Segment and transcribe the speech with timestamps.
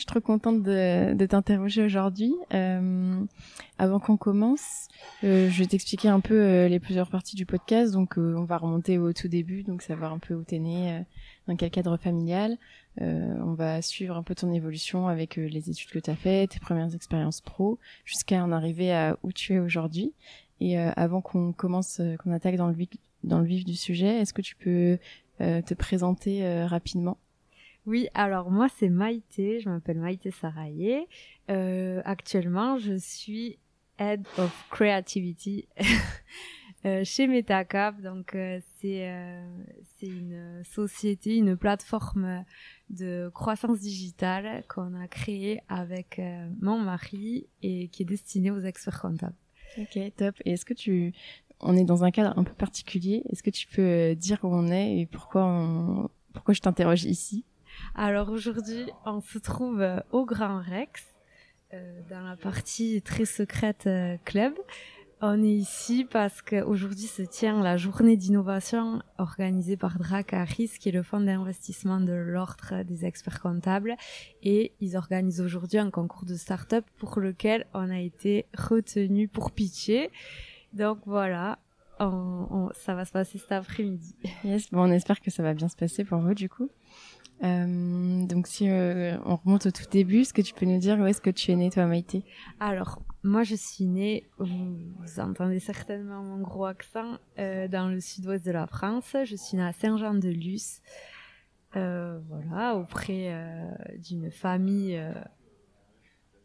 [0.00, 2.32] Je suis trop contente de, t'interroger aujourd'hui.
[2.54, 3.22] Euh,
[3.76, 4.88] avant qu'on commence,
[5.24, 7.92] euh, je vais t'expliquer un peu euh, les plusieurs parties du podcast.
[7.92, 11.04] Donc, on va remonter au tout début, donc savoir un peu où t'es né,
[11.46, 12.56] dans quel cadre familial.
[12.98, 16.60] on va suivre un peu ton évolution avec les études que tu as faites, tes
[16.60, 20.14] premières expériences pro, jusqu'à en arriver à où tu es aujourd'hui.
[20.60, 22.88] Et avant qu'on commence, qu'on attaque dans le vif,
[23.22, 24.96] dans le vif du sujet, est-ce que tu peux
[25.38, 27.18] te présenter rapidement?
[27.86, 31.06] Oui, alors moi c'est Maïté, je m'appelle Maïté Saraye.
[31.50, 33.58] Euh, actuellement, je suis
[33.98, 35.66] Head of Creativity
[36.84, 38.00] euh, chez Metacap.
[38.02, 39.10] Donc euh, c'est
[39.96, 42.44] c'est une société, une plateforme
[42.90, 46.20] de croissance digitale qu'on a créée avec
[46.60, 49.36] mon mari et qui est destinée aux experts comptables.
[49.78, 50.34] Ok, top.
[50.44, 51.12] Et est-ce que tu
[51.60, 53.22] on est dans un cadre un peu particulier?
[53.30, 56.08] Est-ce que tu peux dire où on est et pourquoi on...
[56.32, 57.44] pourquoi je t'interroge ici?
[57.94, 61.02] Alors aujourd'hui, on se trouve euh, au Grand Rex,
[61.74, 64.54] euh, dans la partie très secrète euh, club.
[65.22, 70.92] On est ici parce qu'aujourd'hui se tient la journée d'innovation organisée par Dracaris, qui est
[70.92, 73.96] le fonds d'investissement de l'ordre des experts comptables.
[74.42, 79.50] Et ils organisent aujourd'hui un concours de start-up pour lequel on a été retenu pour
[79.50, 80.10] pitcher.
[80.72, 81.58] Donc voilà,
[81.98, 84.14] ça va se passer cet après-midi.
[84.42, 86.70] Yes, bon, on espère que ça va bien se passer pour vous du coup.
[87.42, 90.98] Euh, donc si euh, on remonte au tout début, est-ce que tu peux nous dire
[90.98, 92.24] où est-ce que tu es née toi Maïté?
[92.58, 94.78] Alors moi je suis née, vous,
[95.18, 99.16] entendez certainement mon gros accent, euh, dans le sud-ouest de la France.
[99.24, 100.82] Je suis née à Saint-Jean-de-Luz,
[101.72, 103.32] voilà, auprès
[103.98, 105.00] d'une famille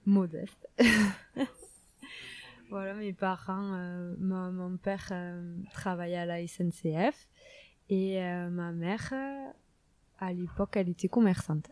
[0.05, 0.69] modeste.
[2.69, 3.77] voilà, mes parents,
[4.17, 5.11] mon, père
[5.73, 7.27] travaillait à la SNCF
[7.89, 8.19] et
[8.49, 9.13] ma mère
[10.19, 11.69] à l'époque, elle était commerçante.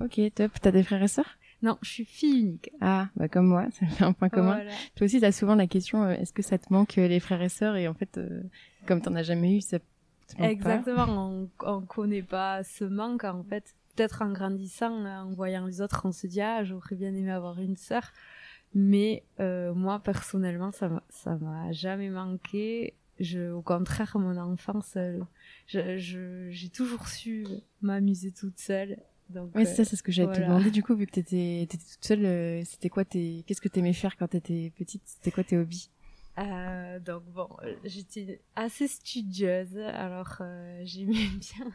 [0.00, 0.52] Ok, top.
[0.60, 1.38] T'as des frères et sœurs?
[1.62, 2.70] Non, je suis fille unique.
[2.80, 4.62] Ah, bah comme moi, ça fait un point commun.
[4.96, 7.42] Toi aussi, t'as souvent la question euh, est-ce que ça te manque euh, les frères
[7.42, 7.76] et sœurs?
[7.76, 8.42] Et en fait, euh,
[8.86, 9.84] comme t'en as jamais eu, ça te
[10.38, 13.74] manque Exactement, on, on connaît pas ce manque en fait.
[13.94, 17.60] Peut-être en grandissant, en voyant les autres, on se dit ah, j'aurais bien aimé avoir
[17.60, 18.12] une sœur.
[18.72, 24.96] Mais moi, personnellement, ça ça m'a jamais manqué je, au contraire, mon enfance,
[25.66, 27.46] je, j'ai toujours su
[27.82, 28.98] m'amuser toute seule.
[29.28, 30.70] Donc, oui, ça, c'est ce que j'allais te demander.
[30.70, 33.92] Du coup, vu que t'étais, étais toute seule, euh, c'était quoi tes, qu'est-ce que t'aimais
[33.92, 35.02] faire quand t'étais petite?
[35.04, 35.88] C'était quoi tes hobbies?
[36.38, 37.48] Euh, donc bon,
[37.84, 41.72] j'étais assez studieuse, alors euh, j'aimais bien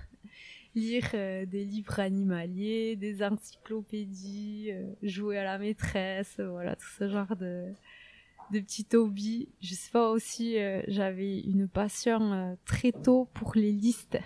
[0.76, 7.10] lire euh, des livres animaliers, des encyclopédies, euh, jouer à la maîtresse, voilà, tout ce
[7.10, 7.66] genre de,
[8.52, 9.50] des petits hobbies.
[9.62, 14.20] Je sais pas aussi, euh, j'avais une passion euh, très tôt pour les listes.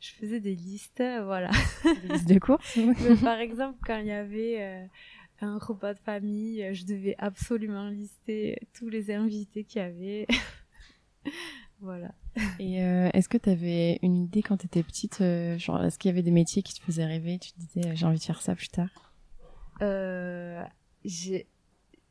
[0.00, 1.50] Je faisais des listes, voilà.
[1.84, 2.78] Des listes de courses
[3.22, 4.86] Par exemple, quand il y avait euh,
[5.40, 10.26] un repas de famille, je devais absolument lister tous les invités qu'il y avait.
[11.80, 12.12] voilà.
[12.58, 12.78] Et
[13.14, 15.22] est-ce que tu avais une idée quand tu étais petite
[15.58, 17.38] Genre, est-ce qu'il y avait des métiers qui te faisaient rêver?
[17.38, 19.14] Tu te disais, j'ai envie de faire ça plus tard
[21.04, 21.46] j'ai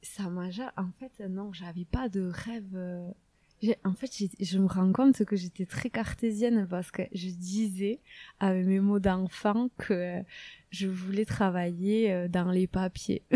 [0.03, 3.09] ça m'a en fait non j'avais pas de rêve euh,
[3.85, 8.00] en fait je me rends compte que j'étais très cartésienne parce que je disais
[8.39, 10.21] avec mes mots d'enfant que
[10.69, 13.23] je voulais travailler euh, dans les papiers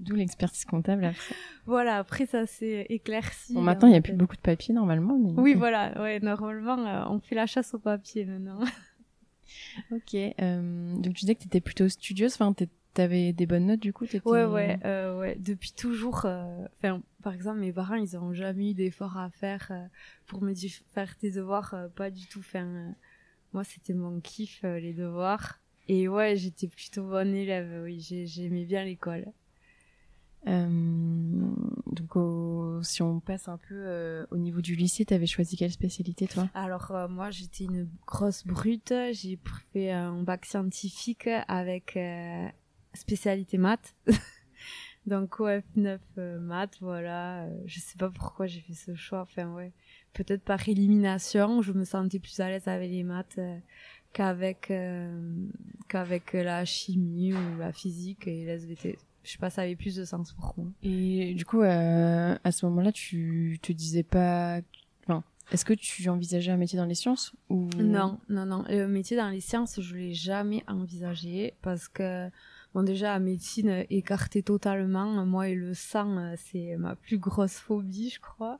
[0.00, 1.34] D'où l'expertise comptable après.
[1.66, 3.54] Voilà, après ça s'est éclairci.
[3.54, 5.16] Bon, maintenant, il n'y a plus beaucoup de papiers normalement.
[5.16, 5.40] Mais...
[5.40, 8.58] Oui, voilà, ouais, normalement, euh, on fait la chasse aux papiers maintenant.
[9.92, 10.16] ok,
[11.00, 12.52] donc tu disais que tu étais plutôt studieuse, enfin,
[12.94, 15.36] T'avais des bonnes notes du coup Ouais, ouais, euh, ouais.
[15.40, 16.26] Depuis toujours.
[16.26, 16.66] Euh,
[17.22, 19.84] par exemple, mes parents, ils ont jamais eu d'efforts à faire euh,
[20.26, 22.38] pour me dire faire tes devoirs, pas du tout.
[22.38, 22.94] Enfin,
[23.52, 25.60] moi, c'était mon kiff les devoirs.
[25.88, 29.26] et ouais, j'étais plutôt bonne élève, oui, j'aimais bien l'école.
[30.46, 30.68] Euh,
[31.86, 35.70] donc, si on passe un peu euh, au niveau du lycée, tu avais choisi quelle
[35.70, 36.48] spécialité, toi?
[36.54, 38.92] Alors, euh, moi, j'étais une grosse brute.
[39.12, 39.38] J'ai
[39.72, 41.98] fait un bac scientifique avec
[42.94, 43.94] spécialité maths.
[45.06, 45.98] donc, OF9
[46.38, 47.48] maths, voilà.
[47.66, 49.22] je sais pas pourquoi j'ai fait ce choix.
[49.22, 49.72] Enfin, ouais.
[50.12, 53.40] Peut-être par élimination, je me sentais plus à l'aise avec les maths
[54.12, 54.72] qu'avec
[55.88, 60.04] qu'avec la chimie ou la physique et l'SVT je sais pas, ça avait plus de
[60.04, 60.66] sens pour moi.
[60.82, 64.60] Et du coup, euh, à ce moment-là, tu te disais pas,
[65.02, 67.68] enfin, est-ce que tu envisageais un métier dans les sciences ou?
[67.78, 68.64] Non, non, non.
[68.68, 72.28] Le métier dans les sciences, je l'ai jamais envisagé parce que
[72.74, 75.24] bon, déjà, la médecine écartée totalement.
[75.24, 78.58] Moi et le sang, euh, c'est ma plus grosse phobie, je crois.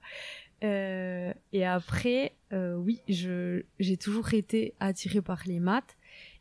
[0.62, 5.96] Euh, et après, euh, oui, j'ai toujours été attirée par les maths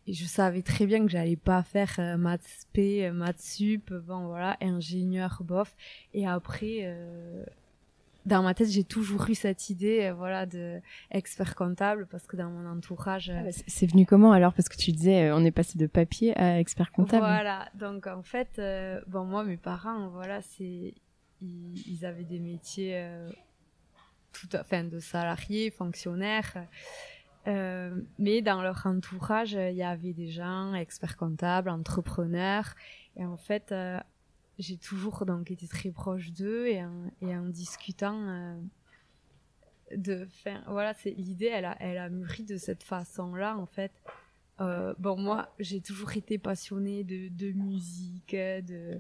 [0.05, 3.93] et je savais très bien que j'allais pas faire euh, maths P, euh, maths sup,
[3.93, 5.75] bon voilà, ingénieur bof.
[6.13, 7.45] Et après, euh,
[8.25, 10.79] dans ma tête, j'ai toujours eu cette idée, euh, voilà, de
[11.11, 13.29] expert comptable parce que dans mon entourage.
[13.29, 14.53] Ah bah, c'est venu comment alors?
[14.53, 17.25] Parce que tu disais, on est passé de papier à expert comptable.
[17.25, 18.61] Voilà, donc en fait,
[19.07, 20.93] bon moi, mes parents, voilà, c'est,
[21.41, 23.05] ils, ils avaient des métiers,
[24.31, 26.65] tout, enfin, de salariés, fonctionnaires.
[27.47, 32.73] Euh, mais dans leur entourage, il y avait des gens experts comptables, entrepreneurs.
[33.17, 33.99] Et en fait, euh,
[34.59, 38.61] j'ai toujours donc été très proche d'eux et en, discutant euh,
[39.95, 43.91] de, fin, voilà, c'est l'idée, elle a, elle a mûri de cette façon-là en fait.
[44.61, 48.99] Euh, bon, moi, j'ai toujours été passionnée de, musique, de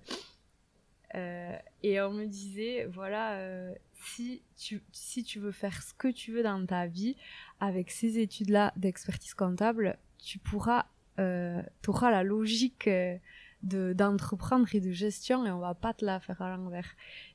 [1.83, 3.71] et on me disait, voilà,
[4.03, 7.15] si tu, si tu veux faire ce que tu veux dans ta vie,
[7.59, 10.85] avec ces études-là d'expertise comptable, tu pourras,
[11.19, 12.89] euh, auras la logique
[13.63, 16.87] euh, de d'entreprendre et de gestion et on va pas te la faire à l'envers.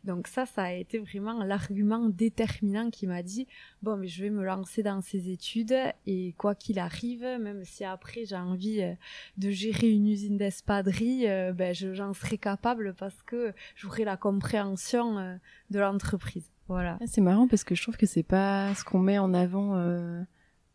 [0.04, 3.46] Donc ça, ça a été vraiment l'argument déterminant qui m'a dit
[3.82, 5.76] bon mais je vais me lancer dans ces études
[6.06, 8.94] et quoi qu'il arrive, même si après j'ai envie euh,
[9.36, 15.38] de gérer une usine d'espadrille, euh, ben j'en serai capable parce que j'aurai la compréhension
[15.70, 16.50] de l'entreprise.
[16.68, 16.98] Voilà.
[17.00, 19.76] Ah, c'est marrant parce que je trouve que c'est pas ce qu'on met en avant
[19.76, 20.22] euh,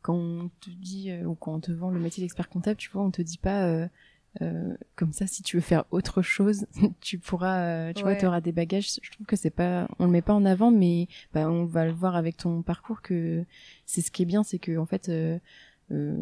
[0.01, 2.77] quand on te dit euh, ou quand on te vend le métier d'expert comptable.
[2.77, 3.87] Tu vois, on te dit pas euh,
[4.41, 6.65] euh comme ça si tu veux faire autre chose,
[7.01, 8.99] tu pourras, tu vois, tu auras des bagages.
[9.01, 11.85] Je trouve que c'est pas, on le met pas en avant, mais bah, on va
[11.85, 13.43] le voir avec ton parcours que
[13.85, 15.11] c'est ce qui est bien, c'est que en fait.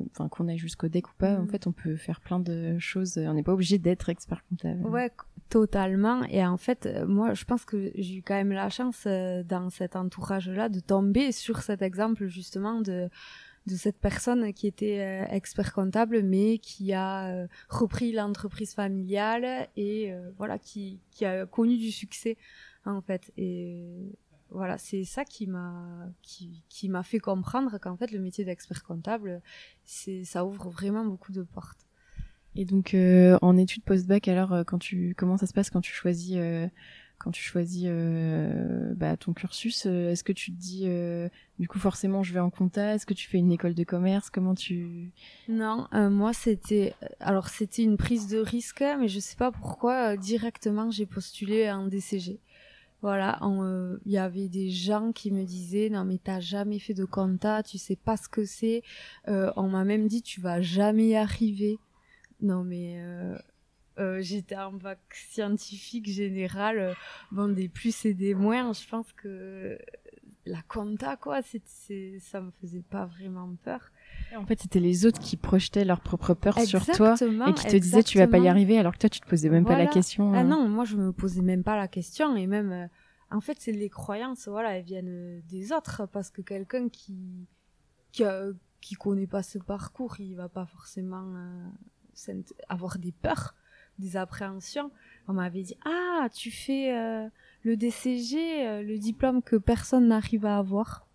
[0.10, 1.48] Enfin, qu'on aille jusqu'au deck ou pas, en mm.
[1.48, 3.18] fait, on peut faire plein de choses.
[3.18, 4.86] On n'est pas obligé d'être expert comptable.
[4.86, 5.10] Ouais,
[5.52, 6.24] Totalement.
[6.30, 9.44] Et en fait, euh, moi, je pense que j'ai eu quand même la chance euh,
[9.44, 13.10] dans cet entourage-là de tomber sur cet exemple justement de
[13.68, 20.14] de cette personne qui était euh, expert comptable mais qui a repris l'entreprise familiale et
[20.38, 22.38] voilà qui qui a connu du succès
[22.86, 23.32] en fait.
[23.38, 23.78] Et
[24.50, 28.84] voilà c'est ça qui m'a qui qui m'a fait comprendre qu'en fait le métier d'expert
[28.84, 29.42] comptable
[29.86, 31.88] c'est ça ouvre vraiment beaucoup de portes.
[32.56, 35.82] Et donc euh, en études post-bac, alors euh, quand tu comment ça se passe quand
[35.82, 36.68] tu choisis euh,
[37.22, 37.88] quand tu choisis
[38.96, 40.88] bah, ton cursus Est-ce que tu te dis
[41.60, 42.96] du coup forcément je vais en compta?
[42.96, 44.30] Est-ce que tu fais une école de commerce?
[44.30, 45.12] Comment tu
[45.48, 50.92] Non, moi c'était alors c'était une prise de risque, mais je sais pas pourquoi directement
[50.92, 52.40] j'ai postulé en DCG.
[53.02, 53.40] Voilà,
[54.06, 57.64] il y avait des gens qui me disaient non mais t'as jamais fait de compta,
[57.64, 58.84] tu sais pas ce que c'est.
[59.28, 61.80] on m'a même dit tu vas jamais y arriver.
[62.42, 63.38] Non, mais euh,
[64.00, 66.80] euh, j'étais en bac scientifique général.
[66.80, 66.94] Euh,
[67.32, 68.74] bon, des plus et des moins.
[68.74, 69.78] Je pense que
[70.46, 73.92] la compta, quoi, c'est, ça me faisait pas vraiment peur.
[74.36, 77.16] En fait, c'était les autres qui projetaient leur propre peur sur toi
[77.48, 79.50] et qui te disaient tu vas pas y arriver alors que toi tu te posais
[79.50, 80.34] même pas la question.
[80.34, 80.44] Ah hein.
[80.44, 82.90] non, moi je me posais même pas la question et même
[83.30, 87.48] en fait c'est les croyances voilà elles viennent des autres parce que quelqu'un qui
[88.12, 88.24] qui,
[88.82, 91.26] qui connaît pas ce parcours il va pas forcément
[92.70, 93.56] avoir des peurs,
[94.02, 94.92] des appréhensions.
[95.28, 97.30] On m'avait dit ah tu fais euh,
[97.64, 101.08] le DCG, euh, le diplôme que personne n'arrive à avoir.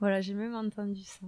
[0.00, 1.26] Voilà, j'ai même entendu ça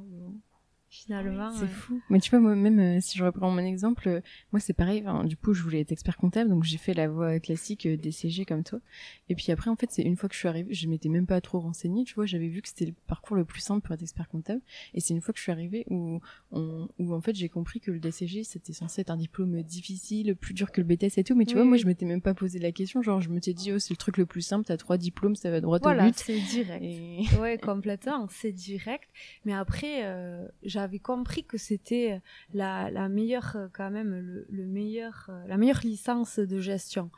[0.91, 1.53] finalement.
[1.53, 2.03] C'est fou.
[2.11, 4.21] Mais tu vois, moi même euh, si je reprends mon exemple, euh,
[4.53, 5.05] moi c'est pareil.
[5.25, 8.45] du coup, je voulais être expert comptable, donc j'ai fait la voie classique euh, DCG
[8.45, 8.81] comme toi.
[9.29, 11.27] Et puis après, en fait, c'est une fois que je suis arrivée, je m'étais même
[11.27, 12.05] pas trop renseignée.
[12.05, 14.61] Tu vois, j'avais vu que c'était le parcours le plus simple pour être expert comptable.
[14.93, 16.21] Et c'est une fois que je suis arrivée où,
[16.51, 20.35] on, où en fait j'ai compris que le DCG c'était censé être un diplôme difficile,
[20.35, 21.37] plus dur que le BTS et tout.
[21.37, 23.01] Mais tu vois, moi je m'étais même pas posé la question.
[23.01, 24.67] Genre, je me suis dit oh c'est le truc le plus simple.
[24.67, 26.17] T'as trois diplômes, ça va droit voilà, au but.
[26.17, 27.39] c'est direct.
[27.41, 29.09] Ouais, complètement, c'est direct.
[29.45, 30.47] Mais après, euh,
[30.81, 32.23] j'avais compris que c'était
[32.55, 37.11] la, la meilleure quand même le, meilleur la meilleure licence de gestion.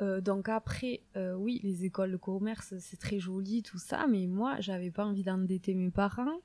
[0.00, 1.02] donc après,
[1.36, 5.22] oui, les écoles de commerce, c'est très joli, tout ça, mais moi, j'avais pas envie
[5.22, 6.40] d'endetter mes parents.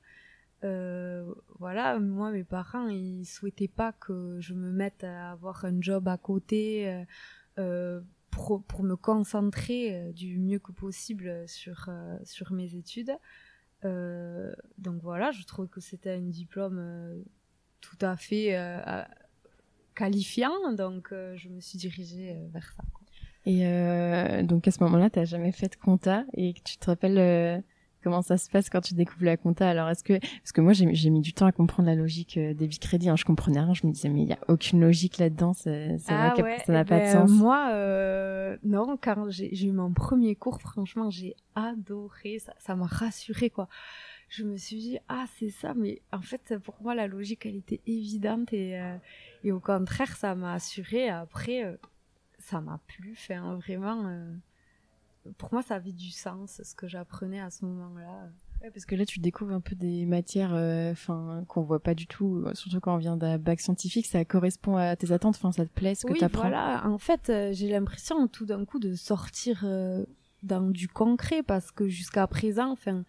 [1.58, 6.06] voilà, moi, mes parents, ils souhaitaient pas que je me mette à avoir un job
[6.06, 7.04] à côté
[8.30, 11.90] pour, pour, me concentrer du mieux que possible sur,
[12.24, 13.12] sur mes études.
[13.84, 17.22] Euh, donc voilà, je trouve que c'était un diplôme euh,
[17.80, 19.02] tout à fait euh,
[19.94, 22.82] qualifiant, donc je me suis dirigée vers ça.
[23.44, 23.64] Et
[24.44, 27.62] donc à ce moment-là, tu n'as jamais fait de compta et tu te rappelles
[28.02, 30.72] comment ça se passe quand tu découvres la compta Alors est-ce que parce que moi
[30.72, 33.74] j'ai mis du temps à comprendre la logique des vies crédits, hein, je comprenais rien,
[33.74, 36.72] je me disais mais il y a aucune logique là-dedans, c'est ah vrai que ça
[36.72, 37.30] n'a pas de ben, sens.
[37.30, 43.50] Moi euh, non, quand j'ai eu mon premier cours, franchement j'ai adoré, ça m'a rassuré
[43.50, 43.68] quoi.
[44.28, 47.56] Je me suis dit ah c'est ça, mais en fait pour moi la logique elle
[47.56, 48.96] était évidente et euh,
[49.44, 51.08] et au contraire ça m'a assuré.
[51.08, 51.76] Après euh,
[52.38, 54.10] ça m'a plu, enfin vraiment
[55.38, 58.28] pour moi, ça avait du sens ce que j'apprenais à ce moment-là.
[58.62, 61.94] Ouais, parce que là, tu découvres un peu des matières, euh, enfin, qu'on voit pas
[61.94, 64.06] du tout, surtout quand on vient d'un bac scientifique.
[64.06, 65.36] Ça correspond à tes attentes.
[65.36, 66.42] Enfin, ça te plaît ce que tu apprends.
[66.42, 66.86] voilà.
[66.86, 70.04] En fait, euh, j'ai l'impression tout d'un coup de sortir euh,
[70.42, 73.04] dans du concret parce que jusqu'à présent, enfin.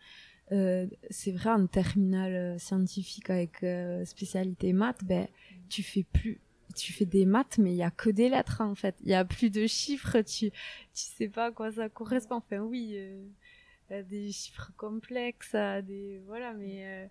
[0.49, 3.65] c'est vrai en terminale scientifique avec
[4.05, 5.27] spécialité maths ben
[5.67, 6.41] tu fais plus
[6.75, 8.95] tu fais des maths, mais il y a que des lettres en fait.
[9.01, 10.21] Il y a plus de chiffres.
[10.21, 10.55] Tu tu
[10.93, 12.35] sais pas à quoi ça correspond.
[12.35, 17.05] Enfin oui, euh, des chiffres complexes, à des voilà, mais euh,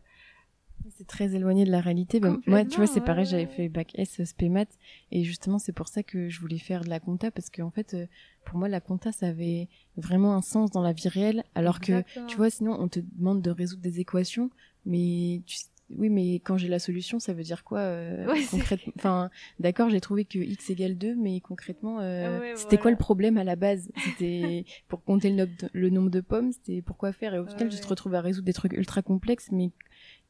[0.90, 2.20] c'est très éloigné de la réalité.
[2.20, 3.26] Ben, moi, tu vois, c'est pareil.
[3.26, 4.78] J'avais fait bac S spé maths
[5.10, 7.94] et justement c'est pour ça que je voulais faire de la compta parce qu'en fait,
[7.94, 8.06] euh,
[8.44, 11.44] pour moi, la compta ça avait vraiment un sens dans la vie réelle.
[11.54, 14.50] Alors que tu vois, sinon on te demande de résoudre des équations,
[14.84, 15.56] mais tu
[15.98, 20.00] oui, mais quand j'ai la solution, ça veut dire quoi euh, concrètement Enfin, d'accord, j'ai
[20.00, 23.90] trouvé que x égale 2, mais concrètement, euh, c'était quoi le problème à la base?
[24.04, 27.34] C'était pour compter le, le, nombre de pommes, c'était pourquoi faire?
[27.34, 29.70] Et au final, tu te retrouves à résoudre des trucs ultra complexes, mais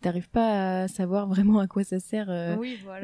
[0.00, 2.56] t'arrives pas à savoir vraiment à quoi ça sert euh,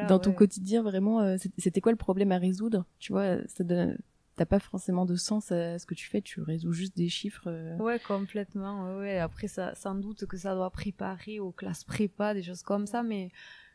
[0.08, 0.82] dans ton quotidien.
[0.82, 2.84] Vraiment, c'était quoi le problème à résoudre?
[2.98, 3.98] Tu vois, ça donne
[4.38, 7.48] t'as pas forcément de sens à ce que tu fais, tu résous juste des chiffres.
[7.48, 7.76] Euh.
[7.78, 8.86] Ouais, complètement.
[9.20, 13.30] Après, sans doute que ça doit préparer aux classes prépa, des choses comme ça, mais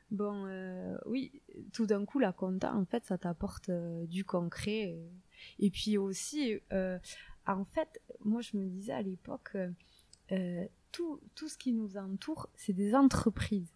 [0.10, 1.42] bon, euh, oui,
[1.74, 4.98] tout d'un coup, la compta, en fait, ça t'apporte euh, du concret.
[5.60, 6.60] Et puis aussi,
[7.46, 9.58] en fait, moi, je me disais à l'époque,
[10.94, 13.74] tout, tout ce qui nous entoure, c'est des entreprises.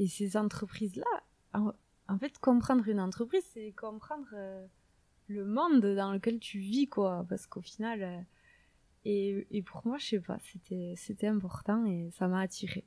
[0.00, 1.06] Et ces entreprises-là,
[1.52, 1.72] en,
[2.08, 4.26] en, fait, comprendre une entreprise, c'est comprendre
[5.28, 7.24] le monde dans lequel tu vis, quoi.
[7.28, 8.20] Parce qu'au final, euh,
[9.04, 12.84] et, et, pour moi, je sais pas, c'était, c'était important et ça m'a attiré.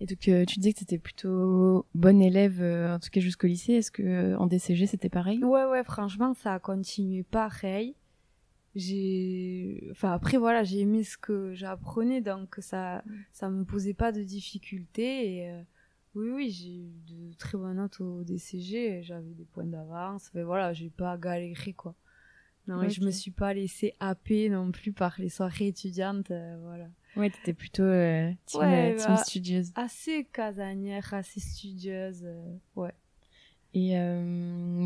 [0.00, 3.46] Et donc, euh, tu disais que c'était plutôt bonne élève, euh, en tout cas jusqu'au
[3.46, 3.74] lycée.
[3.74, 5.44] Est-ce que en DCG, c'était pareil?
[5.44, 7.94] Ouais, ouais, franchement, ça a continué pareil.
[8.76, 14.12] J'ai, enfin après voilà, j'ai aimé ce que j'apprenais, donc ça, ça me posait pas
[14.12, 15.52] de difficultés et
[16.14, 20.42] oui, oui, j'ai eu de très bonnes notes au DCG, j'avais des points d'avance, mais
[20.42, 21.94] voilà, j'ai pas galéré quoi.
[22.66, 26.56] Non, et je me suis pas laissée happer non plus par les soirées étudiantes, euh,
[26.62, 26.88] voilà.
[27.16, 29.72] Ouais, t'étais plutôt euh, team, euh, bah, studieuse.
[29.74, 32.26] Assez casanière, assez studieuse,
[32.76, 32.94] ouais.
[33.72, 33.94] Et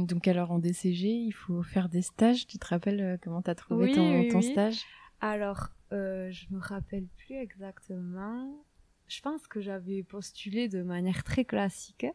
[0.07, 2.47] donc alors en DCG, il faut faire des stages.
[2.47, 4.83] Tu te rappelles comment t'as trouvé ton, ton stage?
[5.23, 8.63] Alors, je me rappelle plus exactement
[9.09, 12.07] je pense que j'avais postulé de manière très classique.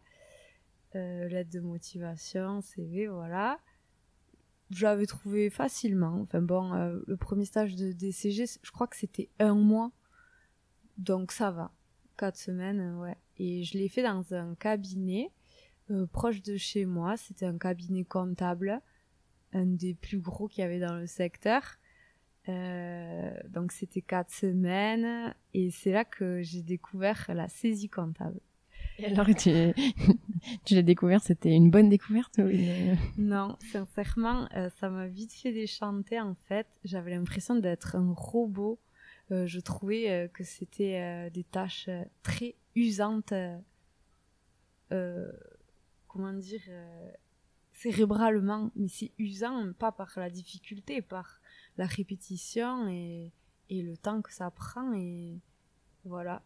[0.95, 3.59] Euh, lettre de motivation, CV, voilà.
[4.71, 6.19] J'avais trouvé facilement.
[6.21, 9.91] Enfin bon, euh, le premier stage de DCG, je crois que c'était un mois.
[10.97, 11.71] Donc ça va.
[12.17, 13.15] Quatre semaines, ouais.
[13.37, 15.31] Et je l'ai fait dans un cabinet
[15.91, 17.17] euh, proche de chez moi.
[17.17, 18.81] C'était un cabinet comptable,
[19.53, 21.77] un des plus gros qu'il y avait dans le secteur.
[22.47, 28.39] Euh, donc c'était quatre semaines et c'est là que j'ai découvert la saisie comptable.
[28.97, 29.51] Et alors tu,
[30.65, 32.49] tu l'as découvert, c'était une bonne découverte ou
[33.17, 36.67] Non, sincèrement, euh, ça m'a vite fait déchanter en fait.
[36.83, 38.79] J'avais l'impression d'être un robot.
[39.31, 41.89] Euh, je trouvais que c'était des tâches
[42.23, 43.33] très usantes.
[46.07, 46.61] comment dire
[47.73, 51.38] cérébralement, mais c'est usant, pas par la difficulté, par
[51.79, 53.31] la répétition et,
[53.69, 55.39] et le temps que ça prend et
[56.03, 56.43] voilà.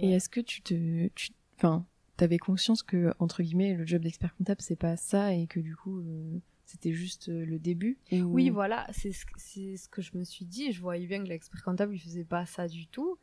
[0.00, 1.86] et est-ce que tu te, tu, enfin,
[2.16, 5.76] t'avais conscience que entre guillemets le job d'expert comptable c'est pas ça et que du
[5.76, 10.24] coup euh, c'était juste euh, le début Oui, voilà, c'est ce, ce que je me
[10.24, 10.70] suis dit.
[10.72, 13.18] Je voyais bien que l'expert comptable il faisait pas ça du tout.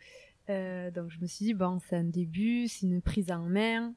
[0.50, 3.96] Euh, donc je me suis dit bon c'est un début, c'est une prise en main,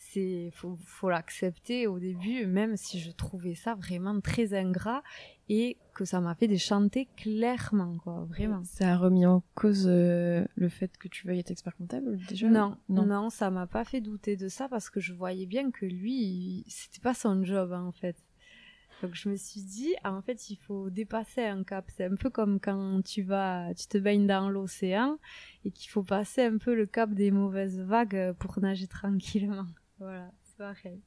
[0.00, 5.02] c'est faut faut l'accepter au début même si je trouvais ça vraiment très ingrat
[5.50, 8.64] et que ça m'a fait déchanter clairement quoi vraiment.
[8.64, 12.48] Ça a remis en cause euh, le fait que tu veuilles être expert comptable déjà?
[12.48, 15.70] Non non, non ça m'a pas fait douter de ça parce que je voyais bien
[15.70, 18.16] que lui c'était pas son job hein, en fait.
[19.02, 21.86] Donc je me suis dit, ah, en fait, il faut dépasser un cap.
[21.88, 25.16] C'est un peu comme quand tu vas, tu te baignes dans l'océan
[25.64, 29.64] et qu'il faut passer un peu le cap des mauvaises vagues pour nager tranquillement.
[30.00, 31.02] Voilà, c'est pareil.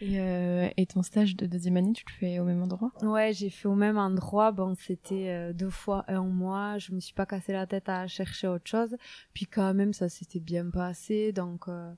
[0.00, 2.92] Et, euh, et, ton stage de deuxième année, tu le fais au même endroit?
[3.02, 4.52] Ouais, j'ai fait au même endroit.
[4.52, 6.78] Bon, c'était euh, deux fois un mois.
[6.78, 8.96] Je me suis pas cassé la tête à chercher autre chose.
[9.34, 11.32] Puis quand même, ça s'était bien passé.
[11.32, 11.92] Donc, euh,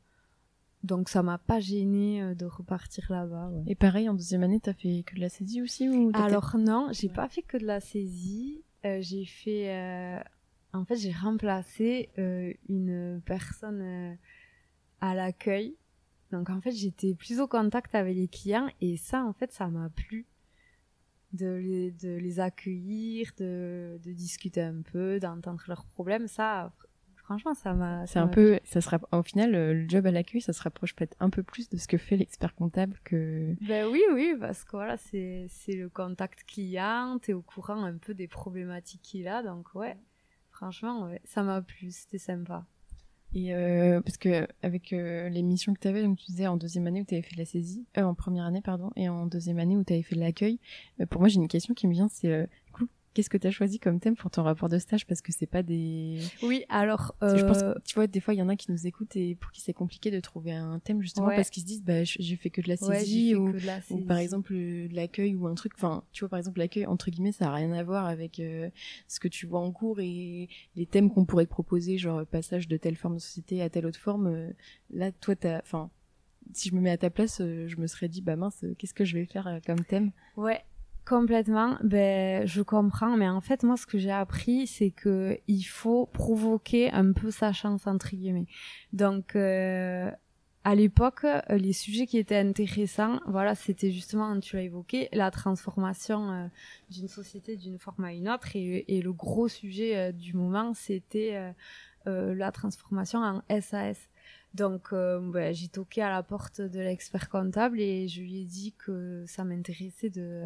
[0.85, 3.49] donc ça m'a pas gêné euh, de repartir là-bas.
[3.49, 3.65] Ouais.
[3.67, 6.89] Et pareil, en deuxième année, t'as fait que de la saisie aussi ou Alors non,
[6.93, 8.65] j'ai pas fait que de la saisie.
[8.85, 10.23] Euh, j'ai fait,
[10.73, 12.11] en fait, j'ai remplacé
[12.69, 14.17] une personne
[15.01, 15.77] à l'accueil.
[16.33, 19.69] Donc en fait, j'étais plus au contact avec les clients et ça, en fait, ça
[19.69, 20.27] m'a plu
[21.33, 26.29] de les, de les accueillir, de, de discuter un peu, d'entendre leurs problèmes.
[26.29, 26.73] Ça,
[27.17, 28.07] franchement, ça m'a.
[28.07, 31.17] C'est un peu, ça sera, au final, le job à l'accueil, ça se rapproche peut-être
[31.21, 33.55] un peu plus de ce que fait l'expert comptable que.
[33.67, 37.97] Ben oui, oui, parce que voilà, c'est, c'est le contact client, t'es au courant un
[37.97, 39.97] peu des problématiques qu'il a, donc ouais,
[40.51, 42.67] franchement, ouais, ça m'a plu, c'était sympa.
[43.35, 46.57] Et euh, parce que avec euh, les missions que tu avais, donc tu disais en
[46.57, 49.09] deuxième année où tu avais fait de la saisie, euh, en première année pardon, et
[49.09, 50.59] en deuxième année où tu avais fait de l'accueil.
[51.01, 52.47] Euh, pour moi, j'ai une question qui me vient, c'est euh,
[53.15, 55.07] Qu'est-ce que tu as choisi comme thème pour ton rapport de stage?
[55.07, 56.21] Parce que c'est pas des.
[56.43, 57.15] Oui, alors.
[57.23, 57.37] Euh...
[57.37, 59.35] Je pense que, tu vois, des fois, il y en a qui nous écoutent et
[59.35, 61.37] pour qui c'est compliqué de trouver un thème justement ouais.
[61.37, 63.99] parce qu'ils se disent, bah, j'ai fait que de la saisie, ouais, ou, la ou,
[63.99, 65.73] par exemple de l'accueil ou un truc.
[65.77, 68.71] Enfin, tu vois, par exemple, l'accueil, entre guillemets, ça a rien à voir avec euh,
[69.09, 72.67] ce que tu vois en cours et les thèmes qu'on pourrait te proposer, genre passage
[72.67, 74.27] de telle forme de société à telle autre forme.
[74.29, 74.51] Euh,
[74.91, 75.59] là, toi, t'as.
[75.59, 75.91] Enfin,
[76.55, 78.95] si je me mets à ta place, euh, je me serais dit, bah mince, qu'est-ce
[78.95, 80.13] que je vais faire comme thème?
[80.37, 80.65] Ouais,
[81.07, 85.65] Complètement, ben je comprends, mais en fait moi ce que j'ai appris c'est que il
[85.65, 88.47] faut provoquer un peu sa chance entre guillemets.
[88.93, 90.11] Donc euh,
[90.65, 96.31] à l'époque, les sujets qui étaient intéressants, voilà, c'était justement, tu l'as évoqué, la transformation
[96.31, 96.47] euh,
[96.89, 101.53] d'une société d'une forme à une autre, et, le gros sujet euh, du moment c'était
[102.07, 104.09] euh, la transformation en SAS.
[104.55, 108.75] Donc, ben, j'ai toqué à la porte de l'expert comptable et je lui ai dit
[108.77, 110.45] que ça m'intéressait de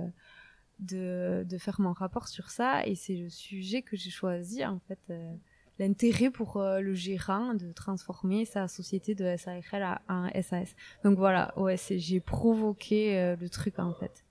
[0.79, 2.87] de, de faire mon rapport sur ça.
[2.87, 5.35] Et c'est le sujet que j'ai choisi en fait euh,
[5.79, 11.53] l'intérêt pour euh, le gérant de transformer sa société de SARL en SAS donc voilà
[11.59, 14.25] ouais j'ai provoqué euh, le truc en fait.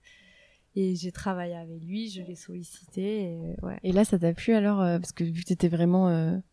[0.77, 3.79] Et j'ai travaillé avec lui je l'ai sollicité et, ouais.
[3.83, 6.07] et là ça t'a plu alors parce que vu que t'étais vraiment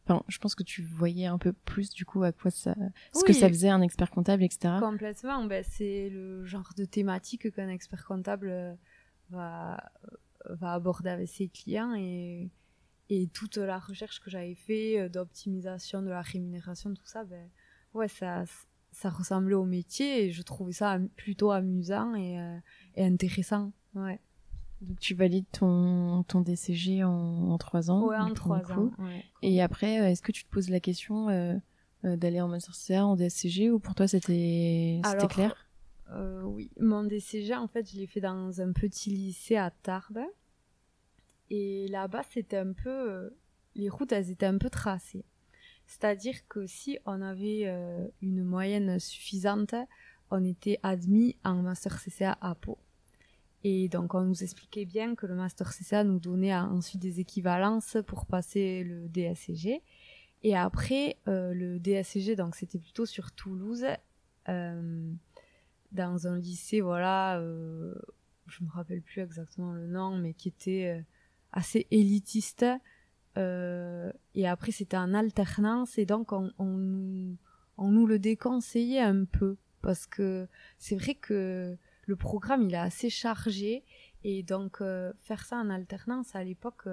[0.07, 2.75] enfin je pense que tu voyais un peu plus du coup à quoi ça
[3.13, 3.25] ce Oui.
[3.27, 5.45] que ça faisait un expert comptable etc complètement.
[5.47, 8.79] Ben c'est le genre de thématique qu'un expert comptable
[9.33, 9.91] va,
[10.49, 12.51] va aborder avec ses clients et,
[13.11, 17.49] et toute la recherche que j'avais fait euh, d'optimisation de la rémunération, tout ça, ben,
[17.95, 18.45] ouais, ça,
[18.93, 22.59] ça ressemblait au métier et je trouvais ça plutôt amusant et, euh,
[22.95, 23.73] et intéressant.
[23.95, 24.21] Ouais.
[24.81, 28.91] Donc tu valides ton, ton DCG en, trois ans Ouais, en trois ans.
[28.99, 29.25] Ouais.
[29.43, 31.57] Et après, euh, est-ce que tu te poses la question euh,
[32.03, 35.55] d'aller en master en DSCG, ou pour toi c'était clair?
[36.15, 40.25] Euh, oui, mon DCG, en fait, je l'ai fait dans un petit lycée à Tarbes.
[41.51, 42.91] Et là-bas, c'était un peu.
[42.91, 43.31] euh,
[43.75, 45.25] les routes, elles étaient un peu tracées.
[45.87, 49.75] C'est-à-dire que si on avait euh, une moyenne suffisante,
[50.31, 52.79] on était admis en master CCA à Pau.
[53.65, 57.97] Et donc, on nous expliquait bien que le master CCA nous donnait ensuite des équivalences
[58.07, 59.83] pour passer le DSCG.
[60.43, 63.87] Et après, le DSCG, donc c'était plutôt sur Toulouse,
[65.93, 67.95] dans un lycée, voilà, euh,
[68.47, 71.03] je me rappelle plus exactement le nom, mais qui était euh,
[71.53, 72.65] assez élitiste.
[73.39, 76.67] Euh, et après, c'était en alternance, et donc on, on,
[77.91, 81.77] nous- le déconseillait un peu, parce que c'est vrai que
[82.07, 83.85] le programme, il est assez chargé,
[84.25, 86.87] et donc euh, faire ça en alternance, à l'époque,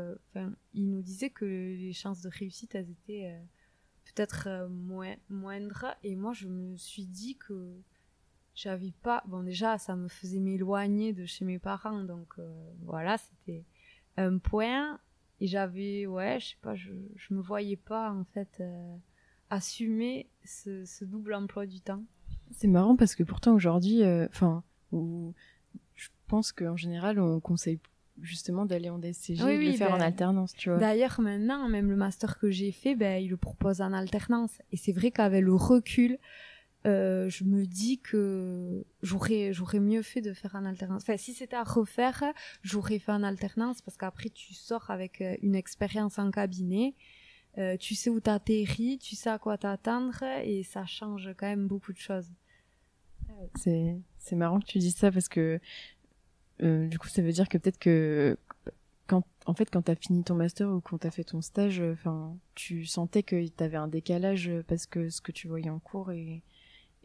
[0.73, 3.35] il nous disait que les chances de réussite, étaient
[4.05, 4.69] peut-être
[5.29, 7.81] moindres, et moi, je me suis dit que
[8.61, 12.51] j'avais pas bon déjà ça me faisait m'éloigner de chez mes parents donc euh,
[12.83, 13.63] voilà c'était
[14.17, 14.99] un point
[15.39, 18.95] et j'avais ouais je sais pas je, je me voyais pas en fait euh,
[19.49, 22.03] assumer ce, ce double emploi du temps
[22.51, 25.33] C'est marrant parce que pourtant aujourd'hui, euh, enfin, ou
[25.95, 27.79] je pense qu'en général, on conseille
[28.21, 30.77] justement d'aller en DSCG et de le faire en ben, alternance, tu vois.
[30.77, 34.61] D'ailleurs, maintenant, même le master que j'ai fait, ben, il le propose en alternance.
[34.71, 36.17] Et c'est vrai qu'avec le recul,
[36.85, 41.01] euh, je me dis que j'aurais j'aurais mieux fait de faire en alternance.
[41.01, 42.23] Enfin, si c'était à refaire,
[42.61, 46.95] j'aurais fait en alternance parce qu'après tu sors avec euh, une expérience en cabinet,
[47.57, 51.67] euh, tu sais où t'atterris, tu sais à quoi t'attendre et ça change quand même
[51.67, 52.31] beaucoup de choses.
[53.55, 55.59] C'est c'est marrant que tu dises ça parce que
[56.61, 58.37] du coup ça veut dire que peut-être que
[59.07, 62.37] quand en fait quand t'as fini ton master ou quand t'as fait ton stage, enfin
[62.55, 66.41] tu sentais que t'avais un décalage parce que ce que tu voyais en cours et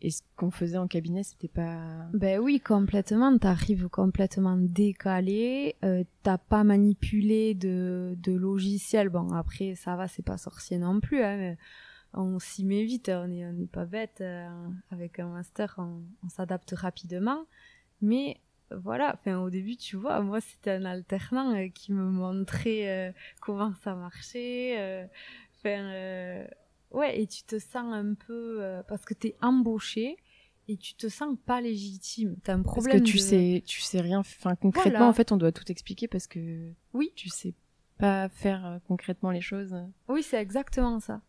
[0.05, 1.81] et ce qu'on faisait en cabinet, c'était pas.
[2.13, 3.39] Ben oui, complètement.
[3.39, 5.77] T'arrives complètement décalé.
[5.83, 9.09] Euh, T'as pas manipulé de, de logiciel.
[9.09, 11.23] Bon, après, ça va, c'est pas sorcier non plus.
[11.23, 11.57] Hein,
[12.13, 13.09] on s'y met vite.
[13.09, 14.19] On n'est on est pas bête.
[14.21, 14.47] Euh,
[14.91, 17.47] avec un master, on, s'adapte rapidement.
[18.03, 18.37] Mais
[18.71, 23.13] voilà, enfin, au début, tu vois, moi, c'était un alternant euh, qui me montrait euh,
[23.41, 25.09] comment ça marchait.
[25.57, 26.45] Enfin
[26.95, 30.17] Ouais, et tu te sens un peu euh, parce que t'es embauché
[30.69, 32.37] et tu te sens pas légitime.
[32.45, 33.01] T'as un problème.
[33.01, 34.21] Parce que tu sais, tu sais rien.
[34.21, 37.53] Enfin, concrètement, en fait, on doit tout expliquer parce que oui, tu sais
[37.99, 39.75] pas faire euh, concrètement les choses.
[40.09, 41.21] Oui, c'est exactement ça.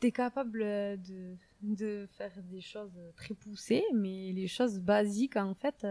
[0.00, 5.54] T'es capable euh, de de faire des choses très poussées, mais les choses basiques, en
[5.54, 5.86] fait,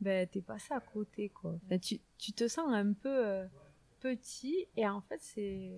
[0.00, 1.58] ben t'es passé à côté, quoi.
[1.80, 3.46] tu tu te sens un peu
[4.00, 5.72] petit et en fait c'est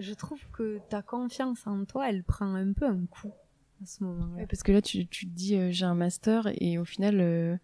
[0.00, 3.32] je trouve que ta confiance en toi, elle prend un peu un coup
[3.82, 4.46] à ce moment-là.
[4.46, 7.56] parce que là, tu, tu te dis, euh, j'ai un master et au final, euh,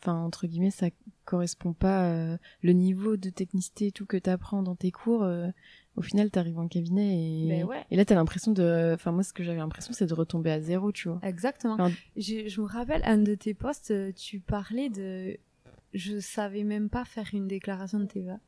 [0.00, 0.88] enfin, entre guillemets, ça
[1.24, 5.26] correspond pas euh, le niveau de technicité et tout que tu apprends dans tes cours.
[5.96, 8.92] au final, tu arrives en cabinet et, ben et là, tu as l'impression de.
[8.94, 11.20] Enfin, moi, ce que j'avais l'impression, c'est de retomber à zéro, tu vois.
[11.22, 11.90] Exactement.
[12.16, 15.38] je me rappelle, un de tes postes, tu parlais de.
[15.94, 18.40] Je savais même pas faire une déclaration de TVA.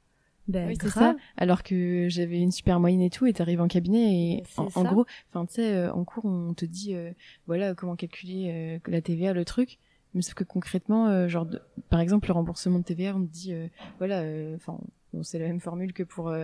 [0.49, 1.17] Ben, c'est ça.
[1.37, 5.07] Alors que j'avais une super moyenne et tout, et t'arrives en cabinet et en, gros,
[5.31, 7.11] enfin tu sais, euh, en cours on te dit euh,
[7.47, 9.79] voilà comment calculer euh, la TVA, le truc.
[10.15, 11.47] Mais sauf que concrètement, genre
[11.91, 13.53] par exemple le remboursement de TVA, on te dit
[13.99, 14.23] voilà,
[14.55, 14.79] enfin
[15.13, 16.35] bon, c'est la même formule que pour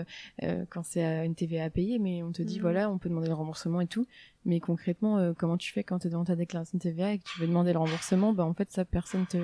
[0.68, 2.62] quand c'est une TVA à payer, mais on te dit mhm.
[2.62, 4.06] voilà, on peut demander le remboursement et tout.
[4.44, 7.40] Mais concrètement, comment tu fais quand t'es devant ta déclaration de TVA et que tu
[7.40, 9.38] veux demander le remboursement, bah en fait ça personne te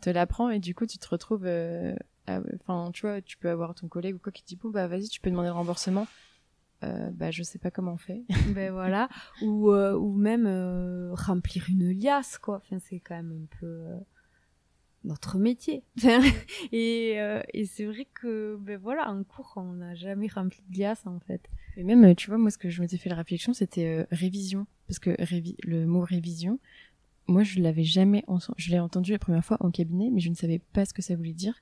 [0.00, 1.46] te l'apprend et du coup tu te retrouves
[2.28, 4.86] enfin, tu vois, tu peux avoir ton collègue ou quoi qui te dit bon bah
[4.86, 6.06] vas-y, tu peux demander le remboursement.
[6.82, 8.22] Euh, bah je sais pas comment on fait.
[8.54, 9.08] ben voilà,
[9.42, 12.56] ou euh, ou même euh, remplir une liasse quoi.
[12.56, 13.96] Enfin c'est quand même un peu euh,
[15.04, 15.82] notre métier.
[16.72, 17.16] et
[17.54, 21.20] et c'est vrai que ben voilà, en cours on n'a jamais rempli de liasse en
[21.20, 21.48] fait.
[21.76, 24.98] Et même tu vois moi ce que je m'étais fait la réflexion c'était révision parce
[24.98, 25.16] que
[25.66, 26.58] le mot révision
[27.26, 28.24] moi je l'avais jamais
[28.58, 31.02] je l'ai entendu la première fois en cabinet mais je ne savais pas ce que
[31.02, 31.54] ça voulait dire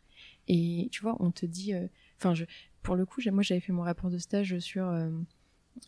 [0.49, 1.87] et tu vois, on te dit, euh,
[2.19, 2.45] enfin, je,
[2.83, 5.11] pour le coup, moi j'avais fait mon rapport de stage sur euh,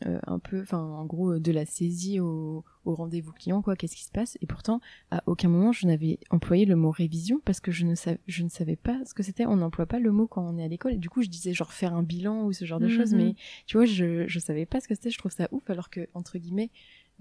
[0.06, 3.96] euh, un peu, enfin, en gros, de la saisie au, au rendez-vous client, quoi, qu'est-ce
[3.96, 4.38] qui se passe.
[4.40, 7.94] Et pourtant, à aucun moment je n'avais employé le mot révision parce que je ne,
[7.94, 9.46] savais, je ne savais pas ce que c'était.
[9.46, 10.98] On n'emploie pas le mot quand on est à l'école.
[10.98, 13.18] Du coup, je disais genre faire un bilan ou ce genre de choses, mhm.
[13.18, 13.34] mais
[13.66, 15.10] tu vois, je, je savais pas ce que c'était.
[15.10, 16.70] Je trouve ça ouf, alors que, entre guillemets,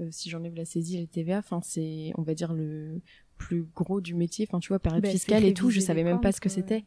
[0.10, 3.02] si j'enlève la saisie et la TVA, enfin, c'est, on va dire, le
[3.38, 4.48] plus gros du métier.
[4.50, 6.86] Enfin, tu vois, période ben, fiscale et tout, je savais même pas ce que c'était.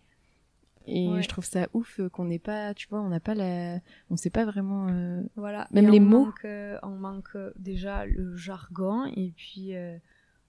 [0.87, 4.16] Et je trouve ça ouf qu'on n'ait pas, tu vois, on n'a pas la, on
[4.16, 4.88] sait pas vraiment.
[4.88, 5.22] Euh...
[5.35, 5.66] Voilà.
[5.72, 6.27] Même les mots.
[6.27, 9.99] Manque, euh, on manque euh, déjà le jargon et puis euh,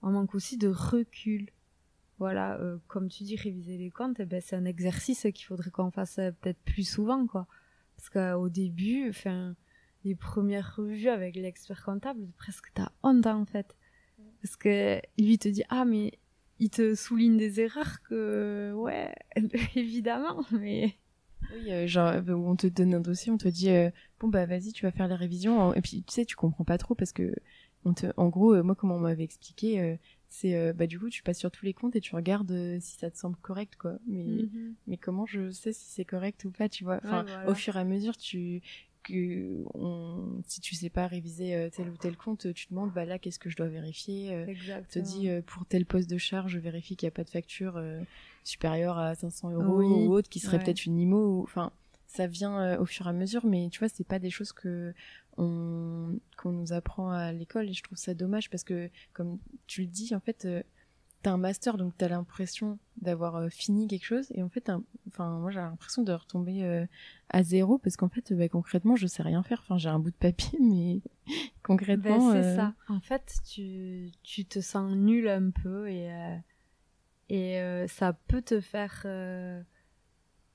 [0.02, 1.50] on manque aussi de recul.
[2.18, 5.92] Voilà, comme tu dis, réviser les comptes, eh ben c'est un exercice qu'il faudrait qu'on
[5.92, 7.46] fasse peut-être plus souvent, quoi.
[7.96, 9.54] Parce qu'au début, enfin,
[10.04, 13.76] les premières revues avec l'expert comptable, presque t'as honte en fait,
[14.42, 16.18] parce que lui te dit ah mais
[16.58, 19.14] il te souligne des erreurs que, ouais,
[19.76, 20.94] évidemment, mais.
[21.52, 24.44] Oui, euh, genre, euh, on te donne un dossier, on te dit, euh, bon, bah,
[24.44, 25.72] vas-y, tu vas faire les révisions.
[25.74, 27.32] Et puis, tu sais, tu comprends pas trop parce que,
[27.84, 31.38] on te, en gros, moi, comme on m'avait expliqué, c'est, bah, du coup, tu passes
[31.38, 33.98] sur tous les comptes et tu regardes si ça te semble correct, quoi.
[34.08, 34.74] Mais, mhm.
[34.88, 36.98] mais comment je sais si c'est correct ou pas, tu vois?
[37.04, 38.60] Enfin, au fur et à mesure, tu,
[39.08, 43.04] que on, si tu sais pas réviser euh, tel ou tel compte, tu demandes bah
[43.04, 44.32] là qu'est-ce que je dois vérifier.
[44.32, 44.46] Euh,
[44.90, 47.30] te dis euh, pour tel poste de charge, je vérifie qu'il n'y a pas de
[47.30, 47.82] facture
[48.44, 51.42] supérieure à 500 euros ou autre qui serait peut-être une IMO.
[51.42, 51.72] Enfin,
[52.06, 54.94] ça vient au fur et à mesure, mais tu vois c'est pas des choses que
[55.36, 59.82] on qu'on nous apprend à l'école et je trouve ça dommage parce que comme tu
[59.82, 60.46] le dis en fait
[61.22, 64.26] t'as un master donc t'as l'impression d'avoir euh, fini quelque chose.
[64.32, 64.70] Et en fait
[65.08, 66.86] enfin moi j'ai l'impression de retomber euh,
[67.30, 69.60] à zéro parce qu'en fait bah, concrètement je sais rien faire.
[69.62, 71.00] Enfin j'ai un bout de papier mais
[71.62, 72.74] concrètement ben, c'est euh, ça.
[72.88, 76.10] En fait tu tu te sens nul un peu et
[77.30, 79.04] et ça peut te faire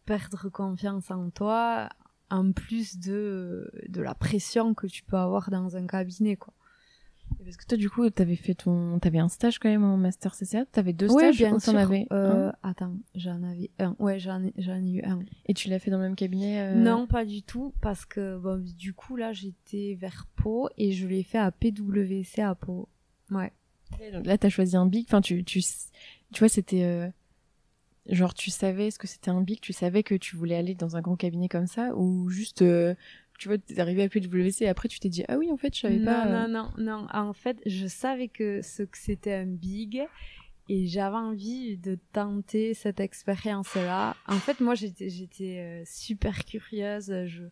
[0.06, 1.90] perdre confiance en toi,
[2.30, 6.54] en plus de, de la pression que tu peux avoir dans un cabinet, quoi.
[7.44, 10.34] Parce que toi, du coup, t'avais fait ton, t'avais un stage quand même en master
[10.36, 10.66] CCA.
[10.66, 11.36] T'avais deux stages.
[11.36, 11.76] Oui, bien sûr.
[11.76, 13.96] Avais euh, attends, j'en avais un.
[14.00, 15.20] Ouais, j'en ai, j'en ai eu un.
[15.46, 18.38] Et tu l'as fait dans le même cabinet euh Non, pas du tout, parce que
[18.38, 22.88] bon, du coup là, j'étais vers Pau et je l'ai fait à PwC à Pau.
[23.30, 23.52] Ouais.
[24.14, 25.06] donc là, t'as choisi un big.
[25.08, 27.10] Enfin, tu, tu, tu vois, c'était euh,
[28.08, 30.96] genre tu savais ce que c'était un big, tu savais que tu voulais aller dans
[30.96, 32.96] un grand cabinet comme ça, ou juste euh,
[33.40, 35.76] tu vois, t'es arrivé à PwC et après tu t'es dit ah oui en fait
[35.76, 36.26] je savais pas.
[36.26, 40.04] Non non non en fait je savais que ce que c'était un big
[40.70, 44.16] et j'avais envie de tenter cette expérience là.
[44.28, 47.14] En fait moi j'étais j'étais euh, super curieuse.
[47.26, 47.44] Je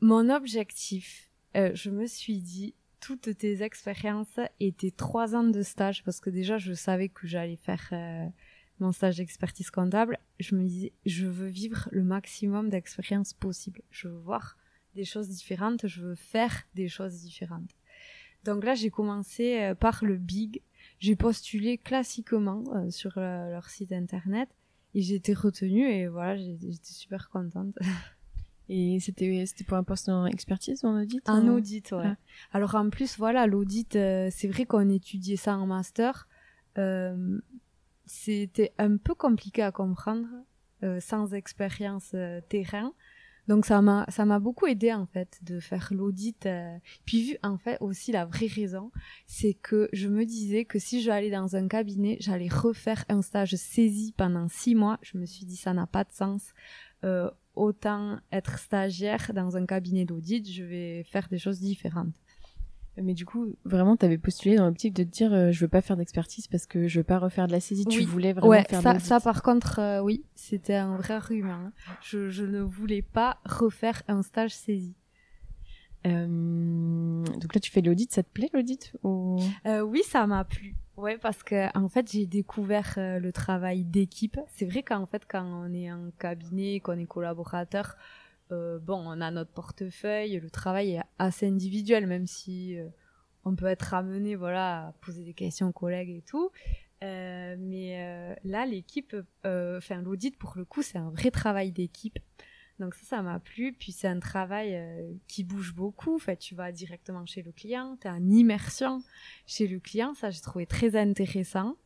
[0.00, 5.62] mon objectif, euh, je me suis dit toutes tes expériences et tes trois ans de
[5.62, 8.26] stage parce que déjà je savais que j'allais faire euh,
[8.80, 13.80] mon stage d'expertise comptable, je me disais, je veux vivre le maximum d'expériences possible.
[13.90, 14.56] Je veux voir
[14.94, 17.70] des choses différentes, je veux faire des choses différentes.
[18.44, 20.62] Donc là, j'ai commencé euh, par le big.
[20.98, 24.48] J'ai postulé classiquement euh, sur euh, leur site internet
[24.94, 27.74] et j'ai été retenue et voilà, j'étais super contente.
[28.68, 32.04] Et c'était c'était pour un poste en expertise ou en audit En audit, ouais.
[32.06, 32.16] Ah.
[32.52, 36.28] Alors en plus, voilà, l'audit, c'est vrai qu'on étudiait ça en master.
[38.06, 40.28] c'était un peu compliqué à comprendre
[41.00, 42.14] sans expérience
[42.48, 42.94] terrain.
[43.48, 46.46] Donc ça m'a ça m'a beaucoup aidé en fait de faire l'audit.
[46.46, 46.76] Euh.
[47.04, 48.90] Puis vu en fait aussi la vraie raison,
[49.26, 53.54] c'est que je me disais que si j'allais dans un cabinet, j'allais refaire un stage
[53.56, 54.98] saisi pendant six mois.
[55.02, 56.52] Je me suis dit ça n'a pas de sens.
[57.04, 62.14] Euh, autant être stagiaire dans un cabinet d'audit, je vais faire des choses différentes.
[63.00, 65.68] Mais du coup, vraiment, tu avais postulé dans l'optique de te dire, euh, je veux
[65.68, 67.86] pas faire d'expertise parce que je veux pas refaire de la saisie.
[67.86, 71.52] Tu voulais vraiment ouais, faire ça, ça, par contre, euh, oui, c'était un vrai argument.
[71.52, 71.72] Hein.
[72.02, 74.94] Je, je, ne voulais pas refaire un stage saisie.
[76.06, 79.40] Euh, donc là, tu fais l'audit, ça te plaît l'audit ou...
[79.66, 80.74] Euh, oui, ça m'a plu.
[80.98, 84.38] Ouais, parce que en fait, j'ai découvert le travail d'équipe.
[84.48, 87.96] C'est vrai qu'en fait, quand on est en cabinet, qu'on est collaborateur,
[88.52, 92.88] euh, bon, on a notre portefeuille, le travail est assez individuel, même si euh,
[93.44, 96.50] on peut être amené, voilà, à poser des questions aux collègues et tout.
[97.02, 102.18] Euh, mais là, l'équipe, enfin l'audit pour le coup, c'est un vrai travail d'équipe.
[102.78, 103.72] Donc ça, ça m'a plu.
[103.72, 104.80] Puis c'est un travail
[105.26, 106.14] qui bouge beaucoup.
[106.14, 109.02] En fait, tu vas directement chez le client, tu es en immersion
[109.46, 110.14] chez le client.
[110.14, 111.76] Ça, j'ai trouvé très intéressant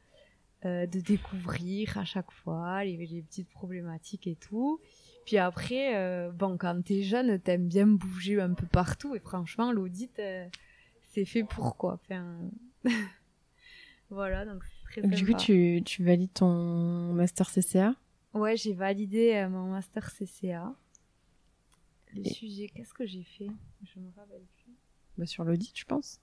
[0.64, 4.80] de découvrir à chaque fois les petites problématiques et tout.
[5.26, 9.16] Puis après, euh, bon, quand t'es jeune, t'aimes bien bouger un peu partout.
[9.16, 10.46] Et franchement, l'audit, euh,
[11.02, 11.94] c'est fait pour quoi.
[11.94, 12.48] Enfin...
[14.10, 17.96] voilà, donc c'est très Du coup, tu, tu valides ton master CCA
[18.34, 20.72] Ouais, j'ai validé euh, mon master CCA.
[22.14, 23.48] Le sujet, qu'est-ce que j'ai fait?
[23.82, 24.72] Je me rappelle plus.
[25.18, 26.20] Bah, sur l'audit, je pense.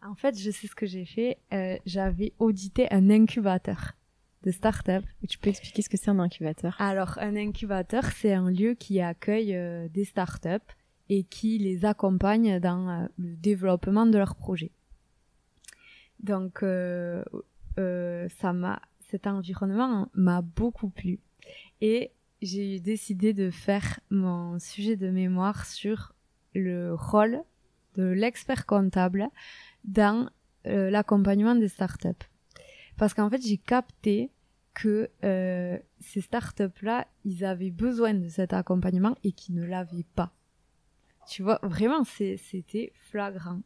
[0.00, 1.38] En fait, je sais ce que j'ai fait.
[1.86, 3.94] J'avais audité un incubateur
[4.42, 5.04] de start-up.
[5.28, 6.74] Tu peux expliquer ce que c'est un incubateur?
[6.78, 10.62] Alors, un incubateur, c'est un lieu qui accueille euh, des start-up
[11.08, 14.72] et qui les accompagne dans euh, le développement de leurs projets.
[16.20, 17.22] Donc, euh,
[17.76, 21.18] ça m'a, cet environnement m'a beaucoup plu
[21.80, 26.14] et j'ai décidé de faire mon sujet de mémoire sur
[26.54, 27.40] le rôle
[27.96, 29.28] de l'expert comptable
[29.84, 30.28] dans
[30.64, 32.26] l'accompagnement des startups.
[33.02, 34.30] Parce qu'en fait, j'ai capté
[34.74, 40.30] que euh, ces startups-là, ils avaient besoin de cet accompagnement et qu'ils ne l'avaient pas.
[41.28, 43.58] Tu vois, vraiment, c'était flagrant.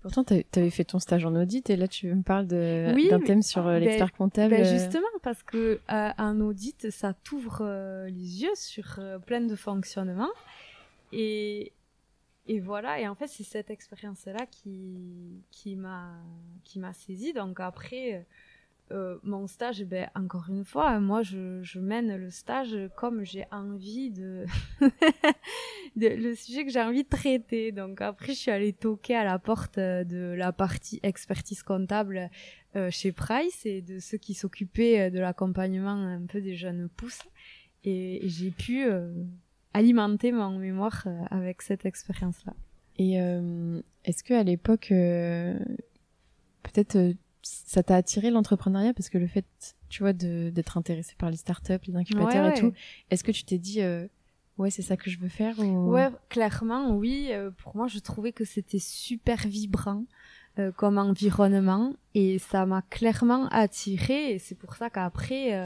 [0.00, 3.42] pourtant, tu avais fait ton stage en audit et là, tu me parles d'un thème
[3.42, 4.56] sur euh, ben, l'expert comptable.
[4.56, 10.32] Ben justement, parce que euh, un audit, ça t'ouvre les yeux sur plein de fonctionnements.
[11.12, 11.74] Et,
[12.46, 16.22] et voilà, et en fait, c'est cette expérience-là qui, qui m'a
[16.94, 17.34] saisi.
[17.34, 18.24] Donc après,
[18.90, 24.10] euh, mon stage, ben, encore une fois, moi, je, mène le stage comme j'ai envie
[24.10, 24.46] de...
[25.96, 27.72] le sujet que j'ai envie de traiter.
[27.72, 32.30] Donc après, je suis allée toquer à la porte euh, de la partie expertise comptable
[32.76, 37.22] euh, chez Price et de ceux qui s'occupaient de l'accompagnement un peu des jeunes pousses.
[37.84, 38.86] Et, j'ai pu
[39.72, 42.54] alimenter mon mémoire avec cette expérience-là.
[42.96, 43.14] Et
[44.04, 49.46] est-ce que à l'époque, peut-être ça t'a attiré l'entrepreneuriat parce que le fait,
[49.88, 52.72] tu vois, d'être intéressé par les startups, les incubateurs et tout,
[53.10, 54.06] est-ce que tu t'es dit, euh,
[54.58, 55.90] ouais, c'est ça que je veux faire ou...
[55.92, 57.28] Ouais, clairement, oui.
[57.30, 60.04] Euh, pour moi, je trouvais que c'était super vibrant.
[60.58, 65.62] euh, comme environnement et ça m'a clairement attirée et c'est pour ça qu'après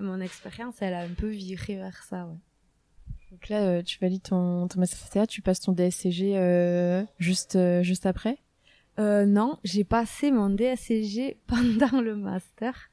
[0.00, 2.38] mon expérience elle a un peu viré vers ça ouais.
[3.30, 6.34] Donc là tu valides ton, ton master tu passes ton DSCG
[7.18, 8.38] juste juste après?
[8.98, 12.90] Non, j'ai passé mon DSCG pendant le master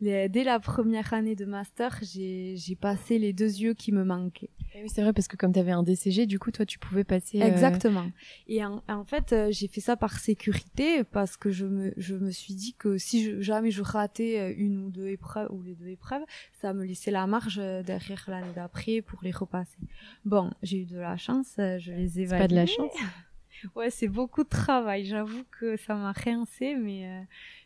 [0.00, 4.50] dès la première année de master, j'ai passé les deux yeux qui me manquaient.
[4.74, 6.78] Et oui, c'est vrai, parce que comme tu avais un DCG, du coup, toi, tu
[6.78, 7.40] pouvais passer...
[7.40, 8.10] Euh, Exactement.
[8.46, 12.30] Et en, fait, euh, j'ai fait ça par sécurité, parce que je me, je me
[12.30, 15.88] suis dit que si jamais je ratais euh, une ou deux épreuves, ou les deux
[15.88, 16.22] épreuves,
[16.60, 19.78] ça me laissait la marge derrière l'année d'après pour les repasser.
[20.26, 22.44] Bon, j'ai eu de la chance, je les ai validés.
[22.44, 22.92] pas de la chance
[23.74, 25.04] Ouais, c'est beaucoup de travail.
[25.04, 27.20] J'avoue que ça m'a rincé, mais euh,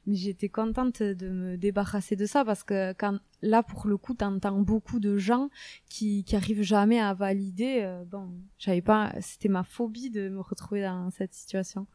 [0.06, 4.14] mais j'étais contente de me débarrasser de ça parce que quand là pour le coup,
[4.14, 5.50] t'entends beaucoup de gens
[5.88, 7.80] qui qui arrivent jamais à valider.
[7.82, 11.86] Euh, bon, j'avais pas, c'était ma phobie de me retrouver dans cette situation.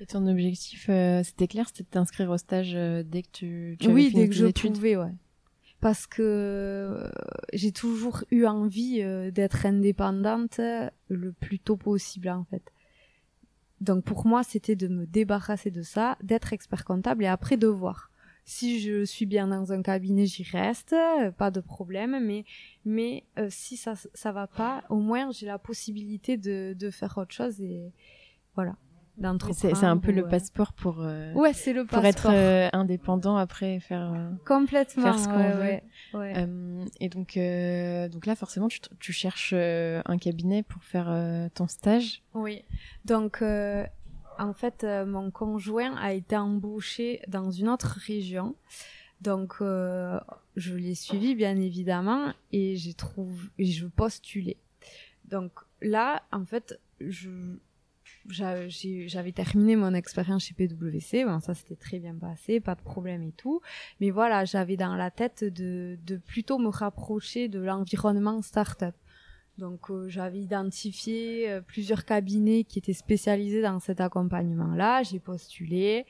[0.00, 3.88] Et ton objectif, euh, c'était clair, c'était de t'inscrire au stage dès que tu, tu
[3.88, 5.14] oui, dès que je pouvais, ouais.
[5.80, 7.10] Parce que
[7.52, 10.60] j'ai toujours eu envie d'être indépendante
[11.08, 12.62] le plus tôt possible en fait
[13.82, 17.66] donc pour moi, c'était de me débarrasser de ça, d'être expert comptable et après de
[17.66, 18.10] voir.
[18.44, 20.96] Si je suis bien dans un cabinet, j'y reste,
[21.36, 22.18] pas de problème.
[22.24, 22.44] Mais
[22.84, 27.18] mais euh, si ça ça va pas, au moins j'ai la possibilité de de faire
[27.18, 27.92] autre chose et
[28.54, 28.76] voilà.
[29.52, 31.00] C'est un peu le passeport pour.
[31.00, 34.12] Euh, ouais, c'est le Pour être euh, indépendant après faire.
[34.12, 35.02] Euh, Complètement.
[35.02, 35.80] Faire ce qu'on veut.
[36.14, 36.46] Ouais,
[37.00, 37.38] et donc,
[38.12, 41.10] donc là, forcément, tu, tu cherches un cabinet pour faire
[41.54, 42.22] ton stage.
[42.34, 42.64] Oui.
[43.04, 48.54] Donc, en fait, mon conjoint a été embauché dans une autre région.
[49.20, 54.58] Donc, je l'ai suivi, bien évidemment, et j'ai trouvé, je postulais.
[55.32, 57.30] Donc là, en fait, je
[58.28, 63.32] j'avais terminé mon expérience chez PwC, ça s'était très bien passé, pas de problème et
[63.32, 63.60] tout,
[64.00, 68.94] mais voilà, j'avais dans la tête de, plutôt me rapprocher de l'environnement startup.
[69.58, 76.06] Donc euh, j'avais identifié euh, plusieurs cabinets qui étaient spécialisés dans cet accompagnement-là, j'ai postulé.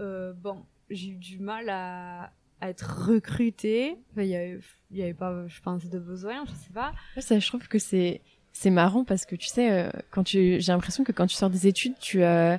[0.00, 2.32] Euh, bon, j'ai eu du mal à,
[2.62, 3.96] être recrutée.
[4.16, 6.92] Il y avait, pas, je pense, de besoin, je sais pas.
[7.18, 8.22] Ça, je trouve que c'est
[8.58, 11.50] c'est marrant parce que tu sais, euh, quand tu, j'ai l'impression que quand tu sors
[11.50, 12.58] des études, tu as,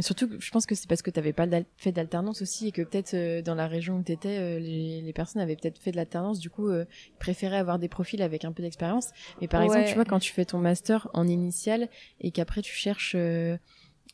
[0.00, 2.80] surtout, je pense que c'est parce que tu n'avais pas fait d'alternance aussi et que
[2.80, 5.90] peut-être euh, dans la région où tu étais, euh, les, les, personnes avaient peut-être fait
[5.90, 6.86] de l'alternance, du coup, ils
[7.18, 9.10] préféraient avoir des profils avec un peu d'expérience.
[9.42, 11.90] Mais par exemple, tu vois, quand tu fais ton master en initial
[12.22, 13.14] et qu'après tu cherches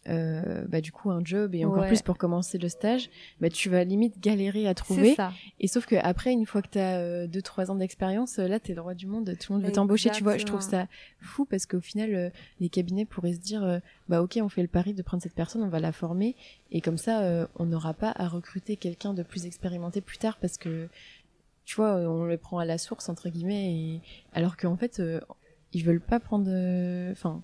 [0.09, 3.11] euh, bah, du coup un job et encore plus pour commencer le stage,
[3.41, 5.15] bah, tu vas limite galérer à trouver.
[5.15, 5.33] Ça.
[5.59, 8.73] Et sauf que après, une fois que tu as 2-3 ans d'expérience, euh, là, tu
[8.73, 10.11] es le roi du monde, tout le monde veut t'embaucher.
[10.11, 10.87] Tu vois, je trouve ça
[11.21, 14.69] fou parce qu'au final, euh, les cabinets pourraient se dire, bah ok, on fait le
[14.69, 16.35] pari de prendre cette personne, on va la former
[16.71, 20.57] et comme ça, on n'aura pas à recruter quelqu'un de plus expérimenté plus tard parce
[20.57, 20.89] que
[21.65, 24.01] tu vois, on le prend à la source entre guillemets, et...
[24.33, 25.03] alors qu'en fait,
[25.73, 26.51] ils veulent pas prendre,
[27.13, 27.43] enfin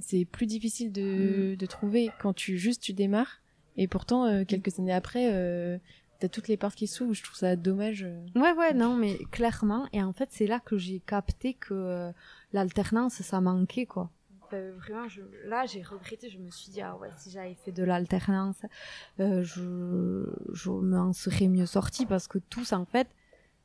[0.00, 1.56] c'est plus difficile de, mm.
[1.56, 3.40] de, trouver quand tu juste tu démarres.
[3.76, 5.78] Et pourtant euh, quelques années après euh,
[6.18, 7.14] t'as toutes les portes qui s'ouvrent.
[7.14, 8.26] Je trouve ça dommage euh.
[8.34, 9.86] ouais ouais non mais clairement.
[9.92, 12.12] Et en fait c'est là que j'ai capté que euh,
[12.52, 14.10] l'alternance ça manquait quoi.
[14.50, 16.30] Vraiment je, là j'ai regretté.
[16.30, 18.62] Je me suis dit ah ouais si j'avais fait de l'alternance
[19.18, 23.08] je je m'en serais mieux sortie parce que tous en fait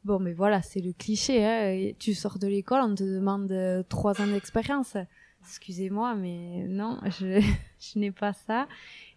[0.04, 4.20] bon mais voilà c'est le cliché hein, tu sors de l'école on te demande trois
[4.22, 4.98] ans d'expérience
[5.46, 7.40] excusez-moi, mais non, je,
[7.80, 8.68] je n'ai pas ça.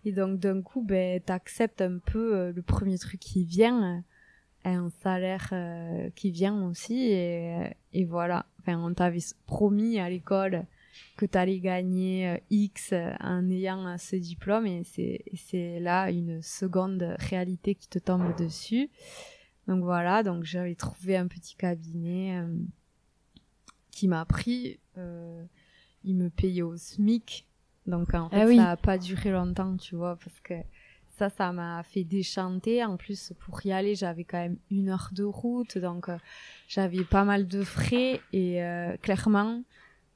[0.05, 4.05] Et donc, d'un coup, ben, t'acceptes un peu euh, le premier truc qui vient,
[4.65, 8.47] et un salaire euh, qui vient aussi, et, et voilà.
[8.61, 10.65] Enfin, on t'avait promis à l'école
[11.17, 17.75] que t'allais gagner euh, X en ayant ce diplôme, et c'est, là une seconde réalité
[17.75, 18.91] qui te tombe dessus.
[19.69, 22.41] Donc voilà, donc j'avais trouvé un petit cabinet
[23.91, 24.79] qui m'a pris
[26.07, 27.47] il me payait au SMIC.
[27.87, 30.55] Donc en fait, ah ça a pas duré longtemps, tu vois, parce que
[31.19, 32.85] ça, ça m'a fait déchanter.
[32.85, 36.19] En plus, pour y aller, j'avais quand même une heure de route, donc euh,
[36.69, 38.21] j'avais pas mal de frais.
[38.33, 39.63] Et euh, clairement,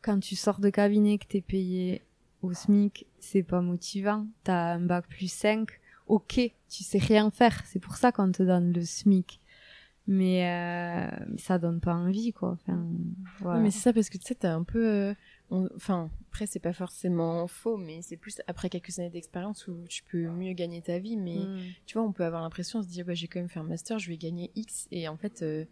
[0.02, 2.02] quand tu sors de cabinet, que t'es payé
[2.42, 4.26] au SMIC, c'est pas motivant.
[4.44, 5.68] T'as un bac plus 5,
[6.06, 7.62] ok, tu sais rien faire.
[7.66, 9.40] C'est pour ça qu'on te donne le SMIC.
[10.06, 11.08] Mais, euh,
[11.38, 12.52] ça donne pas envie, quoi.
[12.60, 12.84] Enfin,
[13.38, 13.60] voilà.
[13.60, 15.14] mais c'est ça, parce que tu sais, t'as un peu
[15.52, 19.84] euh, enfin après c'est pas forcément faux mais c'est plus après quelques années d'expérience où
[19.88, 21.58] tu peux mieux gagner ta vie mais mm.
[21.86, 23.64] tu vois on peut avoir l'impression de se dire bah j'ai quand même fait un
[23.64, 25.64] master je vais gagner X et en fait euh,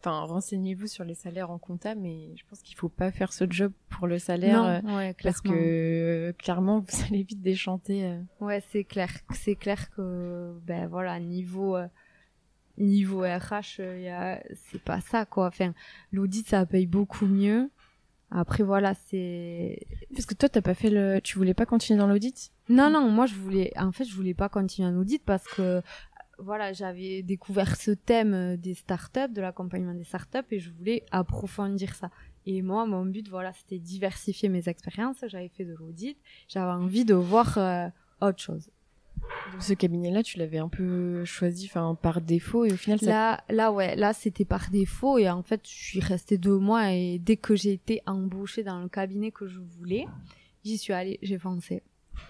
[0.00, 3.44] enfin, renseignez-vous sur les salaires en compta, mais je pense qu'il faut pas faire ce
[3.46, 4.82] job pour le salaire.
[4.82, 8.16] Non, ouais, parce que clairement, vous allez vite déchanter.
[8.40, 9.10] Ouais, c'est clair.
[9.34, 11.76] C'est clair que, ben voilà, niveau
[12.80, 15.46] niveau RH, a, c'est pas ça quoi.
[15.46, 15.74] Enfin,
[16.12, 17.70] l'audit ça paye beaucoup mieux.
[18.30, 19.86] Après voilà, c'est.
[20.12, 22.52] Parce que toi, t'as pas fait le, tu voulais pas continuer dans l'audit?
[22.68, 25.82] Non, non, moi je voulais, en fait, je voulais pas continuer en audit parce que
[26.38, 31.94] voilà, j'avais découvert ce thème des startups, de l'accompagnement des startups, et je voulais approfondir
[31.94, 32.10] ça.
[32.46, 35.18] Et moi, mon but, voilà, c'était diversifier mes expériences.
[35.26, 36.16] J'avais fait de l'audit,
[36.48, 37.88] j'avais envie de voir euh,
[38.20, 38.70] autre chose.
[39.52, 43.06] Donc ce cabinet-là, tu l'avais un peu choisi, enfin par défaut, et au final, ça...
[43.06, 46.92] là, là, ouais, là, c'était par défaut, et en fait, je suis restée deux mois,
[46.92, 50.06] et dès que j'ai été embauchée dans le cabinet que je voulais,
[50.64, 51.82] j'y suis allée, j'ai foncé.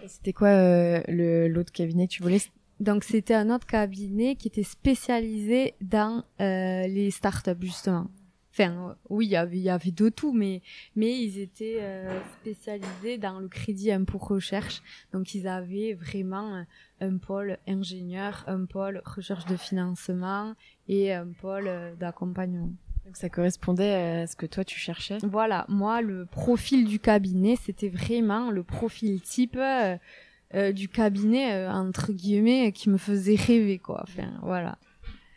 [0.03, 2.40] Et c'était quoi euh, le l'autre cabinet que tu voulais?
[2.78, 8.09] Donc c'était un autre cabinet qui était spécialisé dans euh, les startups justement.
[8.53, 10.61] Enfin, oui, il y avait, il y avait de tout, mais,
[10.96, 14.82] mais ils étaient euh, spécialisés dans le crédit pour recherche.
[15.12, 16.64] Donc, ils avaient vraiment
[17.01, 20.55] un pôle ingénieur, un pôle recherche de financement
[20.88, 22.72] et un pôle euh, d'accompagnement.
[23.07, 27.55] Donc, ça correspondait à ce que toi, tu cherchais Voilà, moi, le profil du cabinet,
[27.55, 34.03] c'était vraiment le profil type euh, du cabinet, entre guillemets, qui me faisait rêver, quoi.
[34.03, 34.76] Enfin, voilà.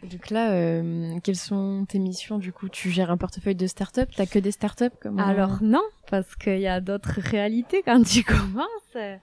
[0.09, 2.69] Donc là, euh, quelles sont tes missions du coup?
[2.69, 4.09] Tu gères un portefeuille de start-up?
[4.15, 9.17] T'as que des start-up Alors non, parce qu'il y a d'autres réalités quand tu commences.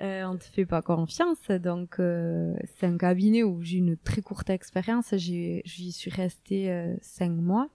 [0.00, 4.20] Euh, on te fait pas confiance, donc euh, c'est un cabinet où j'ai une très
[4.20, 5.14] courte expérience.
[5.14, 7.68] J'y suis restée euh, cinq mois.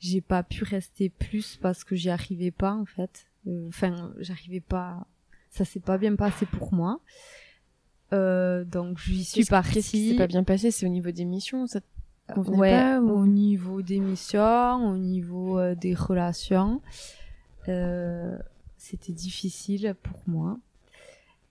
[0.00, 3.26] J'ai pas pu rester plus parce que j'y arrivais pas en fait.
[3.46, 5.06] Euh, enfin, j'arrivais pas.
[5.50, 7.00] Ça s'est pas bien passé pour moi.
[8.12, 9.74] Euh, donc j'y suis partie.
[9.74, 10.70] Qu'est-ce qui s'est pas bien passé?
[10.70, 11.80] C'est au niveau des missions, ça
[12.36, 16.80] ouais, pas au niveau des missions, au niveau euh, des relations,
[17.68, 18.36] euh,
[18.76, 20.58] c'était difficile pour moi.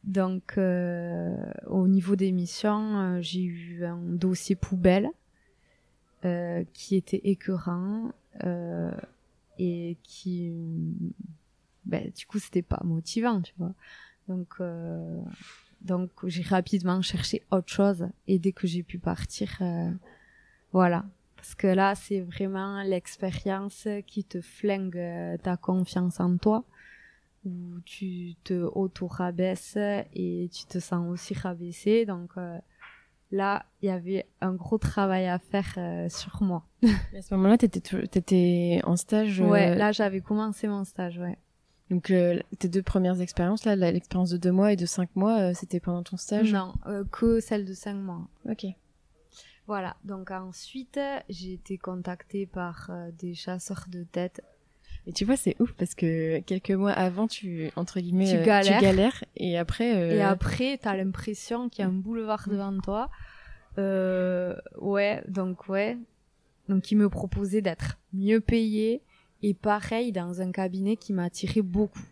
[0.04, 5.10] Donc au niveau des missions, j'ai eu un dossier poubelle
[6.74, 8.12] qui était écœurant
[9.58, 10.54] et qui,
[11.84, 13.74] ben, du coup, c'était pas motivant, tu vois.
[14.30, 14.62] Donc
[15.82, 19.92] donc j'ai rapidement cherché autre chose et dès que j'ai pu partir, euh,
[20.74, 21.06] voilà.
[21.36, 26.66] Parce que là, c'est vraiment l'expérience qui te flingue euh, ta confiance en toi,
[27.46, 29.78] où tu te auto-rabaisses
[30.14, 32.06] et tu te sens aussi rabaissé.
[32.06, 32.58] Donc euh,
[33.32, 35.80] là, il y avait un gros travail à faire
[36.12, 36.66] sur moi.
[36.84, 41.38] à ce moment-là, t'étais, t'étais en stage Ouais, là, j'avais commencé mon stage, ouais.
[41.90, 45.40] Donc euh, tes deux premières expériences là, l'expérience de deux mois et de cinq mois,
[45.40, 46.54] euh, c'était pendant ton stage?
[46.54, 48.28] Non, euh, que celle de cinq mois.
[48.50, 48.66] Ok.
[49.66, 49.96] Voilà.
[50.04, 54.42] Donc ensuite, j'ai été contactée par des chasseurs de tête.
[55.06, 59.24] Et tu vois, c'est ouf parce que quelques mois avant, tu entre guillemets, tu galères,
[59.36, 60.16] et après.
[60.16, 63.10] Et après, t'as l'impression qu'il y a un boulevard devant toi.
[63.78, 65.98] ouais, donc ouais,
[66.68, 69.04] donc ils me proposaient d'être mieux payé
[69.42, 72.04] et pareil dans un cabinet qui m'a attiré beaucoup.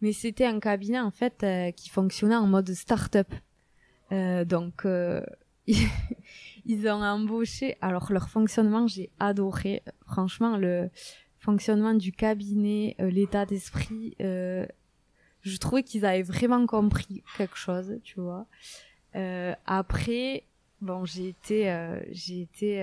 [0.00, 3.28] Mais c'était un cabinet en fait euh, qui fonctionnait en mode start-up.
[4.12, 5.22] Euh, donc euh,
[5.66, 7.76] ils ont embauché.
[7.80, 9.82] Alors leur fonctionnement, j'ai adoré.
[10.06, 10.90] Franchement, le
[11.38, 18.20] fonctionnement du cabinet, euh, l'état d'esprit, je trouvais qu'ils avaient vraiment compris quelque chose, tu
[18.20, 18.46] vois.
[19.66, 20.44] après,
[20.80, 21.74] bon, j'ai été,
[22.10, 22.82] j'ai été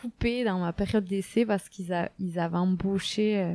[0.00, 3.54] coupé dans ma période d'essai parce qu'ils ils avaient embauché euh,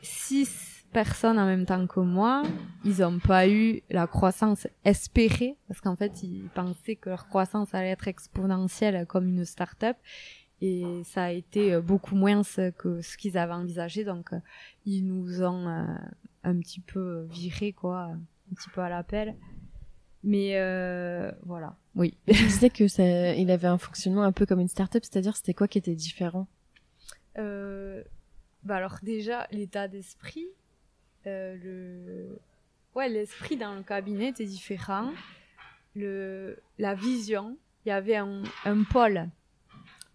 [0.00, 2.42] six personnes en même temps que moi.
[2.84, 7.74] Ils n'ont pas eu la croissance espérée parce qu'en fait, ils pensaient que leur croissance
[7.74, 9.96] allait être exponentielle comme une start-up.
[10.60, 12.42] Et ça a été euh, beaucoup moins
[12.78, 14.04] que ce qu'ils avaient envisagé.
[14.04, 14.38] Donc, euh,
[14.86, 15.66] ils nous ont
[16.44, 19.34] un petit peu viré, quoi, un petit peu à l'appel.
[20.24, 22.16] Mais euh, voilà, oui.
[22.26, 25.54] tu disais que ça, il avait un fonctionnement un peu comme une start-up, c'est-à-dire c'était
[25.54, 26.46] quoi qui était différent?
[27.38, 28.02] Euh,
[28.62, 30.46] Bah alors déjà l'état d'esprit,
[31.26, 32.38] euh, le,
[32.94, 35.10] ouais l'esprit dans le cabinet était différent.
[35.94, 39.28] Le, la vision, il y avait un, un pôle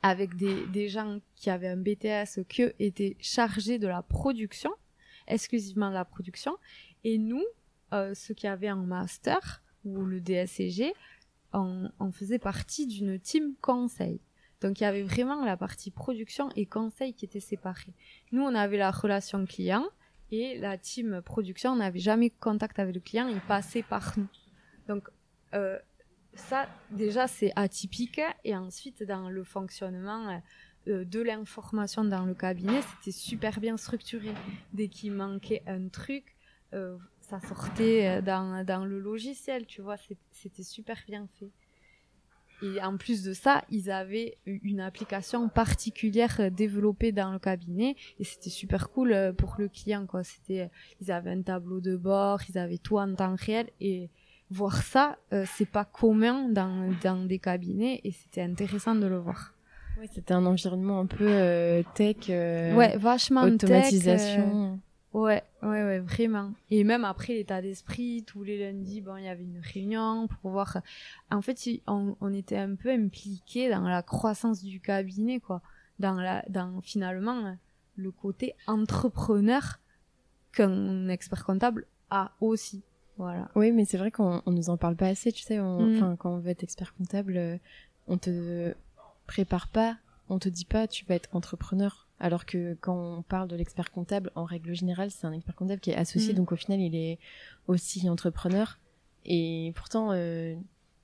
[0.02, 4.72] avec des, des gens qui avaient un BTS qui étaient chargés de la production,
[5.28, 6.56] exclusivement de la production,
[7.04, 7.44] et nous,
[7.94, 9.62] euh, ceux qui avaient un master,
[9.96, 10.94] le DSCG,
[11.54, 14.20] on, on faisait partie d'une team conseil.
[14.62, 17.94] Donc il y avait vraiment la partie production et conseil qui étaient séparés.
[18.32, 19.86] Nous, on avait la relation client
[20.32, 24.28] et la team production, on n'avait jamais contact avec le client, il passait par nous.
[24.88, 25.10] Donc
[25.54, 25.78] euh,
[26.34, 28.22] ça, déjà, c'est atypique.
[28.44, 30.42] Et ensuite, dans le fonctionnement,
[30.88, 34.32] euh, de l'information dans le cabinet, c'était super bien structuré.
[34.74, 36.36] Dès qu'il manquait un truc,
[36.74, 36.98] euh,
[37.30, 39.96] ça sortait dans, dans le logiciel, tu vois,
[40.32, 41.52] c'était super bien fait.
[42.64, 48.24] Et en plus de ça, ils avaient une application particulière développée dans le cabinet et
[48.24, 50.24] c'était super cool pour le client quoi.
[50.24, 54.10] C'était ils avaient un tableau de bord, ils avaient tout en temps réel et
[54.50, 59.18] voir ça, euh, c'est pas commun dans, dans des cabinets et c'était intéressant de le
[59.18, 59.54] voir.
[60.00, 62.30] Oui, c'était un environnement un peu euh, tech.
[62.30, 64.80] Euh, ouais, vachement automatisation.
[65.14, 66.54] Ouais, ouais, ouais, vraiment.
[66.70, 70.52] Et même après l'état d'esprit, tous les lundis, bon, il y avait une réunion pour
[70.52, 70.78] voir.
[71.32, 75.62] En fait, on, on était un peu impliqué dans la croissance du cabinet, quoi.
[76.00, 77.58] Dans la, dans finalement
[77.96, 79.80] le côté entrepreneur
[80.52, 82.84] qu'un expert comptable a aussi.
[83.18, 83.50] Voilà.
[83.56, 85.58] Oui, mais c'est vrai qu'on on nous en parle pas assez, tu sais.
[85.58, 86.18] Mm.
[86.20, 87.58] Quand on veut être expert comptable, euh,
[88.08, 88.76] on te
[89.26, 89.98] prépare pas,
[90.30, 92.07] on te dit pas tu vas être entrepreneur.
[92.20, 95.80] Alors que quand on parle de l'expert comptable, en règle générale, c'est un expert comptable
[95.80, 96.38] qui est associé, mm.
[96.38, 97.20] donc au final, il est
[97.68, 98.80] aussi entrepreneur.
[99.26, 100.56] Et pourtant, euh,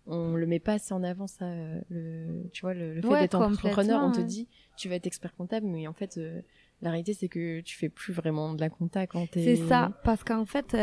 [0.08, 1.46] on le met pas assez en avant ça.
[1.46, 5.36] Euh, le, tu vois, le, fait d'être entrepreneur, on te dit tu vas être expert
[5.36, 6.42] comptable, mais en fait, euh,
[6.82, 9.44] la réalité c'est que tu fais plus vraiment de la compta quand t'es.
[9.44, 10.76] C'est ça, parce qu'en fait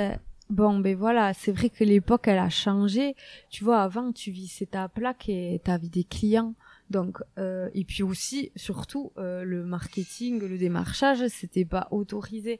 [0.50, 3.14] Bon, ben voilà, c'est vrai que l'époque, elle a changé.
[3.50, 6.54] Tu vois, avant, tu vissais ta plaque et t'avais des clients.
[6.90, 12.58] Donc, euh, et puis aussi, surtout, euh, le marketing, le démarchage, c'était pas autorisé.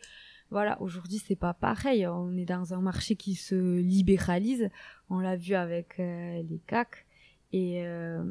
[0.50, 2.06] Voilà, aujourd'hui, c'est pas pareil.
[2.06, 4.68] On est dans un marché qui se libéralise.
[5.08, 7.06] On l'a vu avec euh, les CAC.
[7.52, 8.24] Et, euh,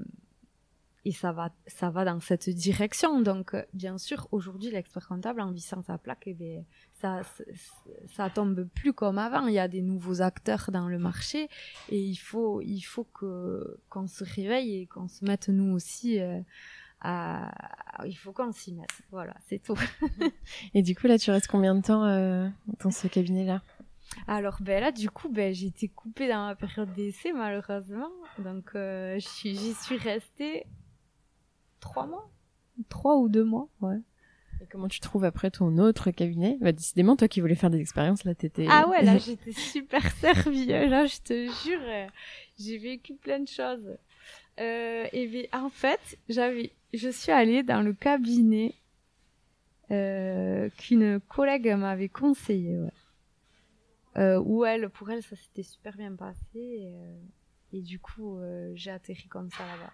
[1.06, 3.22] et ça va, ça va dans cette direction.
[3.22, 6.64] Donc, euh, bien sûr, aujourd'hui, l'expert comptable, en vissant sa plaque, eh bien,
[7.00, 7.22] ça,
[8.16, 9.48] ça tombe plus comme avant.
[9.48, 11.50] Il y a des nouveaux acteurs dans le marché
[11.90, 16.20] et il faut, il faut que qu'on se réveille et qu'on se mette nous aussi.
[16.20, 16.40] Euh,
[17.02, 17.52] à...
[18.06, 18.90] Il faut qu'on s'y mette.
[19.12, 19.78] Voilà, c'est tout.
[20.74, 22.48] et du coup, là, tu restes combien de temps euh,
[22.84, 23.62] dans ce cabinet-là?
[24.28, 28.72] Alors ben là du coup ben j'ai été coupée dans ma période d'essai malheureusement donc
[28.74, 30.66] euh, j'y suis restée
[31.80, 32.28] trois mois
[32.90, 34.00] trois ou deux mois ouais
[34.62, 36.58] et comment tu trouves après ton autre cabinet?
[36.62, 38.66] Bah décidément, toi qui voulais faire des expériences, là t'étais...
[38.70, 40.68] Ah ouais, là j'étais super servie.
[40.68, 42.08] Là je te jure, euh,
[42.60, 43.98] j'ai vécu plein de choses.
[44.60, 48.76] Euh, et en fait, j'avais, je suis allée dans le cabinet
[49.92, 52.78] euh, qu'une collègue m'avait conseillé.
[52.78, 52.92] Ouais.
[54.18, 56.40] Euh, où elle, pour elle, ça s'était super bien passé.
[56.56, 57.16] Et, euh,
[57.72, 59.94] et du coup, euh, j'ai atterri comme ça là-bas.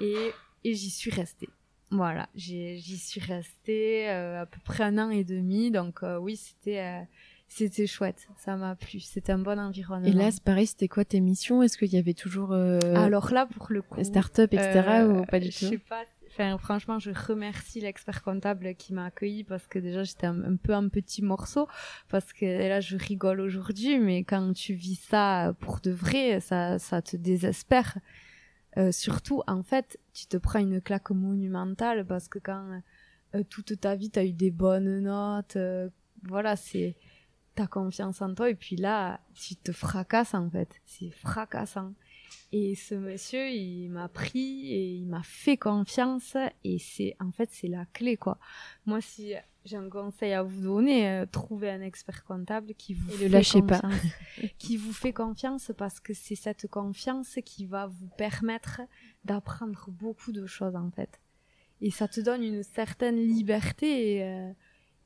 [0.00, 0.30] Et,
[0.64, 1.48] et j'y suis restée.
[1.90, 6.36] Voilà, j'y suis restée euh, à peu près un an et demi, donc euh, oui,
[6.36, 7.00] c'était euh,
[7.48, 10.06] c'était chouette, ça m'a plu, c'était un bon environnement.
[10.06, 11.64] Et là, c'est pareil, c'était quoi tes missions?
[11.64, 15.48] Est-ce qu'il y avait toujours alors là pour le coup start-up etc ou pas du
[15.48, 15.56] tout?
[15.58, 16.04] Je sais pas.
[16.28, 20.74] Enfin, franchement, je remercie l'expert comptable qui m'a accueilli parce que déjà j'étais un, peu
[20.74, 21.66] un petit morceau
[22.08, 26.78] parce que là je rigole aujourd'hui, mais quand tu vis ça pour de vrai, ça
[26.78, 27.98] ça te désespère.
[28.76, 32.80] Euh, surtout, en fait, tu te prends une claque monumentale parce que quand
[33.34, 35.88] euh, toute ta vie, tu as eu des bonnes notes, euh,
[36.22, 36.96] voilà, c'est
[37.54, 38.50] ta confiance en toi.
[38.50, 40.80] Et puis là, tu te fracasses, en fait.
[40.86, 41.94] C'est fracassant.
[42.52, 46.36] Et ce monsieur, il m'a pris et il m'a fait confiance.
[46.64, 48.38] Et c'est, en fait, c'est la clé, quoi.
[48.86, 49.34] Moi, si
[49.64, 53.60] j'ai un conseil à vous donner, euh, trouvez un expert comptable qui vous fait lâchez
[53.60, 53.88] confiance, pas.
[54.58, 58.80] qui vous fait confiance parce que c'est cette confiance qui va vous permettre
[59.24, 61.20] d'apprendre beaucoup de choses en fait.
[61.82, 64.52] Et ça te donne une certaine liberté et, euh,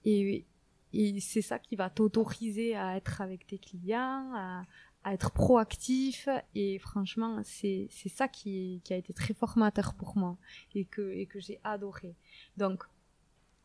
[0.05, 0.47] et,
[0.93, 4.63] et c'est ça qui va t'autoriser à être avec tes clients, à,
[5.05, 10.17] à être proactif et franchement c'est c'est ça qui qui a été très formateur pour
[10.17, 10.39] moi
[10.75, 12.15] et que et que j'ai adoré.
[12.57, 12.85] Donc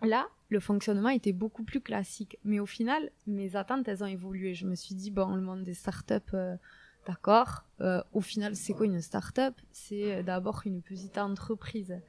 [0.02, 2.40] Là, le fonctionnement était beaucoup plus classique.
[2.44, 4.54] Mais au final, mes attentes, elles ont évolué.
[4.54, 6.56] Je me suis dit, bon, le monde des startups, euh,
[7.06, 7.66] d'accord.
[7.82, 9.54] Euh, au final, c'est quoi une startup?
[9.72, 12.00] C'est euh, d'abord une petite entreprise.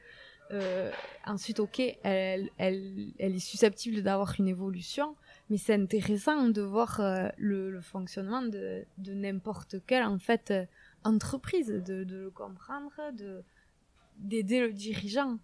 [1.26, 5.14] Ensuite, ok, elle, elle, elle est susceptible d'avoir une évolution,
[5.50, 10.52] mais c'est intéressant de voir euh, le, fonctionnement de, n'importe quelle en fait
[11.04, 13.42] entreprise, de, le comprendre, de
[14.18, 15.38] d'aider le dirigeant.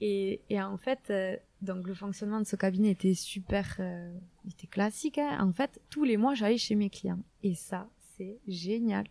[0.00, 1.12] Et, en fait,
[1.62, 4.12] donc le fonctionnement de ce cabinet était super, euh,
[4.48, 5.18] était classique.
[5.18, 5.38] Hein.
[5.40, 7.20] En fait, tous les mois, j'allais chez mes clients.
[7.44, 9.06] Et ça, c'est génial.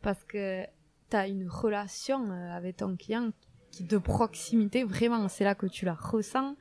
[0.00, 0.64] Parce que
[1.10, 3.32] tu as une relation euh, avec ton client
[3.70, 6.56] qui de proximité, vraiment, c'est là que tu la ressens.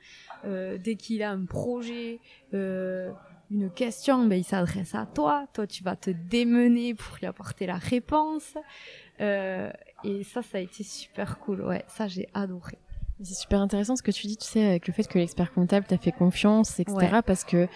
[0.46, 2.20] Euh, dès qu'il a un projet,
[2.54, 3.12] euh,
[3.52, 5.48] une question, ben, il s'adresse à toi.
[5.54, 8.56] Toi, tu vas te démener pour lui apporter la réponse.
[9.22, 9.72] Euh,
[10.04, 11.62] et ça, ça a été super cool.
[11.62, 12.78] Ouais, ça, j'ai adoré.
[13.22, 15.86] C'est super intéressant ce que tu dis, tu sais, avec le fait que l'expert comptable
[15.86, 17.20] t'a fait confiance, etc.
[17.26, 17.72] Parce que, tu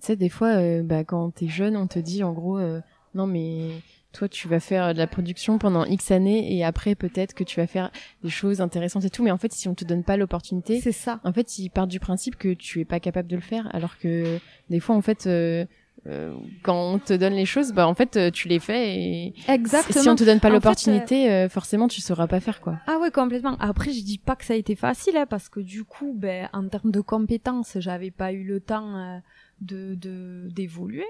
[0.00, 2.80] sais, des fois, euh, bah, quand t'es jeune, on te dit en gros, euh,
[3.14, 3.70] non mais
[4.12, 7.60] toi tu vas faire de la production pendant X années et après peut-être que tu
[7.60, 7.90] vas faire
[8.22, 10.92] des choses intéressantes et tout mais en fait si on te donne pas l'opportunité c'est
[10.92, 13.68] ça en fait ils partent du principe que tu es pas capable de le faire
[13.74, 14.38] alors que
[14.70, 15.66] des fois en fait euh,
[16.06, 19.34] euh, quand on te donne les choses, bah en fait euh, tu les fais et
[19.48, 20.02] exactement.
[20.02, 22.78] si on te donne pas l'opportunité, euh, forcément tu sauras pas faire quoi.
[22.86, 23.56] Ah ouais complètement.
[23.58, 26.48] Après je dis pas que ça a été facile hein, parce que du coup ben
[26.52, 29.20] en termes de compétences j'avais pas eu le temps
[29.60, 31.06] de d'évoluer,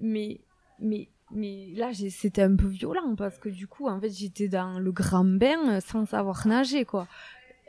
[0.00, 0.40] mais
[0.78, 4.78] mais mais là c'était un peu violent parce que du coup en fait j'étais dans
[4.78, 7.06] le grand bain sans savoir nager quoi.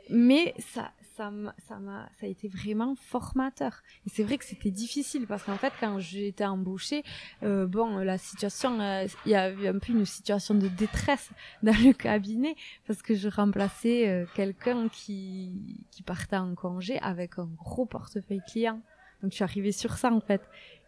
[0.08, 0.90] Mais ça
[1.20, 1.30] ça
[1.68, 3.82] ça m'a, ça a été vraiment formateur.
[4.06, 7.02] Et c'est vrai que c'était difficile parce qu'en fait, quand été embauchée,
[7.42, 11.30] euh, bon, la situation, euh, il y avait un peu une situation de détresse
[11.62, 12.56] dans le cabinet
[12.86, 18.42] parce que je remplaçais euh, quelqu'un qui, qui partait en congé avec un gros portefeuille
[18.50, 18.80] client.
[19.22, 20.40] Donc, je suis arrivée sur ça, en fait.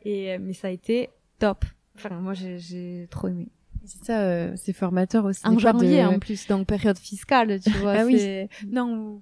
[0.05, 1.67] Et, mais ça a été top.
[1.97, 3.49] Enfin, moi, j'ai, j'ai trop aimé.
[3.85, 5.47] C'est ça, c'est formateur aussi.
[5.47, 7.95] En janvier, en plus, donc période fiscale, tu vois.
[7.99, 8.49] ah oui.
[8.67, 9.21] Non,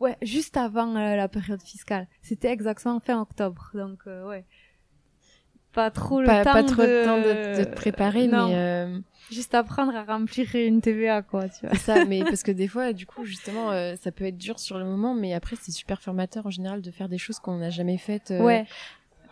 [0.00, 2.08] Ouais, juste avant euh, la période fiscale.
[2.20, 4.44] C'était exactement fin octobre, donc euh, ouais.
[5.72, 6.86] Pas trop le temps pas trop de...
[6.86, 8.98] le temps de, te préparer, mais euh...
[9.32, 11.74] juste apprendre à remplir une TVA, quoi, tu vois.
[11.74, 14.60] C'est ça, mais parce que des fois, du coup, justement, euh, ça peut être dur
[14.60, 17.58] sur le moment, mais après, c'est super formateur en général de faire des choses qu'on
[17.58, 18.32] n'a jamais faites.
[18.38, 18.66] Ouais,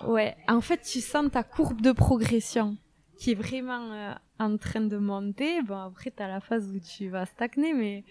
[0.07, 0.37] ouais.
[0.49, 2.77] En fait, tu sens ta courbe de progression
[3.19, 5.63] qui est vraiment en train de monter.
[5.63, 8.05] Bon, après, t'as la phase où tu vas stagner, mais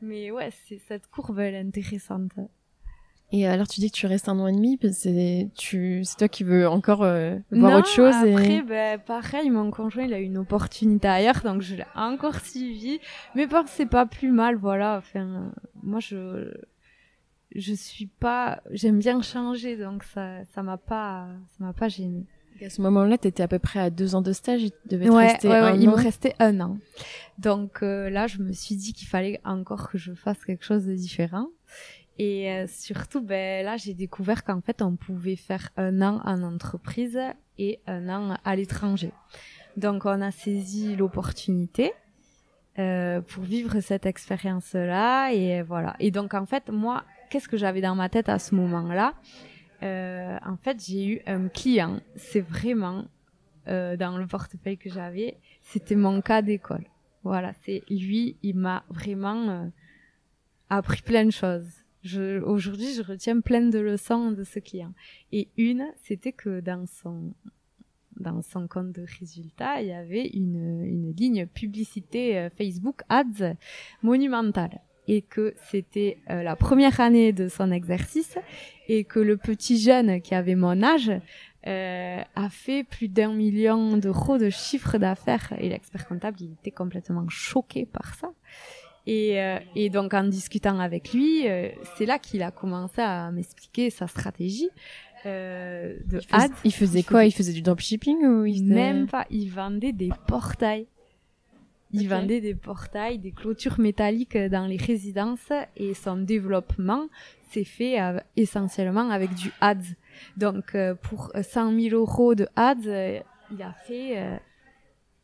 [0.00, 2.32] mais ouais, c'est cette courbe, elle est intéressante.
[3.30, 6.28] Et alors, tu dis que tu restes un an et demi, c'est tu, c'est toi
[6.28, 8.14] qui veux encore euh, voir autre chose.
[8.14, 8.62] Après, et...
[8.62, 13.00] ben, pareil, mon conjoint, il a une opportunité ailleurs, donc je l'ai encore suivi.
[13.34, 14.96] Mais bon, c'est pas plus mal, voilà.
[14.96, 16.54] Enfin, moi, je,
[17.54, 22.26] je suis pas, j'aime bien changer, donc ça, ça m'a pas, ça m'a pas gêné.
[22.64, 25.08] À ce moment-là, tu étais à peu près à deux ans de stage, il devait
[25.08, 25.92] ouais, rester ouais, un il an.
[25.92, 26.78] me restait un an.
[27.38, 30.84] Donc euh, là, je me suis dit qu'il fallait encore que je fasse quelque chose
[30.84, 31.46] de différent.
[32.18, 36.42] Et euh, surtout, ben là, j'ai découvert qu'en fait, on pouvait faire un an en
[36.42, 37.20] entreprise
[37.58, 39.12] et un an à l'étranger.
[39.76, 41.92] Donc, on a saisi l'opportunité
[42.80, 45.30] euh, pour vivre cette expérience-là.
[45.32, 45.94] Et voilà.
[46.00, 49.14] Et donc, en fait, moi, qu'est-ce que j'avais dans ma tête à ce moment-là?
[49.82, 52.00] Euh, en fait, j'ai eu un client.
[52.16, 53.04] C'est vraiment
[53.68, 56.84] euh, dans le portefeuille que j'avais, c'était mon cas d'école.
[57.22, 59.66] Voilà, c'est lui, il m'a vraiment euh,
[60.70, 61.68] appris plein de choses.
[62.44, 64.94] Aujourd'hui, je retiens plein de leçons de ce client.
[65.30, 67.34] Et une, c'était que dans son
[68.16, 73.54] dans son compte de résultats, il y avait une, une ligne publicité Facebook Ads
[74.02, 78.38] monumentale et que c'était euh, la première année de son exercice
[78.88, 81.10] et que le petit jeune qui avait mon âge
[81.66, 85.52] euh, a fait plus d'un million d'euros de chiffre d'affaires.
[85.58, 88.30] Et l'expert comptable il était complètement choqué par ça.
[89.06, 93.30] Et, euh, et donc en discutant avec lui euh, c'est là qu'il a commencé à
[93.30, 94.68] m'expliquer sa stratégie
[95.26, 97.24] euh, de il il faisait quoi?
[97.24, 98.74] Il faisait du dropshipping ou il faisait...
[98.74, 100.86] Même pas, il vendait des portails.
[101.92, 102.10] Il Ok.
[102.10, 107.08] vendait des portails, des clôtures métalliques dans les résidences et son développement
[107.50, 109.76] s'est fait euh, essentiellement avec du ads.
[110.36, 113.20] Donc euh, pour 100 000 euros de ads, euh,
[113.50, 114.36] il a fait euh,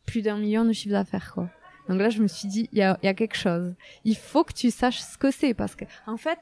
[0.06, 1.50] plus d'un million de chiffre d'affaires quoi.
[1.88, 3.74] Donc là je me suis dit il y a, il y a quelque chose.
[4.04, 6.38] Il faut que tu saches ce que c'est parce que en fait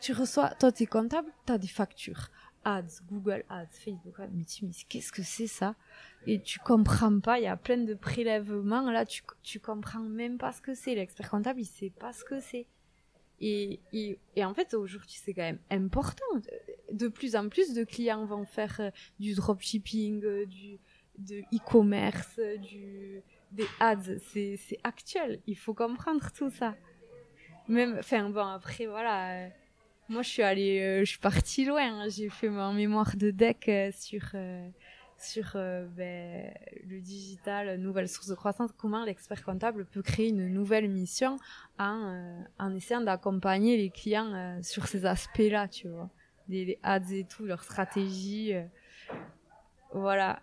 [0.00, 2.28] tu reçois, toi t'es comptable, t'as des factures.
[2.64, 5.74] Ads, Google Ads, Facebook Ads, mais tu mais qu'est-ce que c'est ça?
[6.26, 10.38] Et tu comprends pas, il y a plein de prélèvements, là tu, tu comprends même
[10.38, 12.66] pas ce que c'est, l'expert comptable il sait pas ce que c'est.
[13.40, 16.24] Et, et, en fait aujourd'hui c'est quand même important,
[16.92, 20.78] de plus en plus de clients vont faire euh, du dropshipping, euh, du
[21.18, 26.74] de e-commerce, euh, du des ads, c'est actuel, il faut comprendre tout ça.
[27.68, 29.48] Même, enfin bon après voilà,
[30.08, 32.08] moi je suis allée, euh, je suis partie loin, hein.
[32.08, 34.68] j'ai fait mon mémoire de deck euh, sur euh,
[35.16, 36.52] sur euh, ben,
[36.86, 41.36] le digital, nouvelle source de croissance, comment l'expert comptable peut créer une nouvelle mission
[41.78, 46.10] en, euh, en essayant d'accompagner les clients euh, sur ces aspects-là, tu vois.
[46.48, 48.54] Les, les ads et tout, leur stratégie.
[48.54, 48.64] euh,
[49.92, 50.40] voilà.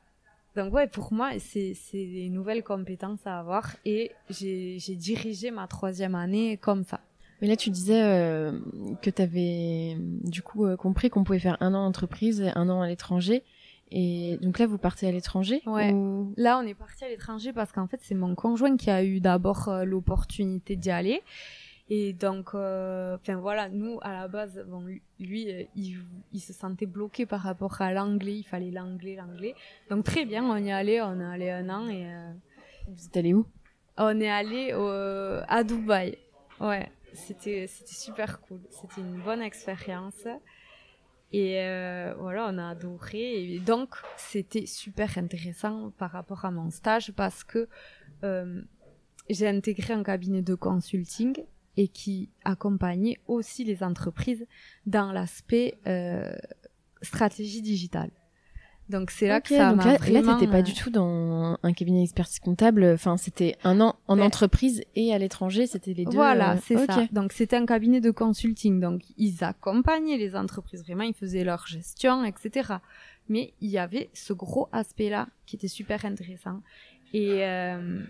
[0.55, 5.51] Donc ouais, pour moi, c'est c'est des nouvelles compétences à avoir et j'ai j'ai dirigé
[5.51, 6.99] ma troisième année comme ça.
[7.41, 8.59] Mais là, tu disais euh,
[9.01, 12.51] que tu avais du coup euh, compris qu'on pouvait faire un an en entreprise et
[12.55, 13.43] un an à l'étranger.
[13.91, 15.91] Et donc là, vous partez à l'étranger Ouais.
[15.91, 19.03] ou- Là, on est parti à l'étranger parce qu'en fait, c'est mon conjoint qui a
[19.03, 21.21] eu d'abord euh, l'opportunité d'y aller.
[21.89, 24.85] Et donc, enfin voilà, nous à la base, bon,
[25.19, 25.97] lui, il,
[26.31, 28.37] il, se sentait bloqué par rapport à l'anglais.
[28.37, 29.55] Il fallait l'anglais, l'anglais.
[29.89, 32.05] Donc très bien, on y est allé, on est allé un an et.
[32.87, 33.45] Vous êtes allé où?
[33.97, 34.71] On est allé
[35.49, 36.17] à Dubaï.
[36.61, 38.61] Ouais, c'était super cool.
[38.69, 40.27] C'était une bonne expérience.
[41.33, 41.55] Et
[42.19, 43.53] voilà, on a adoré.
[43.53, 47.69] Et donc, c'était super intéressant par rapport à mon stage parce que
[49.29, 51.33] j'ai intégré un cabinet de consulting
[51.77, 54.45] et qui accompagnait aussi les entreprises
[54.85, 56.33] dans l'aspect euh,
[57.01, 58.11] stratégie digitale.
[58.91, 60.21] Donc c'est là que ça m'a vraiment...
[60.21, 62.83] Là, t'étais pas du tout dans un cabinet d'expertise comptable.
[62.93, 65.65] Enfin, c'était un an en entreprise et à l'étranger.
[65.65, 66.11] C'était les deux.
[66.11, 67.07] Voilà, euh, c'est ça.
[67.11, 68.79] Donc c'était un cabinet de consulting.
[68.79, 71.03] Donc ils accompagnaient les entreprises vraiment.
[71.03, 72.73] Ils faisaient leur gestion, etc.
[73.29, 76.61] Mais il y avait ce gros aspect-là qui était super intéressant.
[77.13, 78.01] Et euh,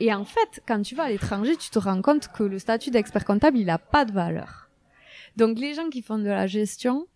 [0.00, 2.90] et en fait, quand tu vas à l'étranger, tu te rends compte que le statut
[2.90, 4.70] d'expert comptable, il n'a pas de valeur.
[5.36, 7.06] Donc les gens qui font de la gestion,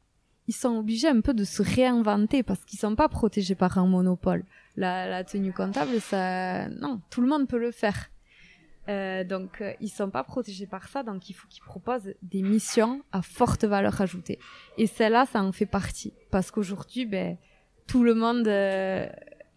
[0.46, 3.86] ils sont obligés un peu de se réinventer parce qu'ils sont pas protégés par un
[3.86, 4.44] monopole.
[4.76, 8.10] La, la tenue comptable, ça, non, tout le monde peut le faire.
[8.88, 12.42] Euh, donc euh, ils sont pas protégés par ça, donc il faut qu'ils proposent des
[12.42, 14.38] missions à forte valeur ajoutée.
[14.76, 17.38] Et celle-là, ça en fait partie parce qu'aujourd'hui, ben
[17.86, 19.06] tout le monde euh,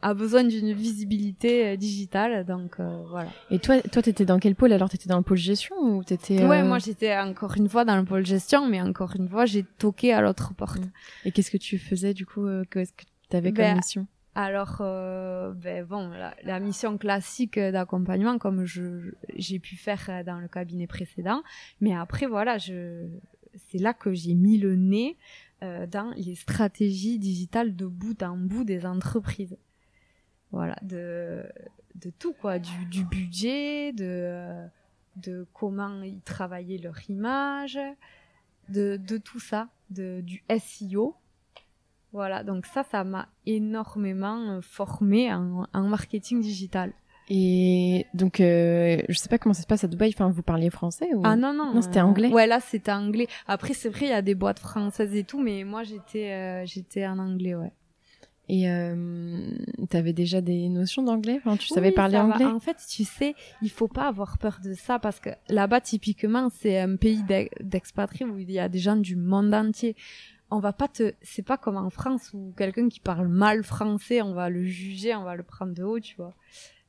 [0.01, 3.29] a besoin d'une visibilité euh, digitale, donc euh, voilà.
[3.49, 6.45] Et toi, toi, t'étais dans quel pôle Alors, t'étais dans le pôle gestion ou t'étais
[6.45, 9.45] Ouais, euh, moi j'étais encore une fois dans le pôle gestion, mais encore une fois,
[9.45, 10.79] j'ai toqué à l'autre porte.
[10.79, 10.91] Mmh.
[11.25, 14.07] Et qu'est-ce que tu faisais du coup Qu'est-ce que t'avais comme ben, mission?
[14.35, 16.11] alors, ben bon,
[16.43, 21.41] la, mission classique d'accompagnement, comme je j'ai pu faire dans le cabinet précédent,
[21.81, 23.07] mais après voilà, je
[23.71, 25.17] c'est là que j'ai mis le nez
[25.61, 29.57] dans les stratégies digitales de bout en bout des entreprises
[30.51, 31.43] voilà de
[31.95, 32.59] de tout quoi.
[32.59, 34.67] Du, du budget de
[35.15, 37.79] de comment ils travaillaient leur image
[38.69, 41.15] de, de tout ça de du SEO
[42.13, 46.93] voilà donc ça ça m'a énormément euh, formé en, en, marketing digital.
[47.29, 50.11] Et donc euh, je sais pas comment ça se passe à Dubaï.
[50.15, 52.29] Enfin vous parliez français ou ah non non non c'était anglais.
[52.29, 53.27] Ouais là c'était anglais.
[53.47, 56.65] Après c'est vrai il y a des boîtes françaises et tout mais moi j'étais euh,
[56.65, 57.73] j'étais en anglais ouais
[58.49, 59.49] et euh,
[59.89, 61.39] tu avais déjà des notions d'anglais?
[61.43, 62.45] Enfin, Tu savais parler anglais?
[62.45, 66.49] En fait, tu sais, il faut pas avoir peur de ça parce que là-bas, typiquement,
[66.49, 67.23] c'est un pays
[67.59, 69.95] d'expatriés où il y a des gens du monde entier.
[70.49, 74.21] On va pas te, c'est pas comme en France où quelqu'un qui parle mal français,
[74.21, 76.33] on va le juger, on va le prendre de haut, tu vois.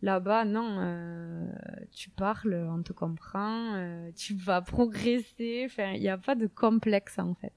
[0.00, 1.50] Là-bas, non, euh,
[1.90, 5.64] tu parles, on te comprend, euh, tu vas progresser.
[5.66, 7.52] Enfin, il n'y a pas de complexe en fait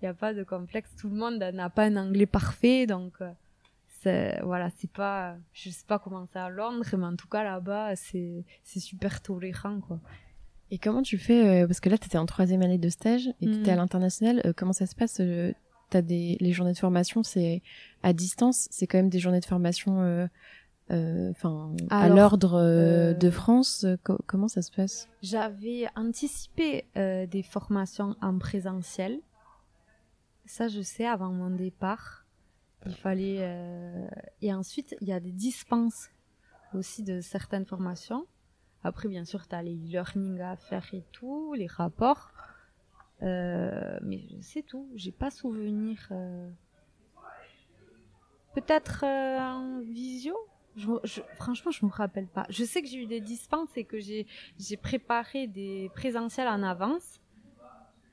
[0.00, 0.90] il n'y a pas de complexe.
[0.96, 3.30] Tout le monde n'a pas un anglais parfait, donc euh,
[4.02, 7.42] c'est voilà, c'est pas, je sais pas comment c'est à Londres, mais en tout cas
[7.42, 9.98] là-bas, c'est c'est super tolérant quoi.
[10.70, 13.28] Et comment tu fais euh, parce que là tu étais en troisième année de stage
[13.40, 13.78] et tu étais à mm.
[13.78, 15.20] l'international, euh, comment ça se passe
[15.90, 17.62] T'as des les journées de formation, c'est
[18.02, 20.28] à distance, c'est quand même des journées de formation.
[20.90, 23.86] Enfin, à l'ordre de France,
[24.26, 25.08] comment ça se passe?
[25.22, 29.18] J'avais anticipé des formations en présentiel,
[30.48, 32.24] ça, je sais, avant mon départ,
[32.86, 33.38] il fallait.
[33.40, 34.08] Euh...
[34.40, 36.10] Et ensuite, il y a des dispenses
[36.74, 38.26] aussi de certaines formations.
[38.82, 42.30] Après, bien sûr, tu as les e-learning à faire et tout, les rapports.
[43.22, 43.98] Euh...
[44.02, 44.88] Mais c'est tout.
[44.94, 46.08] J'ai pas souvenir.
[46.10, 46.50] Euh...
[48.54, 50.34] Peut-être euh, en visio
[50.76, 52.46] je, je, franchement, je me rappelle pas.
[52.48, 54.26] Je sais que j'ai eu des dispenses et que j'ai
[54.80, 57.20] préparé des présentiels en avance.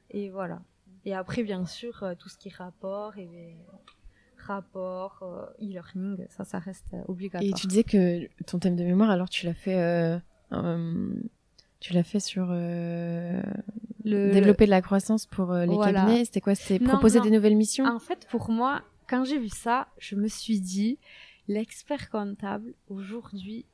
[0.09, 0.61] Et voilà.
[1.05, 3.55] Et après, bien sûr, euh, tout ce qui est rapport et
[4.37, 7.49] rapport, euh, e-learning, ça, ça reste euh, obligatoire.
[7.49, 10.19] Et tu disais que ton thème de mémoire, alors tu l'as fait,
[11.79, 13.41] tu l'as fait sur le
[14.03, 16.25] développer de la croissance pour les cabinets.
[16.25, 16.55] C'était quoi?
[16.55, 17.85] C'était proposer des nouvelles missions?
[17.85, 20.97] En fait, pour moi, quand j'ai vu ça, je me suis dit,
[21.47, 23.65] l'expert comptable aujourd'hui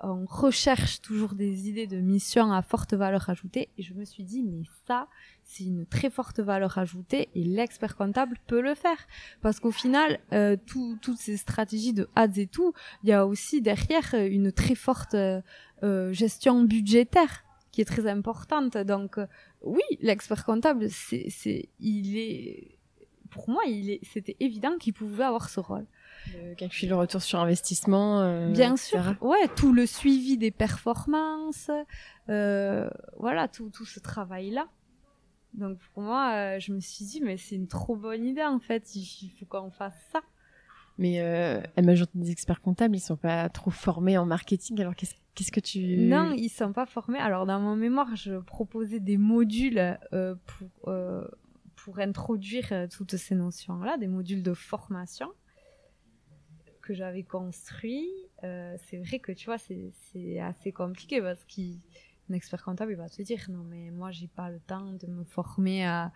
[0.00, 3.68] on recherche toujours des idées de missions à forte valeur ajoutée.
[3.78, 5.08] Et je me suis dit mais ça
[5.44, 8.98] c'est une très forte valeur ajoutée et l'expert comptable peut le faire.
[9.40, 12.72] Parce qu'au final euh, toutes ces stratégies de ads et tout
[13.02, 15.40] il y a aussi derrière euh, une très forte euh,
[15.82, 18.76] euh, gestion budgétaire qui est très importante.
[18.76, 19.18] Donc
[19.62, 22.78] oui l'expert comptable c'est c'est il est
[23.30, 25.86] pour moi il est c'était évident qu'il pouvait avoir ce rôle
[26.36, 28.20] le calcul de retour sur investissement.
[28.20, 31.70] Euh, Bien sûr, ouais, tout le suivi des performances,
[32.28, 34.68] euh, voilà, tout, tout ce travail-là.
[35.54, 38.58] Donc pour moi, euh, je me suis dit, mais c'est une trop bonne idée en
[38.58, 40.20] fait, il, faut qu'on fasse ça.
[40.98, 44.80] Mais euh, la majorité des experts comptables, ils sont pas trop formés en marketing.
[44.80, 47.20] Alors qu'est-ce qu'est-ce que tu Non, ils sont pas formés.
[47.20, 51.24] Alors dans mon mémoire, je proposais des modules euh, pour euh,
[51.76, 55.28] pour introduire euh, toutes ces notions-là, des modules de formation
[56.88, 58.08] que j'avais construits.
[58.44, 63.10] Euh, c'est vrai que tu vois, c'est assez compliqué parce qu'un expert comptable, il va
[63.10, 66.12] te dire non mais moi j'ai pas le temps de me former à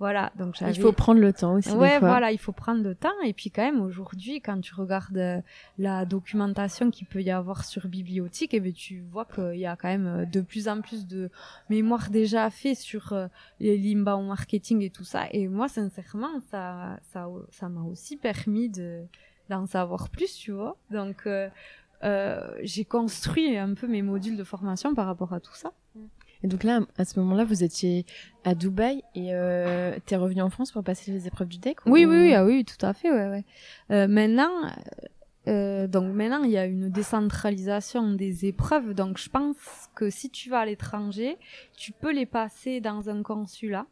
[0.00, 1.70] voilà, donc il faut prendre le temps aussi.
[1.72, 3.20] Ouais, voilà, il faut prendre le temps.
[3.22, 5.42] Et puis quand même aujourd'hui, quand tu regardes
[5.76, 9.66] la documentation qu'il peut y avoir sur bibliothèque, et eh ben tu vois qu'il y
[9.66, 11.28] a quand même euh, de plus en plus de
[11.68, 13.26] mémoires déjà fait sur euh,
[13.60, 15.26] les l'inbound marketing et tout ça.
[15.32, 19.04] Et moi, sincèrement, ça, ça, ça m'a aussi permis de
[19.50, 20.76] d'en savoir plus, tu vois.
[20.90, 21.48] Donc euh,
[22.62, 25.72] j'ai construit un peu mes modules de formation par rapport à tout ça.
[26.42, 28.06] Et donc là, à ce moment-là, vous étiez
[28.44, 32.06] à Dubaï et euh, t'es revenu en France pour passer les épreuves du DEC oui,
[32.06, 33.44] oui, oui, ah oui, tout à fait, ouais, ouais.
[33.90, 34.50] Euh, maintenant,
[35.48, 38.94] euh, donc maintenant, il y a une décentralisation des épreuves.
[38.94, 39.56] Donc je pense
[39.94, 41.36] que si tu vas à l'étranger,
[41.76, 43.86] tu peux les passer dans un consulat.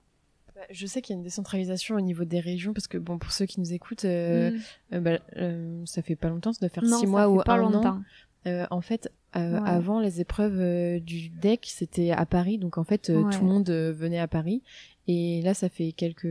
[0.58, 3.16] Bah, je sais qu'il y a une décentralisation au niveau des régions parce que bon,
[3.18, 4.60] pour ceux qui nous écoutent, euh, mm.
[4.94, 7.58] euh, bah, euh, ça fait pas longtemps, ça doit faire six mois ou pas un
[7.58, 8.00] longtemps.
[8.44, 8.66] an.
[8.70, 13.08] en fait, euh, avant les épreuves euh, du DEC, c'était à Paris, donc en fait
[13.08, 14.62] euh, tout le monde venait à Paris.
[15.06, 16.26] Et là, ça fait quelques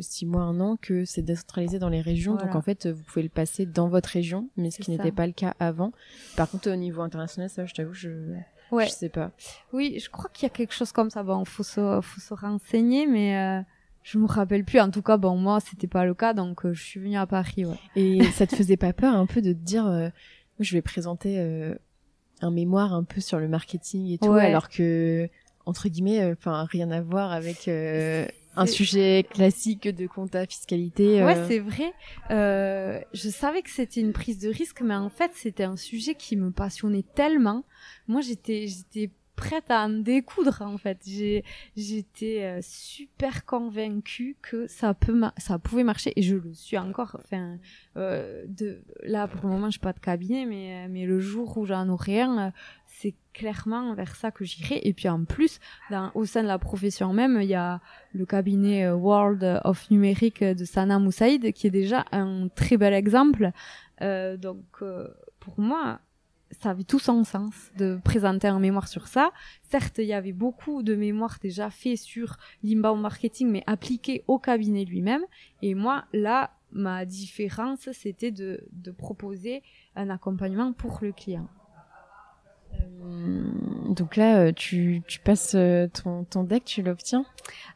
[0.00, 3.24] six mois, un an que c'est décentralisé dans les régions, donc en fait vous pouvez
[3.24, 5.92] le passer dans votre région, mais ce qui n'était pas le cas avant.
[6.36, 8.10] Par contre, au niveau international, ça, je t'avoue, je
[8.78, 9.30] je sais pas.
[9.72, 11.22] Oui, je crois qu'il y a quelque chose comme ça.
[11.22, 13.64] Bon, faut se faut se renseigner, mais
[14.02, 14.80] je me rappelle plus.
[14.80, 17.64] En tout cas, bon, moi, c'était pas le cas, donc je suis venue à Paris.
[17.64, 17.76] Ouais.
[17.96, 20.10] Et ça te faisait pas peur un peu de te dire,
[20.58, 21.38] je vais présenter
[22.40, 25.28] un mémoire un peu sur le marketing et tout, alors que
[25.66, 28.26] entre guillemets, euh, enfin rien à voir avec euh,
[28.56, 31.22] un sujet classique de compta fiscalité.
[31.22, 31.26] Euh.
[31.26, 31.92] Ouais, c'est vrai.
[32.30, 36.14] Euh, je savais que c'était une prise de risque, mais en fait, c'était un sujet
[36.14, 37.64] qui me passionnait tellement.
[38.08, 40.98] Moi, j'étais, j'étais prête à en découdre en fait.
[41.06, 41.44] J'ai,
[41.76, 47.16] j'étais euh, super convaincue que ça peut, ça pouvait marcher et je le suis encore.
[47.24, 47.56] Enfin,
[47.96, 51.64] euh, de là pour le moment, j'ai pas de cabinet, mais mais le jour où
[51.64, 52.50] j'en aurai un, euh,
[53.00, 54.80] c'est clairement vers ça que j'irai.
[54.84, 55.58] Et puis en plus,
[56.14, 57.80] au sein de la profession même, il y a
[58.12, 62.92] le cabinet euh, World of Numérique de Sana Moussaïd qui est déjà un très bel
[62.92, 63.52] exemple.
[64.02, 64.82] Euh, donc
[65.38, 66.00] pour moi,
[66.50, 69.30] ça avait tout son sens de présenter un mémoire sur ça.
[69.62, 74.38] Certes, il y avait beaucoup de mémoires déjà faits sur l'inbound marketing, mais appliqués au
[74.38, 75.22] cabinet lui-même.
[75.62, 79.62] Et moi, là, ma différence, c'était de proposer
[79.96, 81.48] un accompagnement pour le client.
[82.74, 83.42] Euh,
[83.88, 87.24] donc là, euh, tu, tu passes euh, ton, ton deck, tu l'obtiens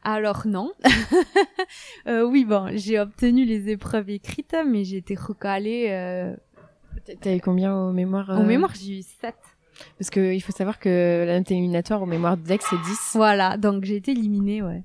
[0.03, 0.71] Alors non.
[2.07, 6.35] euh, oui, bon, j'ai obtenu les épreuves écrites, mais j'ai été recalée
[7.21, 9.35] T'as eu combien au mémoire Au euh mémoire, j'ai eu 7.
[9.99, 13.11] Parce que il faut savoir que la note éliminatoire au mémoire de Dex, c'est 10.
[13.15, 14.83] Voilà, donc j'ai été éliminée, ouais.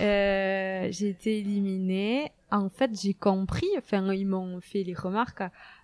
[0.00, 2.32] Euh, j'ai été éliminée.
[2.50, 5.42] En fait, j'ai compris, enfin, ils m'ont fait les remarques.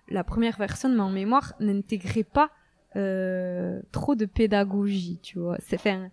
[0.09, 2.49] La première version de mon mémoire n'intégrait pas
[2.95, 5.57] euh, trop de pédagogie, tu vois.
[5.59, 6.09] C'est, enfin,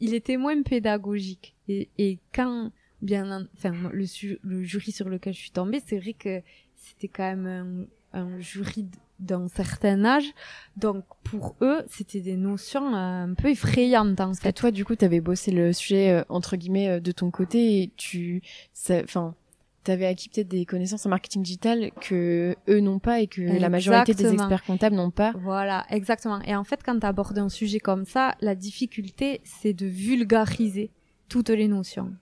[0.00, 1.56] il était moins pédagogique.
[1.68, 2.70] Et, et quand,
[3.02, 4.04] bien, enfin, le,
[4.42, 6.42] le jury sur lequel je suis tombée, c'est vrai que
[6.76, 8.86] c'était quand même un, un jury
[9.18, 10.32] d'un certain âge.
[10.76, 14.48] Donc pour eux, c'était des notions euh, un peu effrayantes en fait.
[14.48, 17.30] Et toi, du coup, tu avais bossé le sujet euh, entre guillemets euh, de ton
[17.30, 18.42] côté et tu,
[18.90, 19.34] enfin,
[19.82, 23.68] t'avais acquis peut-être des connaissances en marketing digital que eux n'ont pas et que la
[23.68, 25.32] majorité des experts comptables n'ont pas.
[25.38, 26.40] Voilà, exactement.
[26.42, 30.90] Et en fait, quand tu abordes un sujet comme ça, la difficulté, c'est de vulgariser
[31.28, 32.12] toutes les notions.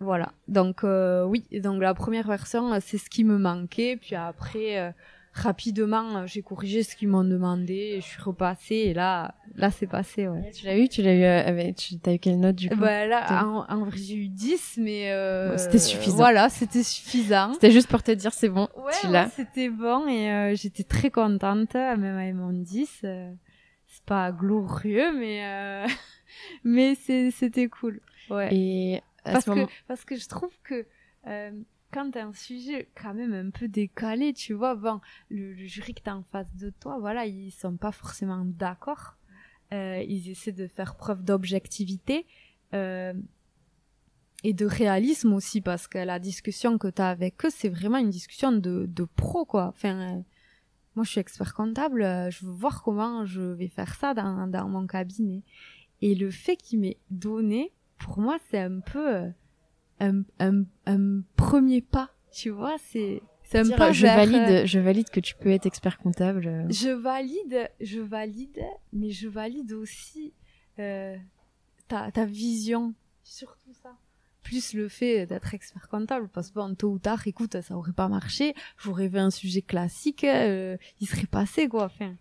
[0.00, 0.32] Voilà.
[0.48, 3.96] Donc oui, donc la première version, c'est ce qui me manquait.
[3.96, 4.94] Puis après,
[5.32, 9.70] rapidement, euh, j'ai corrigé ce qu'ils m'ont demandé, et je suis repassée et là, là
[9.70, 10.28] c'est passé.
[10.28, 10.50] Ouais.
[10.50, 12.76] Tu l'as eu, tu l'as eu euh, avec, tu as eu quelle note du coup?
[12.76, 16.16] Bah là, en, vrai j'ai eu 10, mais euh, c'était suffisant.
[16.16, 17.54] Voilà, c'était suffisant.
[17.54, 19.30] C'était juste pour te dire c'est bon, ouais, tu l'as.
[19.30, 22.88] c'était bon et euh, j'étais très contente, même avec mon 10.
[23.00, 25.86] c'est pas glorieux, mais
[26.64, 28.00] mais c'était cool.
[28.28, 28.54] Ouais.
[28.54, 30.84] Et parce que parce que je trouve que
[31.92, 36.14] quand un sujet quand même un peu décalé, tu vois, bon, le, jury que t'as
[36.14, 39.16] en face de toi, voilà, ils sont pas forcément d'accord.
[39.72, 42.26] Euh, ils essaient de faire preuve d'objectivité
[42.74, 43.14] euh,
[44.42, 48.10] et de réalisme aussi, parce que la discussion que t'as avec eux, c'est vraiment une
[48.10, 49.66] discussion de, pro, quoi.
[49.68, 50.22] Enfin, euh,
[50.96, 54.68] moi, je suis expert comptable, je veux voir comment je vais faire ça dans, dans
[54.68, 55.42] mon cabinet.
[56.00, 59.30] Et le fait qu'il m'ait donné, pour moi, c'est un peu
[60.02, 63.22] un, un, un premier pas, tu vois, c'est
[63.54, 66.46] un Dire, pas je vers, valide, euh, je valide que tu peux être expert comptable.
[66.46, 66.66] euh.
[66.70, 70.32] Je valide, je valide, mais je valide aussi
[70.78, 71.16] euh,
[71.88, 73.94] ta, ta vision, surtout ça.
[74.42, 77.92] Plus le fait d'être expert comptable, parce que bon, tôt ou tard, écoute, ça aurait
[77.92, 81.84] pas marché, j'aurais fait un sujet classique, euh, il serait passé, quoi.
[81.84, 82.16] Enfin,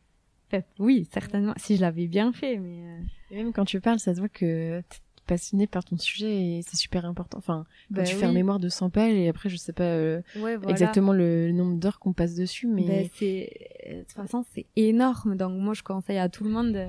[0.48, 2.84] enfin, oui, certainement, si je l'avais bien fait, mais...
[2.86, 3.00] euh,
[3.32, 4.84] Et même quand tu parles, ça se voit que
[5.32, 7.38] t'es passionné par ton sujet et c'est super important.
[7.38, 10.22] Enfin, ben tu fais un mémoire de 100 pages et après, je sais pas euh,
[10.36, 10.70] Ouais, voilà.
[10.72, 15.36] exactement le nombre d'heures qu'on passe dessus, mais Ben, c'est de toute façon c'est énorme
[15.38, 16.88] donc moi je conseille à tout le monde euh,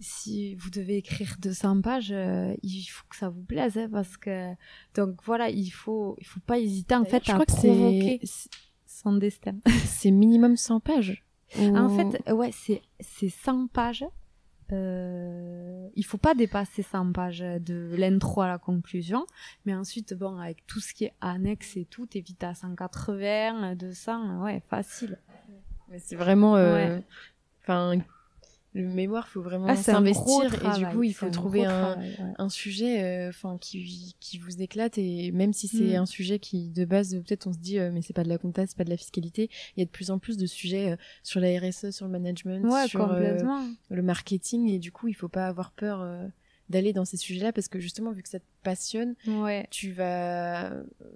[0.00, 4.16] si vous devez écrire 200 pages euh, il faut que ça vous plaise hein, parce
[4.16, 4.52] que
[4.96, 8.18] donc voilà il faut il faut pas hésiter en fait je à crois que provoquer
[8.24, 8.50] c'est
[8.86, 11.22] son destin c'est minimum 100 pages.
[11.58, 14.04] en fait ouais c'est c'est 100 pages
[14.72, 19.26] euh, il faut pas dépasser 100 pages de l'intro à la conclusion
[19.66, 23.74] mais ensuite bon avec tout ce qui est annexe et tout t'es vite à 180
[23.74, 25.18] 200 ouais facile.
[25.92, 27.00] Mais c'est vraiment, euh,
[27.62, 28.00] enfin,
[28.74, 32.32] le mémoire, faut vraiment Ah, s'investir et du coup, il faut trouver un, travail, ouais.
[32.38, 36.02] un sujet, euh, enfin, qui, qui vous éclate et même si c'est Mm.
[36.02, 38.38] un sujet qui, de base, peut-être on se dit, euh, mais c'est pas de la
[38.38, 39.50] compta, c'est pas de la fiscalité.
[39.76, 42.12] Il y a de plus en plus de sujets euh, sur la RSE, sur le
[42.12, 43.38] management, Ouais, sur euh,
[43.90, 46.06] le marketing et du coup, il faut pas avoir peur
[46.68, 49.66] d'aller dans ces sujets-là parce que justement, vu que ça te passionne, Ouais.
[49.70, 50.70] tu vas,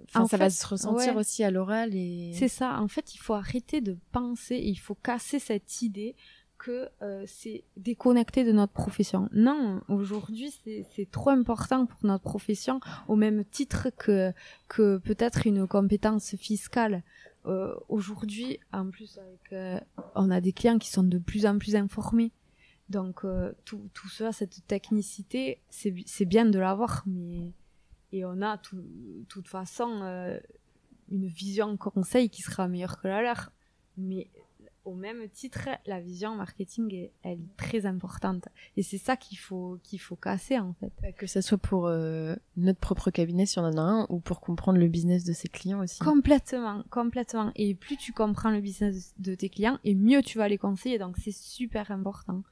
[0.09, 2.79] enfin, En ça va se ressentir aussi à l'oral et C'est ça.
[2.79, 6.15] En fait, il faut arrêter de penser et il faut casser cette idée
[6.57, 9.29] que euh, c'est déconnecté de notre profession.
[9.31, 10.51] Non, aujourd'hui,
[10.95, 14.31] c'est trop important pour notre profession, au même titre que,
[14.67, 17.03] que peut-être une compétence fiscale.
[17.45, 19.19] Euh, aujourd'hui, en plus,
[19.53, 19.79] euh,
[20.15, 22.31] on a des clients qui sont de plus en plus informés.
[22.89, 23.25] Donc,
[23.65, 27.51] tout, tout ça, cette technicité, c'est bi- c'est bien de l'avoir, mais
[28.13, 30.39] et on a de toute façon
[31.11, 33.51] une vision conseil qui sera meilleure que la leur.
[33.97, 34.29] Mais
[34.87, 38.47] au même titre, la vision marketing, est, elle est très importante.
[38.77, 41.13] Et c'est ça qu'il faut, qu'il faut casser, en fait.
[41.17, 44.39] Que ça soit pour euh, notre propre cabinet si on en a un ou pour
[44.39, 45.99] comprendre le business de ses clients aussi.
[45.99, 47.51] Complètement, complètement.
[47.55, 50.97] Et plus tu comprends le business de tes clients, et mieux tu vas les conseiller.
[50.97, 52.43] Donc c'est super important.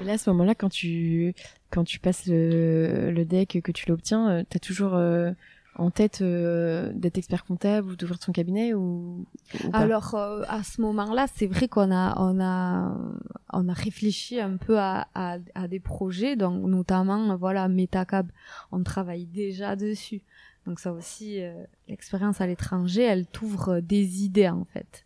[0.00, 1.34] Et là, à ce moment-là, quand tu
[1.70, 5.32] quand tu passes le, le deck que tu l'obtiens, euh, t'as toujours euh,
[5.76, 9.26] en tête euh, d'être expert comptable ou d'ouvrir ton cabinet ou,
[9.72, 12.96] Alors euh, à ce moment-là, c'est vrai qu'on a on a
[13.52, 18.30] on a réfléchi un peu à, à, à des projets, donc notamment voilà Metacab,
[18.72, 20.22] on travaille déjà dessus.
[20.66, 21.52] Donc ça aussi, euh,
[21.88, 25.04] l'expérience à l'étranger, elle t'ouvre des idées en fait.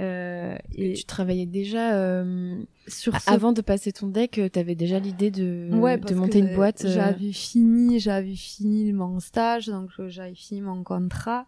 [0.00, 4.74] Euh, Et tu travaillais déjà euh, sur ce avant de passer ton deck, tu avais
[4.74, 6.84] déjà l'idée de, Ouais, de monter une boîte.
[6.84, 11.46] euh, J'avais fini, j'avais fini mon stage, donc euh, j'avais fini mon contrat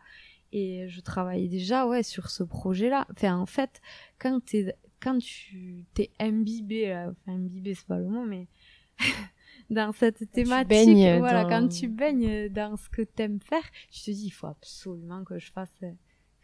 [0.53, 3.07] et je travaillais déjà ouais sur ce projet-là.
[3.13, 3.83] Enfin en fait,
[4.19, 8.49] quand t'es quand tu t'es imbibé, là, enfin imbibé c'est pas le mot, mais
[9.71, 14.11] dans cette thématique, voilà, dans- quand tu baignes dans ce que t'aimes faire, tu te
[14.11, 15.93] dis il faut absolument que je fasse euh,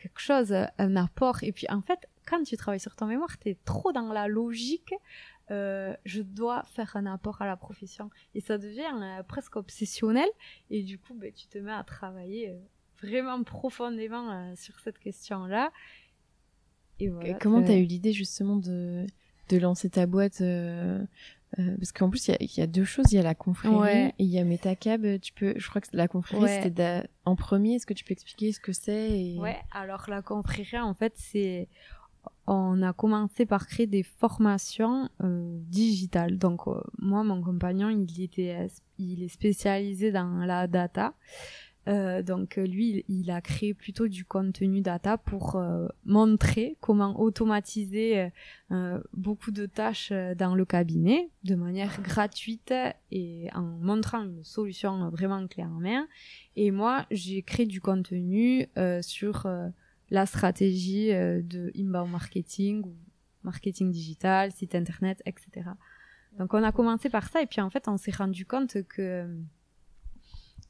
[0.05, 1.43] quelque chose, un apport.
[1.43, 4.95] Et puis en fait, quand tu travailles sur ton mémoire, t'es trop dans la logique.
[5.51, 10.29] euh, je dois faire un apport à la profession et ça devient euh, presque obsessionnel
[10.71, 12.59] et du coup ben, tu te mets à travailler euh,
[13.03, 15.71] vraiment profondément sur cette question là
[17.01, 19.07] et voilà, Comment tu- t'as eu l'idée justement de,
[19.51, 20.41] de lancer ta boîte
[21.59, 23.13] euh, Parce qu'en plus, il y a, il y a deux choses.
[23.13, 24.15] Il y a la confrérie Ouais.
[24.19, 25.21] et il y a Metacab.
[25.21, 26.61] Tu peux, je crois que la confrérie, Ouais.
[26.63, 27.75] c'était en premier.
[27.75, 29.39] Est-ce que tu peux expliquer ce que c'est et...
[29.39, 31.69] Ouais, alors la confrérie, en fait, c'est.
[32.47, 36.37] On a commencé par créer des formations euh, digitales.
[36.39, 38.67] Donc, euh, moi, mon compagnon, il, était,
[38.99, 41.15] il est spécialisé dans la data.
[41.87, 47.21] Euh, donc, euh, lui, il, a créé plutôt du contenu data pour euh, montrer comment
[47.21, 48.29] automatiser euh,
[48.73, 52.73] euh, beaucoup de tâches dans le cabinet de manière gratuite
[53.11, 56.07] et en montrant une solution vraiment clé en main.
[56.57, 58.69] Et moi, j'ai créé du contenu
[59.03, 59.47] sur
[60.11, 62.95] la stratégie de inbound marketing ou
[63.43, 65.71] marketing digital, site internet, etc.
[66.39, 69.29] Donc on a commencé par ça et puis en fait on s'est rendu compte que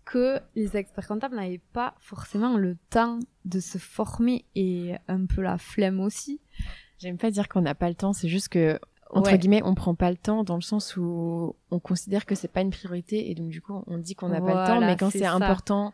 [0.05, 5.43] que les experts comptables n'avaient pas forcément le temps de se former et un peu
[5.43, 6.41] la flemme aussi.
[6.99, 8.13] J'aime pas dire qu'on n'a pas le temps.
[8.13, 8.79] C'est juste que
[9.11, 9.39] entre Ouais.
[9.39, 12.63] guillemets, on prend pas le temps dans le sens où on considère que c'est pas
[12.63, 14.81] une priorité et donc du coup, on dit qu'on n'a pas le temps.
[14.87, 15.93] Mais quand c'est important,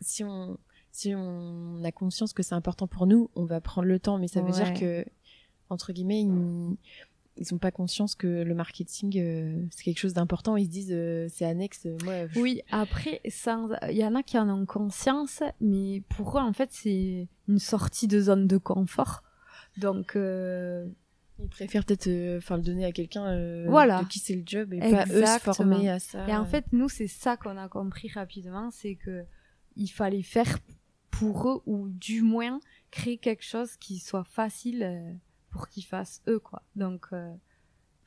[0.00, 0.58] si on
[0.90, 4.18] si on a conscience que c'est important pour nous, on va prendre le temps.
[4.18, 5.04] Mais ça veut dire que
[5.70, 6.76] entre guillemets, il,
[7.38, 10.56] ils ont pas conscience que le marketing euh, c'est quelque chose d'important.
[10.56, 11.86] Ils se disent euh, c'est annexe.
[12.04, 16.52] Moi, Oui, après, il y en a qui en ont conscience, mais pour eux, en
[16.52, 19.22] fait, c'est une sortie de zone de confort.
[19.76, 24.02] Donc, ils préfèrent peut-être enfin le donner à quelqu'un voilà.
[24.02, 26.26] de qui c'est le job et pas eux se former à ça.
[26.28, 29.24] Et en fait, nous, c'est ça qu'on a compris rapidement, c'est que
[29.76, 30.58] il fallait faire
[31.10, 32.60] pour eux ou du moins
[32.90, 35.18] créer quelque chose qui soit facile
[35.50, 36.62] pour qu'ils fassent eux quoi.
[36.76, 37.34] Donc euh,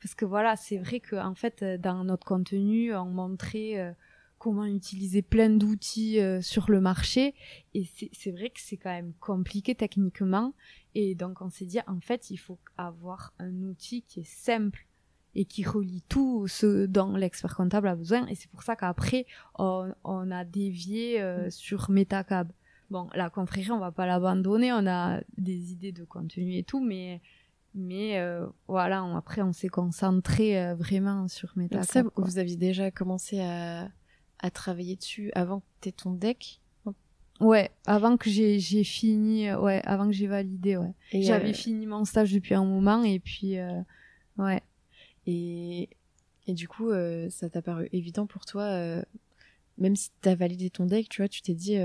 [0.00, 3.92] parce que voilà c'est vrai que en fait euh, dans notre contenu on montrait euh,
[4.38, 7.32] comment utiliser plein d'outils sur le marché.
[7.74, 10.52] Et c'est vrai que c'est quand même compliqué techniquement.
[10.96, 14.88] Et donc on s'est dit en fait il faut avoir un outil qui est simple
[15.36, 18.26] et qui relie tout ce dont l'expert comptable a besoin.
[18.26, 19.26] Et c'est pour ça qu'après
[19.60, 21.50] on, on, a dévié mm.
[21.52, 22.50] sur Metacab
[22.92, 26.80] bon, la confrérie, on va pas l'abandonner, on a des idées de contenu et tout,
[26.84, 27.20] mais
[27.74, 31.84] mais euh, voilà, après on s'est concentré euh, vraiment sur Metacab.
[31.86, 33.88] Ça, vous aviez déjà commencé à,
[34.40, 36.60] à travailler dessus avant que tu aies ton deck?
[37.40, 40.92] Ouais, avant que j'ai fini, euh, ouais, avant que j'ai validé, ouais.
[41.12, 43.56] J'avais fini mon stage depuis un moment et puis
[44.36, 44.62] ouais.
[45.26, 45.88] Et
[46.46, 46.90] et du coup,
[47.30, 49.02] ça t'a paru évident pour toi,
[49.78, 51.78] même si tu as validé ton deck, tu vois, tu t'es dit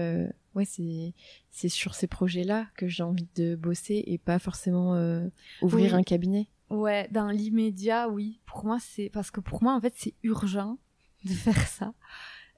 [0.57, 1.13] ouais,
[1.51, 5.27] c'est sur ces projets-là que j'ai envie de bosser et pas forcément euh,
[5.61, 6.47] ouvrir un cabinet.
[6.69, 8.39] Ouais, dans l'immédiat, oui.
[8.45, 10.77] Pour moi, c'est parce que pour moi, en fait, c'est urgent
[11.23, 11.93] de faire ça.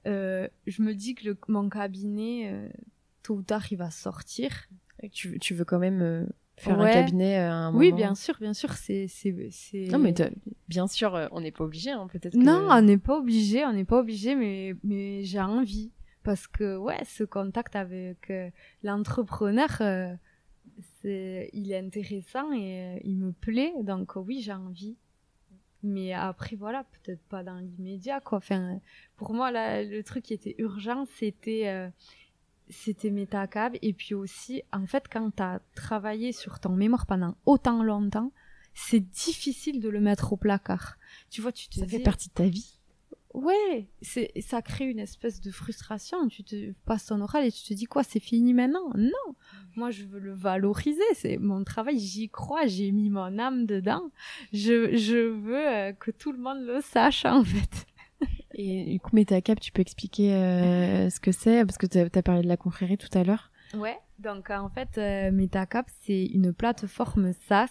[0.06, 2.68] Euh, je me dis que le, mon cabinet, euh,
[3.22, 4.50] tôt ou tard, il va sortir.
[5.12, 6.26] tu, tu veux quand même
[6.56, 7.78] faire un cabinet à un moment.
[7.78, 9.32] Oui, bien sûr, bien sûr, c'est c'est
[9.90, 10.14] Non mais
[10.68, 12.34] bien sûr, on n'est pas obligé hein, peut-être.
[12.34, 15.90] Non, on n'est pas obligé, on n'est pas obligé mais mais j'ai envie
[16.22, 18.50] parce que ouais ce contact avec euh,
[18.82, 20.14] l'entrepreneur euh,
[21.00, 23.72] c'est il est intéressant et euh, il me plaît.
[23.82, 24.96] Donc oui j'ai envie.
[25.82, 28.38] Mais après voilà peut-être pas dans l'immédiat quoi.
[28.38, 28.80] Enfin
[29.16, 31.90] pour moi là le truc qui était urgent c'était
[32.68, 37.34] c'était Metacab et puis aussi en fait quand tu as travaillé sur ton mémoire pendant
[37.46, 38.30] autant longtemps
[38.74, 40.98] c'est difficile de le mettre au placard.
[41.30, 42.79] Tu vois tu te ça fait partie de ta vie
[43.32, 46.26] Ouais, c'est ça crée une espèce de frustration.
[46.28, 48.90] Tu te passes ton oral et tu te dis quoi, c'est fini maintenant?
[48.96, 49.34] Non,
[49.76, 51.00] moi je veux le valoriser.
[51.14, 54.10] C'est mon travail, j'y crois, j'ai mis mon âme dedans.
[54.52, 57.86] Je je veux euh, que tout le monde le sache en fait.
[58.54, 61.64] Et du coup, Metacap, tu peux expliquer euh, ce que c'est?
[61.64, 63.50] Parce que tu as, parlé de la confrérie tout à l'heure.
[63.74, 67.70] Ouais, donc en fait, euh, Metacap, c'est une plateforme SaaS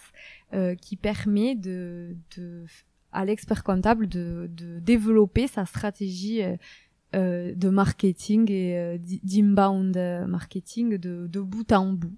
[0.54, 2.64] euh, qui permet de, de
[3.12, 6.56] à l'expert comptable de, de, développer sa stratégie euh,
[7.14, 9.96] euh de marketing et euh, d'inbound
[10.28, 12.16] marketing de, de, bout en bout,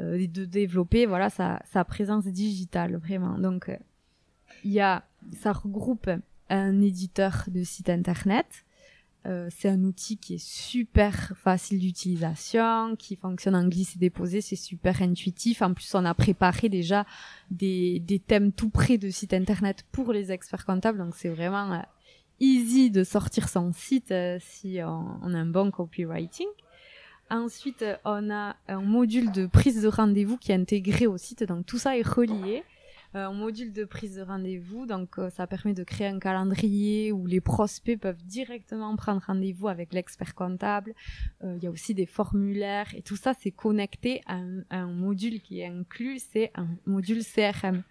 [0.00, 3.38] euh, de développer voilà sa, sa présence digitale vraiment.
[3.38, 3.70] Donc
[4.64, 5.04] il y a
[5.40, 6.10] ça regroupe
[6.50, 8.64] un éditeur de site internet,
[9.28, 14.40] euh, c'est un outil qui est super facile d'utilisation, qui fonctionne en glisse et déposé,
[14.40, 15.60] c'est super intuitif.
[15.60, 17.04] En plus, on a préparé déjà
[17.50, 21.72] des, des thèmes tout près de site internet pour les experts comptables, donc c'est vraiment
[21.74, 21.82] euh,
[22.40, 26.48] easy de sortir son site euh, si on, on, a un bon copywriting.
[27.28, 31.66] Ensuite, on a un module de prise de rendez-vous qui est intégré au site, donc
[31.66, 32.64] tout ça est relié.
[33.14, 34.84] Euh, un module de prise de rendez-vous.
[34.84, 39.68] Donc, euh, ça permet de créer un calendrier où les prospects peuvent directement prendre rendez-vous
[39.68, 40.94] avec l'expert comptable.
[41.42, 44.78] Euh, il y a aussi des formulaires et tout ça, c'est connecté à un, à
[44.80, 47.82] un module qui est inclus, c'est un module CRM.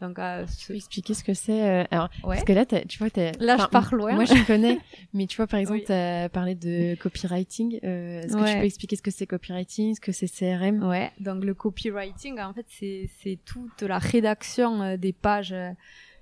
[0.00, 3.08] Donc, euh, tu peux expliquer ce que c'est euh, Alors, parce que là, tu vois,
[3.40, 4.14] là, je pars loin.
[4.14, 4.78] Moi, je connais,
[5.12, 7.80] mais tu vois, par exemple, tu as parlé de copywriting.
[7.82, 11.10] Euh, Est-ce que tu peux expliquer ce que c'est copywriting, ce que c'est CRM Ouais.
[11.18, 15.70] Donc, le copywriting, en fait, c'est c'est toute la rédaction euh, des pages euh,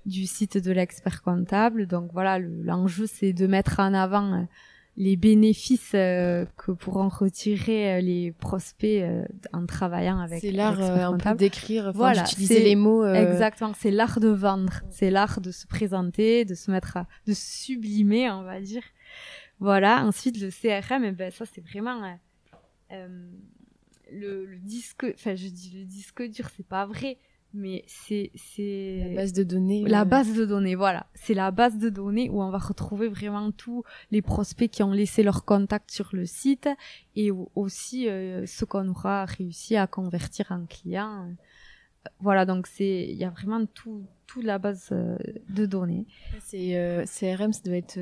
[0.05, 1.85] du site de l'expert comptable.
[1.85, 4.47] Donc, voilà, l'enjeu, c'est de mettre en avant
[4.97, 10.81] les bénéfices euh, que pourront retirer euh, les prospects euh, en travaillant avec c'est l'art
[10.81, 15.51] un peu d'écrire voilà d'utiliser les mots exactement c'est l'art de vendre c'est l'art de
[15.51, 18.81] se présenter de se mettre à de sublimer on va dire.
[19.59, 22.17] Voilà ensuite le CRM eh ben ça c'est vraiment
[24.11, 27.17] le, le disque enfin je dis le disque dur c'est pas vrai
[27.53, 30.05] mais c'est c'est la base de données la euh.
[30.05, 31.07] base de données voilà.
[31.13, 34.91] C'est la base de données où on va retrouver vraiment tous les prospects qui ont
[34.91, 36.69] laissé leur contact sur le site
[37.15, 41.27] et aussi euh, ce qu'on aura réussi à convertir en client
[42.19, 45.17] voilà donc c'est il y a vraiment tout toute la base euh,
[45.49, 46.05] de données.
[46.41, 47.97] C'est CRM ça doit être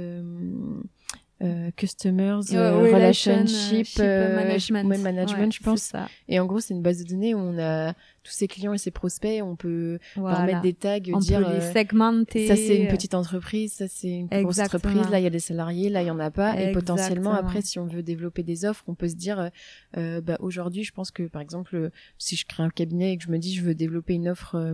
[1.41, 5.91] euh, customers, euh, relationship, euh, management, management je pense.
[6.29, 7.93] Et en gros, c'est une base de données où on a
[8.23, 11.53] tous ses clients et ses prospects, on peut leur mettre des tags, on dire peut
[11.53, 12.47] les segmenter.
[12.47, 15.39] ça c'est une petite entreprise, ça c'est une grosse entreprise, là il y a des
[15.39, 18.65] salariés, là il y en a pas, et potentiellement après si on veut développer des
[18.65, 19.51] offres, on peut se dire
[19.95, 23.29] bah aujourd'hui je pense que par exemple si je crée un cabinet et que je
[23.29, 24.73] me dis je veux développer une offre euh,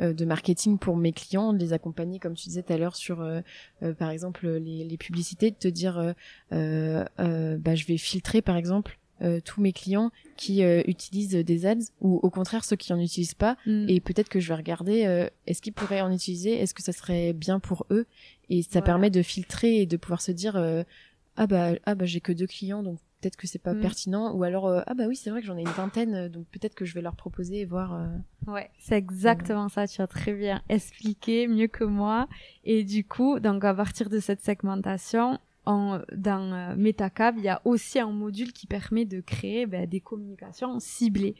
[0.00, 3.20] de marketing pour mes clients, de les accompagner, comme tu disais tout à l'heure, sur
[3.20, 3.40] euh,
[3.82, 6.14] euh, par exemple les, les, publicités, de te dire
[6.50, 8.98] bah, je vais filtrer par exemple
[9.44, 13.56] tous mes clients qui utilisent des ads ou au contraire ceux qui en utilisent pas.
[13.66, 13.86] Mm.
[13.88, 17.32] et peut-être que je vais regarder est-ce qu'ils pourraient en utiliser est-ce que ça serait
[17.32, 18.06] bien pour eux?
[18.50, 20.56] Et ça permet de filtrer et de pouvoir se dire
[21.36, 23.80] ah bah ah bah j'ai que deux clients donc peut-être que c'est pas mm.
[23.80, 26.28] pertinent ou alors euh, ah bah oui c'est vrai que j'en ai une vingtaine euh,
[26.28, 28.06] donc peut-être que je vais leur proposer et voir euh,
[28.46, 32.28] ouais c'est exactement ça tu as très bien expliqué mieux que moi
[32.64, 37.62] et du coup donc à partir de cette segmentation en, dans Metacab, il y a
[37.64, 41.36] aussi un module qui permet de créer ben, des communications ciblées.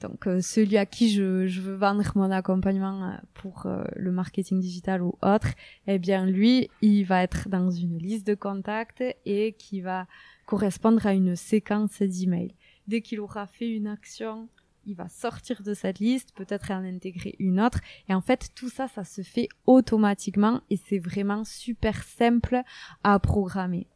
[0.00, 3.66] Donc celui à qui je, je, veux vendre mon accompagnement pour
[3.96, 5.48] le marketing digital ou autre,
[5.88, 10.06] eh bien lui, il va être dans une liste de contacts et qui va
[10.46, 12.54] correspondre à une séquence d'emails.
[12.86, 14.48] Dès qu'il aura fait une action,
[14.86, 17.80] il va sortir de cette liste, peut-être en intégrer une autre.
[18.08, 22.62] Et en fait, tout ça, ça se fait automatiquement et c'est vraiment super simple
[23.02, 23.86] à programmer.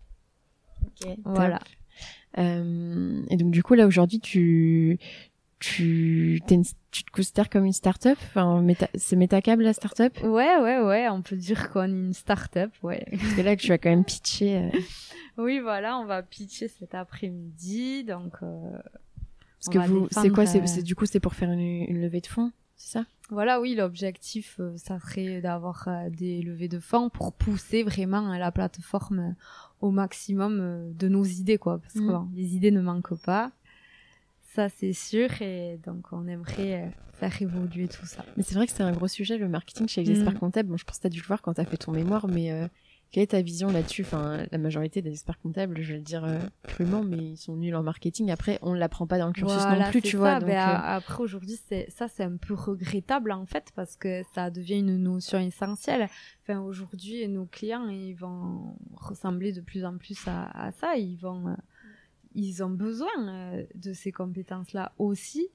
[0.84, 1.08] Ok.
[1.24, 1.60] Voilà.
[2.38, 4.98] Euh, et donc du coup là aujourd'hui tu
[5.58, 6.40] tu
[6.90, 8.18] tu te considères comme une start-up?
[8.28, 8.64] Enfin,
[8.94, 10.16] c'est Metacab la start-up?
[10.22, 13.68] Ouais ouais ouais on peut dire qu'on est une start-up ouais parce là que tu
[13.68, 14.70] vas quand même pitcher euh,
[15.38, 18.34] oui, voilà, on va pitcher cet après-midi, donc.
[18.42, 18.78] Euh,
[19.60, 20.46] Parce que vous, c'est quoi?
[20.46, 23.04] C'est euh, du coup, c'est pour faire une, levée de fonds, c'est ça?
[23.30, 28.50] Voilà, oui, l'objectif, euh, ça serait d'avoir des levées de fonds pour pousser vraiment la
[28.50, 29.36] plateforme
[29.80, 31.78] au maximum de nos idées, quoi.
[31.78, 32.30] Parce que mm.
[32.34, 33.52] les idées ne manquent pas.
[34.54, 35.42] Ça, c'est sûr.
[35.42, 38.24] Et donc, on aimerait faire évoluer tout ça.
[38.36, 40.38] Mais c'est vrai que c'est un gros sujet, le marketing chez les experts mm.
[40.38, 40.68] comptables.
[40.68, 42.28] Bon, je pense que tu as dû le voir quand tu as fait ton mémoire,
[42.28, 42.68] mais
[43.10, 44.02] quelle est ta vision là-dessus?
[44.02, 47.56] Enfin, la majorité des experts comptables, je vais le dire euh, crûment, mais ils sont
[47.56, 48.30] nuls en marketing.
[48.30, 50.40] Après, on ne l'apprend pas dans le cursus non plus, tu vois.
[50.40, 51.58] Donc, euh, Après, aujourd'hui,
[51.88, 56.08] ça, c'est un peu regrettable en fait, parce que ça devient une notion essentielle.
[56.42, 60.96] Enfin, aujourd'hui, nos clients, ils vont ressembler de plus en plus à, ça.
[60.96, 61.54] Ils vont, euh,
[62.34, 65.48] ils ont besoin de ces compétences-là aussi.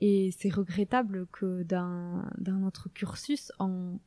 [0.00, 4.00] Et c'est regrettable que dans, dans notre cursus, on,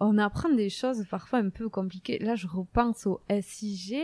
[0.00, 2.18] on apprend des choses parfois un peu compliquées.
[2.18, 3.96] Là, je repense au SIG,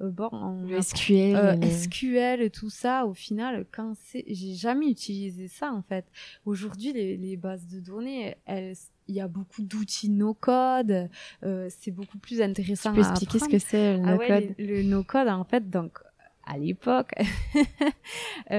[0.00, 3.06] euh, bon, le SQL, euh, SQL, tout ça.
[3.06, 6.06] Au final, quand c'est, j'ai jamais utilisé ça en fait.
[6.44, 8.74] Aujourd'hui, les, bases de données, elles,
[9.08, 11.08] il y a beaucoup d'outils no-code.
[11.44, 12.92] Euh, c'est beaucoup plus intéressant.
[12.92, 14.54] Tu peux expliquer ce que c'est le ah no-code?
[14.58, 15.98] Le, no-code, en fait, donc
[16.46, 17.12] à l'époque.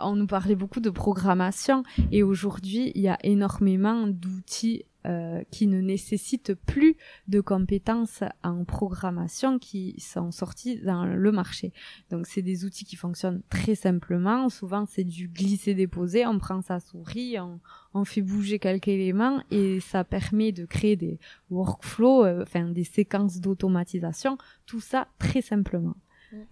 [0.00, 5.66] on nous parlait beaucoup de programmation et aujourd'hui il y a énormément d'outils euh, qui
[5.66, 6.96] ne nécessitent plus
[7.28, 11.74] de compétences en programmation qui sont sortis dans le marché.
[12.10, 14.48] Donc c'est des outils qui fonctionnent très simplement.
[14.48, 16.26] Souvent c'est du glisser-déposer.
[16.26, 17.60] On prend sa souris, on,
[17.92, 21.18] on, fait bouger quelques éléments et ça permet de créer des
[21.50, 24.38] workflows, euh, enfin des séquences d'automatisation.
[24.64, 25.96] Tout ça très simplement.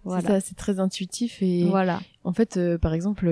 [0.03, 0.21] Voilà.
[0.21, 2.01] C'est ça, c'est très intuitif et voilà.
[2.23, 3.27] En fait, euh, par exemple,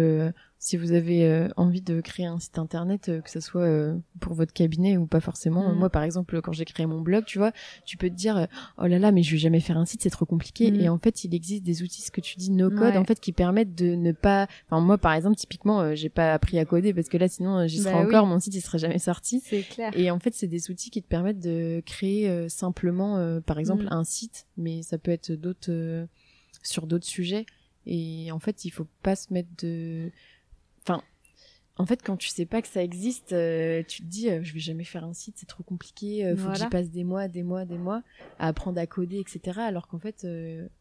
[0.61, 3.97] si vous avez euh, envie de créer un site internet, euh, que ce soit euh,
[4.19, 5.73] pour votre cabinet ou pas forcément.
[5.73, 5.75] Mm.
[5.75, 7.51] Moi, par exemple, quand j'ai créé mon blog, tu vois,
[7.83, 8.47] tu peux te dire,
[8.77, 10.69] oh là là, mais je vais jamais faire un site, c'est trop compliqué.
[10.69, 10.81] Mm.
[10.81, 13.19] Et en fait, il existe des outils, ce que tu dis, no code, en fait,
[13.19, 14.47] qui permettent de ne pas.
[14.69, 17.79] Enfin, moi, par exemple, typiquement, j'ai pas appris à coder parce que là, sinon, j'y
[17.79, 19.41] serais bah encore, mon site, il serait jamais sorti.
[19.43, 19.91] C'est clair.
[19.95, 23.93] Et en fait, c'est des outils qui te permettent de créer simplement, par exemple, mm.
[23.93, 26.05] un site, mais ça peut être d'autres
[26.63, 27.45] sur d'autres sujets.
[27.85, 30.11] Et en fait, il faut pas se mettre de
[30.83, 31.03] Enfin,
[31.77, 34.53] en fait, quand tu sais pas que ça existe, euh, tu te dis, euh, je
[34.53, 37.27] vais jamais faire un site, c'est trop compliqué, euh, faut que j'y passe des mois,
[37.27, 38.01] des mois, des mois
[38.39, 39.59] à apprendre à coder, etc.
[39.59, 40.25] Alors qu'en fait,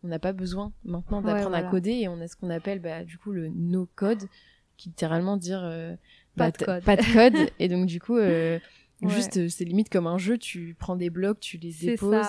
[0.02, 3.04] on n'a pas besoin maintenant d'apprendre à coder et on a ce qu'on appelle, bah,
[3.04, 4.22] du coup, le no-code,
[4.76, 5.60] qui littéralement dire
[6.36, 6.84] pas, bah, de code.
[6.84, 7.50] pas de code.
[7.58, 8.18] et donc, du coup,
[9.08, 12.26] Juste, euh, c'est limite comme un jeu, tu prends des blocs, tu les déposes,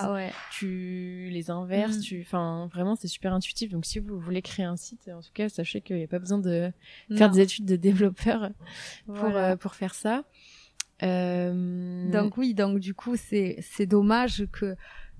[0.50, 2.00] tu les inverses, mm.
[2.00, 3.70] tu, enfin, vraiment, c'est super intuitif.
[3.70, 6.18] Donc, si vous voulez créer un site, en tout cas, sachez qu'il n'y a pas
[6.18, 6.72] besoin de
[7.14, 8.50] faire des études de développeur
[9.06, 10.24] pour, euh, pour faire ça.
[11.02, 12.10] Euh...
[12.10, 14.76] Donc oui, donc du coup, c'est, c'est dommage que,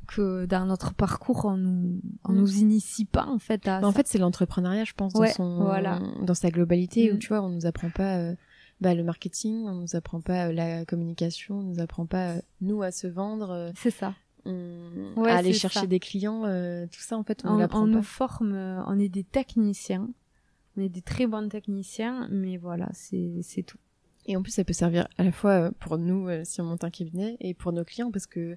[0.06, 2.36] que dans notre parcours on nous on mm.
[2.36, 6.00] nous initie pas en fait à en fait c'est l'entrepreneuriat je pense dans son voilà.
[6.22, 7.18] dans sa globalité où mm.
[7.18, 8.34] tu vois on nous apprend pas euh,
[8.82, 12.40] bah, le marketing, on nous apprend pas euh, la communication, on nous apprend pas euh,
[12.60, 13.50] nous à se vendre.
[13.50, 13.70] Euh.
[13.76, 14.14] C'est ça.
[14.44, 16.42] on, à aller chercher des clients,
[16.90, 18.54] tout ça en fait, on, on, on nous forme,
[18.86, 20.10] on est des techniciens,
[20.76, 23.78] on est des très bons techniciens, mais voilà, c'est tout.
[24.26, 26.90] Et en plus, ça peut servir à la fois pour nous si on monte un
[26.90, 28.56] cabinet et pour nos clients parce que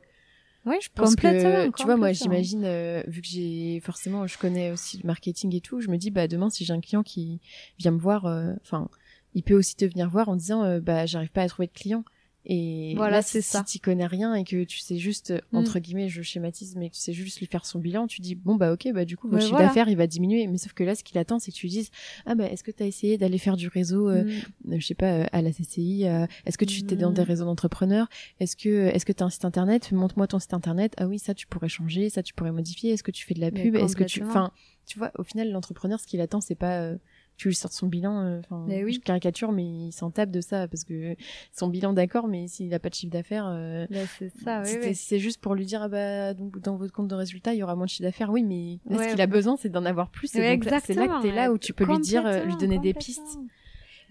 [0.65, 4.71] oui, je pense que tu vois moi j'imagine euh, vu que j'ai forcément je connais
[4.71, 7.39] aussi le marketing et tout, je me dis bah demain si j'ai un client qui
[7.77, 8.89] vient me voir euh, enfin
[9.35, 11.73] il peut aussi te venir voir en disant euh, bah j'arrive pas à trouver de
[11.73, 12.03] clients
[12.47, 13.63] et voilà, c'est si, ça.
[13.65, 15.57] Si tu connais rien et que tu sais juste, mm.
[15.57, 18.35] entre guillemets, je schématise, mais que tu sais juste lui faire son bilan, tu dis,
[18.35, 20.45] bon, bah, ok, bah, du coup, votre chiffre d'affaires, il va diminuer.
[20.47, 21.89] Mais sauf que là, ce qu'il attend, c'est que tu lui dises,
[22.25, 24.73] ah, bah, est-ce que tu as essayé d'aller faire du réseau, euh, mm.
[24.73, 26.03] euh, je sais pas, euh, à la CCI,
[26.45, 27.25] est-ce que tu t'es dans des mm.
[27.25, 28.07] réseaux d'entrepreneurs?
[28.39, 29.91] Est-ce que, est-ce que t'as un site internet?
[29.91, 30.93] Montre-moi ton site internet.
[30.97, 32.91] Ah oui, ça, tu pourrais changer, ça, tu pourrais modifier.
[32.91, 33.75] Est-ce que tu fais de la pub?
[33.75, 34.51] Est-ce que tu, enfin,
[34.85, 36.93] tu vois, au final, l'entrepreneur, ce qu'il attend, c'est pas,
[37.37, 38.99] tu lui sors son bilan, euh, enfin, euh, oui.
[38.99, 41.15] caricature, mais il s'en tape de ça parce que
[41.51, 43.85] son bilan, d'accord, mais s'il n'a pas de chiffre d'affaires, euh,
[44.17, 47.53] c'est ça, C'est juste pour lui dire, ah bah, donc, dans votre compte de résultat,
[47.53, 48.29] il y aura moins de chiffre d'affaires.
[48.29, 50.27] Oui, mais ce qu'il a besoin, c'est d'en avoir plus.
[50.27, 53.39] C'est là que t'es là où tu peux lui dire, lui donner des pistes.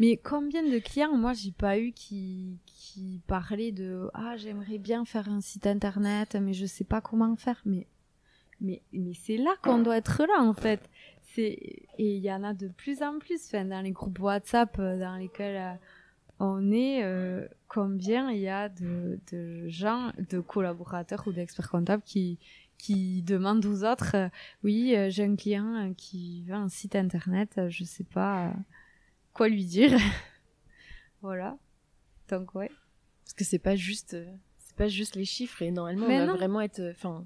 [0.01, 5.05] Mais combien de clients, moi, j'ai pas eu qui, qui parlaient de, ah, j'aimerais bien
[5.05, 7.63] faire un site internet, mais je sais pas comment faire.
[7.65, 7.87] Mais,
[8.61, 10.81] mais, mais c'est là qu'on doit être là, en fait
[11.43, 14.98] et il y en a de plus en plus enfin, dans les groupes WhatsApp euh,
[14.98, 15.74] dans lesquels euh,
[16.39, 22.02] on est euh, combien il y a de, de, gens de collaborateurs ou d'experts comptables
[22.05, 22.39] qui
[22.77, 24.31] qui demandent aux autres
[24.62, 28.52] oui j'ai un client qui veut un site internet je sais pas
[29.32, 29.98] quoi lui dire.
[31.23, 31.56] Voilà.
[32.28, 32.70] Donc ouais.
[33.24, 34.15] Parce que c'est pas juste
[34.59, 37.24] c'est pas juste les chiffres et normalement on va vraiment être enfin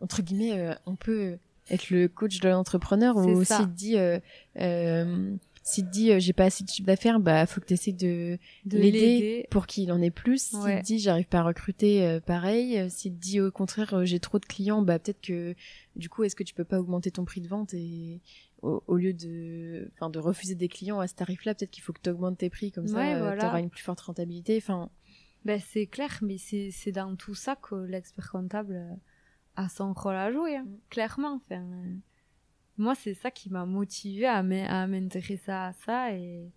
[0.00, 1.38] entre guillemets on peut
[1.70, 4.18] être le coach de l'entrepreneur ou s'il te dit euh,
[4.60, 7.74] euh, s'il te dit euh, j'ai pas assez de chiffre d'affaires bah faut que tu
[7.74, 10.42] essaies de, de l'aider pour qu'il en ait plus.
[10.42, 14.20] S'il te dit j'arrive pas à recruter euh, pareil s'il te dit au contraire j'ai
[14.20, 15.54] trop de clients bah peut-être que
[15.96, 18.20] du coup est-ce que tu peux pas augmenter ton prix de vente et
[18.62, 21.92] au, lieu de enfin de refuser des clients à ce tarif là peut-être qu'il faut
[21.92, 22.70] que tu augmentes tes prix.
[22.70, 23.02] Comme ça
[23.38, 24.56] tu auras une plus forte rentabilité.
[24.56, 24.88] Enfin
[25.44, 28.98] ben c'est clair mais c'est c'est dans tout ça que l'expert comptable
[29.56, 30.78] à son rôle à jouer, hein, mm.
[30.90, 31.34] clairement.
[31.34, 31.64] Enfin,
[32.78, 36.50] moi, c'est ça qui m'a motivé à m'intéresser à ça et,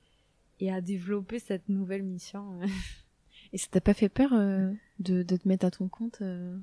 [0.59, 2.59] et à développer cette nouvelle mission.
[3.53, 6.57] et ça t'a pas fait peur euh, de, de, te mettre à ton compte euh?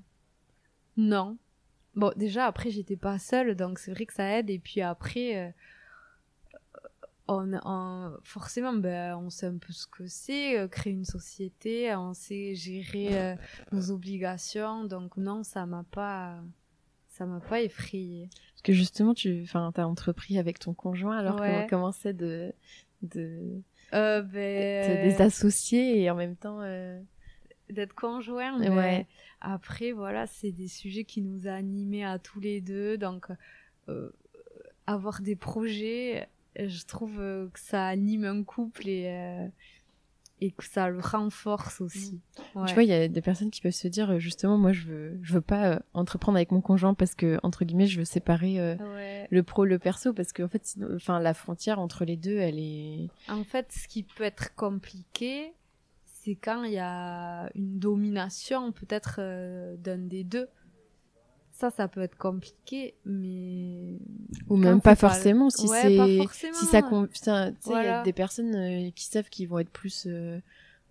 [0.96, 1.36] Non.
[1.94, 4.50] Bon, déjà, après, j'étais pas seule, donc c'est vrai que ça aide.
[4.50, 5.54] Et puis après,
[7.28, 11.94] euh, on, forcément, ben, on sait un peu ce que c'est, euh, créer une société,
[11.96, 13.34] on sait gérer euh,
[13.72, 14.84] nos obligations.
[14.84, 16.40] Donc non, ça m'a pas,
[17.08, 18.28] ça m'a pas effrayé.
[18.52, 21.66] Parce que justement, tu, enfin, t'as entrepris avec ton conjoint, alors ouais.
[21.68, 22.52] comment c'est de,
[23.02, 23.60] de,
[23.92, 25.02] euh, ben...
[25.02, 26.60] des associés et en même temps.
[27.68, 29.08] D'être conjoint, ouais.
[29.40, 33.26] après voilà, c'est des sujets qui nous a animés à tous les deux, donc
[34.86, 36.28] avoir des projets,
[36.58, 39.46] je trouve euh, que ça anime un couple et euh,
[40.42, 42.20] et que ça le renforce aussi.
[42.66, 44.84] Tu vois, il y a des personnes qui peuvent se dire euh, justement, moi, je
[44.86, 48.76] veux, je veux pas entreprendre avec mon conjoint parce que entre guillemets, je veux séparer
[49.30, 52.58] le pro le perso parce que en fait, enfin, la frontière entre les deux, elle
[52.58, 53.08] est.
[53.28, 55.54] En fait, ce qui peut être compliqué,
[56.04, 59.20] c'est quand il y a une domination peut-être
[59.78, 60.48] d'un des deux
[61.56, 63.98] ça ça peut être compliqué mais
[64.48, 65.98] ou même pas forcément si c'est
[66.52, 66.82] si ça
[67.66, 70.38] il y a des personnes euh, qui savent qu'ils vont être plus euh,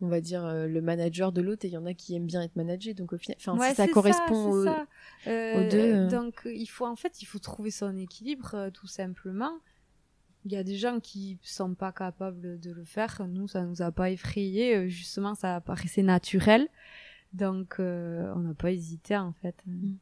[0.01, 2.25] on va dire euh, le manager de l'autre et il y en a qui aiment
[2.25, 4.65] bien être managé donc au final enfin si ça correspond
[5.27, 9.53] aux, deux donc il faut en fait il faut trouver son équilibre tout simplement.
[10.47, 13.25] Il y a des gens qui sont pas capables de le faire.
[13.27, 16.67] Nous ça nous a pas effrayé justement ça paraissait naturel.
[17.33, 19.55] Donc on n'a pas hésité en fait.
[19.65, 19.95] Mm.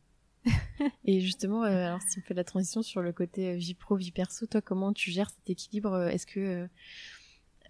[1.06, 3.95] et justement, euh, alors si on fait la transition sur le côté euh, vie pro,
[3.95, 6.68] vie perso, toi, comment tu gères cet équilibre Est-ce que,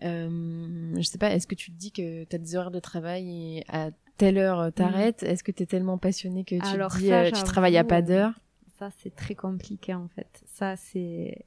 [0.03, 2.79] euh, je sais pas, est-ce que tu te dis que tu as des horaires de
[2.79, 5.23] travail et à telle heure t'arrêtes?
[5.23, 5.27] Mm.
[5.27, 8.33] Est-ce que tu es tellement passionné que tu alors dis tu travailles à pas d'heure?
[8.79, 10.43] Ça, c'est très compliqué en fait.
[10.45, 11.45] Ça, c'est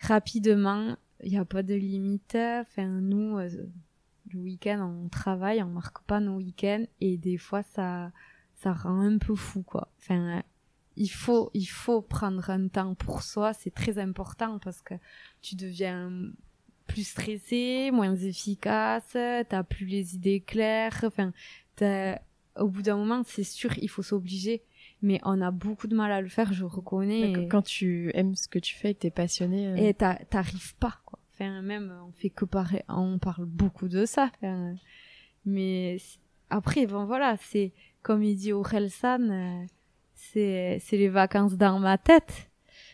[0.00, 2.34] rapidement, il n'y a pas de limite.
[2.34, 8.10] Enfin, nous, le week-end, on travaille, on marque pas nos week-ends et des fois, ça
[8.62, 9.88] ça rend un peu fou quoi.
[9.98, 10.42] Enfin
[10.96, 14.94] il faut il faut prendre un temps pour soi, c'est très important parce que
[15.40, 16.10] tu deviens
[16.86, 21.32] plus stressé, moins efficace, t'as plus les idées claires, enfin
[22.56, 24.62] au bout d'un moment, c'est sûr, il faut s'obliger
[25.02, 27.48] mais on a beaucoup de mal à le faire, je reconnais.
[27.48, 29.66] Quand tu aimes ce que tu fais et que t'es passionné.
[29.68, 29.76] Euh...
[29.76, 31.18] Et t'arrives pas, quoi.
[31.34, 34.30] Enfin, même, on fait que parler, on parle beaucoup de ça.
[35.44, 35.96] mais
[36.50, 37.72] après, bon, voilà, c'est,
[38.02, 39.64] comme il dit Orelsan, euh,
[40.14, 42.50] c'est c'est les vacances dans ma tête.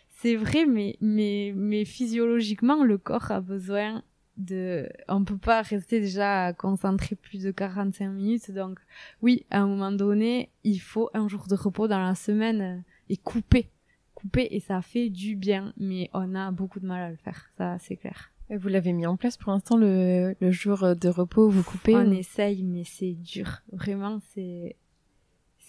[0.09, 4.03] C'est vrai, mais mais mais physiologiquement, le corps a besoin
[4.39, 8.51] de on peut pas rester déjà concentré plus de 45 minutes.
[8.51, 8.79] Donc
[9.21, 13.17] oui à un moment donné il faut un jour de repos dans la semaine et
[13.17, 13.71] couper.
[14.15, 17.51] Couper et ça fait du bien mais on a beaucoup de mal à le faire.
[17.59, 18.31] Ça c'est clair.
[18.51, 22.11] Vous l'avez mis en place pour l'instant le, le jour de repos vous coupez on
[22.13, 23.63] essaye mais c'est dur.
[23.73, 24.77] Vraiment c'est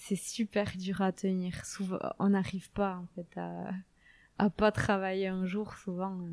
[0.10, 3.72] c'est super dur à tenir souvent on n'arrive pas en fait à
[4.38, 6.32] à pas travailler un jour souvent euh,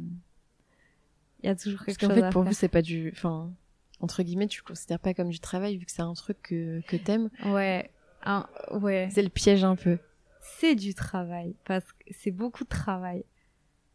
[1.42, 3.52] il y a toujours quelque chose Parce qu'en fait, pour vous, c'est pas du, enfin,
[4.00, 6.96] entre guillemets, tu considères pas comme du travail vu que c'est un truc que, que
[6.96, 7.30] t'aimes.
[7.44, 7.90] Ouais.
[8.24, 9.08] Un, ouais.
[9.12, 9.98] C'est le piège un peu.
[10.40, 13.24] C'est du travail parce que c'est beaucoup de travail.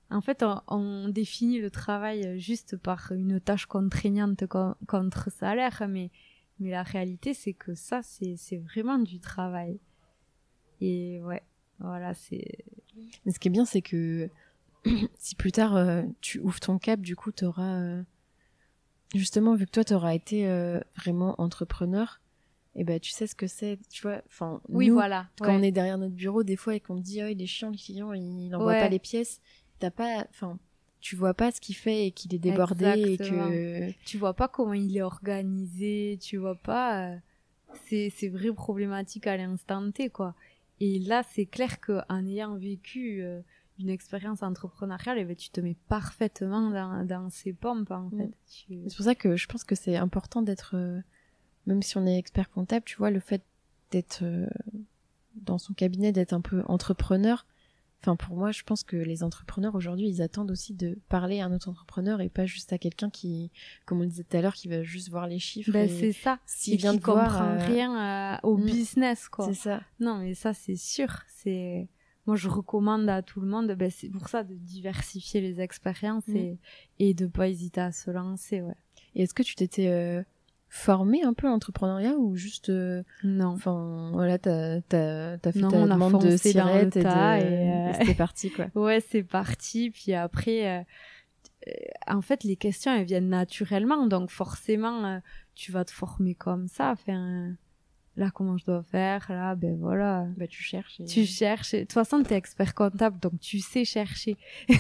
[0.09, 4.43] En fait, on, on, définit le travail juste par une tâche contraignante
[4.87, 6.11] contre salaire, mais,
[6.61, 9.79] mais la réalité, c'est que ça, c'est, vraiment du travail.
[10.79, 11.41] Et ouais,
[11.79, 12.65] voilà, c'est.
[13.25, 14.29] Mais ce qui est bien, c'est que
[15.17, 18.03] si plus tard euh, tu ouvres ton cap, du coup, tu auras euh,
[19.15, 22.21] justement vu que toi, tu auras été euh, vraiment entrepreneur.
[22.75, 24.21] Et ben tu sais ce que c'est, tu vois.
[24.27, 25.27] Enfin, oui, nous, voilà.
[25.39, 25.59] Quand ouais.
[25.59, 27.69] on est derrière notre bureau, des fois, et qu'on te dit, oh, il est chiant,
[27.69, 28.79] le client, il n'envoie Ouais.
[28.79, 29.41] pas les pièces,
[29.79, 30.57] t'as pas, enfin,
[31.01, 33.51] tu vois pas ce qu'il fait et qu'il est débordé Exactement.
[33.51, 34.05] et que.
[34.05, 37.09] Tu vois pas comment il est organisé, tu vois pas.
[37.11, 37.17] euh,
[37.87, 40.35] c'est c'est vrai problématique à l'instant T, quoi.
[40.79, 43.41] Et là, c'est clair que en ayant vécu euh,
[43.79, 48.17] une expérience entrepreneuriale, eh ben, tu te mets parfaitement dans, dans ces pompes, en Mm.
[48.17, 48.31] fait.
[48.51, 50.99] Tu- C'est pour ça que je pense que c'est important d'être, euh,
[51.67, 53.43] même si on est expert comptable, tu vois, le fait
[53.91, 54.47] d'être euh,
[55.35, 57.45] dans son cabinet, d'être un peu entrepreneur.
[58.03, 61.45] Enfin, pour moi, je pense que les entrepreneurs aujourd'hui, ils attendent aussi de parler à
[61.45, 63.51] un autre entrepreneur et pas juste à quelqu'un qui,
[63.85, 65.75] comme on le disait tout à l'heure, qui va juste voir les chiffres.
[65.75, 66.39] Et c'est ça.
[66.47, 68.65] s'il vient qui de voir, comprend euh, rien euh, au mm.
[68.65, 69.45] business, quoi.
[69.45, 69.81] C'est ça.
[69.99, 71.09] Non, mais ça, c'est sûr.
[71.27, 71.89] C'est
[72.25, 73.71] moi, je recommande à tout le monde.
[73.73, 76.35] Ben, c'est pour ça de diversifier les expériences Mm.
[76.37, 76.59] et
[76.99, 78.75] et de pas hésiter à se lancer, ouais.
[79.15, 80.23] Et est-ce que tu t'étais euh,
[80.73, 83.47] formé un peu l'entrepreneuriat ou juste, euh, Non.
[83.47, 87.07] enfin, voilà, t'as, t'as, t'as fait Non, ta on a demande de sirette et, de...
[87.09, 88.67] et, euh, c'était parti, quoi.
[88.75, 89.91] Ouais, c'est parti.
[89.91, 91.71] Puis après, euh,
[92.07, 94.07] en fait, les questions, elles viennent naturellement.
[94.07, 95.19] Donc, forcément,
[95.55, 96.91] tu vas te former comme ça.
[96.91, 97.53] Enfin,
[98.15, 99.25] là, comment je dois faire?
[99.27, 100.25] Là, ben voilà.
[100.37, 101.01] Bah, tu cherches.
[101.01, 101.73] et- Tu cherches.
[101.73, 104.37] De toute façon, t'es expert comptable, donc tu sais chercher.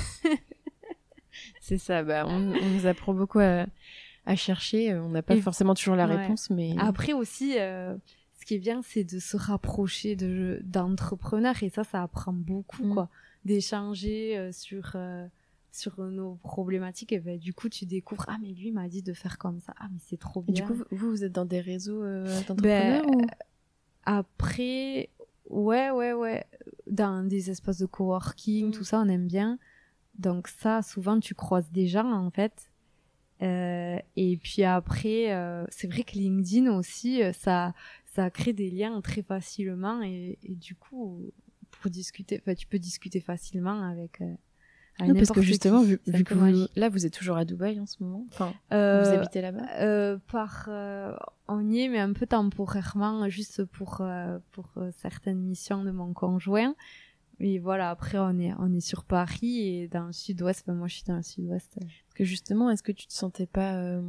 [1.59, 3.65] C'est ça, bah, on, on nous apprend beaucoup à,
[4.31, 4.95] à chercher.
[4.95, 6.15] On n'a pas Et- forcément toujours la Ouais.
[6.15, 7.95] réponse, mais Après aussi, euh,
[8.39, 12.83] ce qui est bien, c'est de se rapprocher de d'entrepreneurs et ça, ça apprend beaucoup,
[12.85, 12.93] Mm.
[12.93, 13.09] quoi.
[13.45, 15.27] D'échanger euh, sur euh,
[15.73, 19.13] sur nos problématiques et ben du coup, tu découvres ah mais lui m'a dit de
[19.13, 19.73] faire comme ça.
[19.79, 20.65] Ah mais c'est trop Et bien.
[20.65, 23.21] du coup, vous, vous êtes dans des réseaux euh, d'entrepreneurs Ben, ou...
[24.05, 25.09] Après,
[25.49, 26.45] ouais, ouais, ouais,
[26.87, 28.71] dans des espaces de coworking, Mm.
[28.71, 29.57] tout ça, on aime bien.
[30.17, 32.70] Donc ça, souvent, tu croises des gens, en fait.
[33.41, 37.73] Euh, et puis après, euh, c'est vrai que LinkedIn aussi, euh, ça,
[38.13, 41.31] ça crée des liens très facilement et, et du coup,
[41.71, 44.21] pour discuter, tu peux discuter facilement avec.
[44.21, 44.33] Euh,
[44.99, 45.97] avec parce que justement, qui.
[46.05, 48.27] vu, que vous, là, vous êtes toujours à Dubaï en ce moment.
[48.31, 50.19] Enfin, vous habitez là-bas.
[50.27, 50.69] par
[51.47, 54.05] on y est mais un peu temporairement juste pour
[54.51, 56.75] pour certaines missions de mon conjoint
[57.41, 60.87] et voilà après on est on est sur Paris et dans le sud-ouest ben, moi
[60.87, 61.73] je suis dans le sud-ouest.
[61.79, 64.01] Parce que justement, est-ce que tu te sentais pas euh,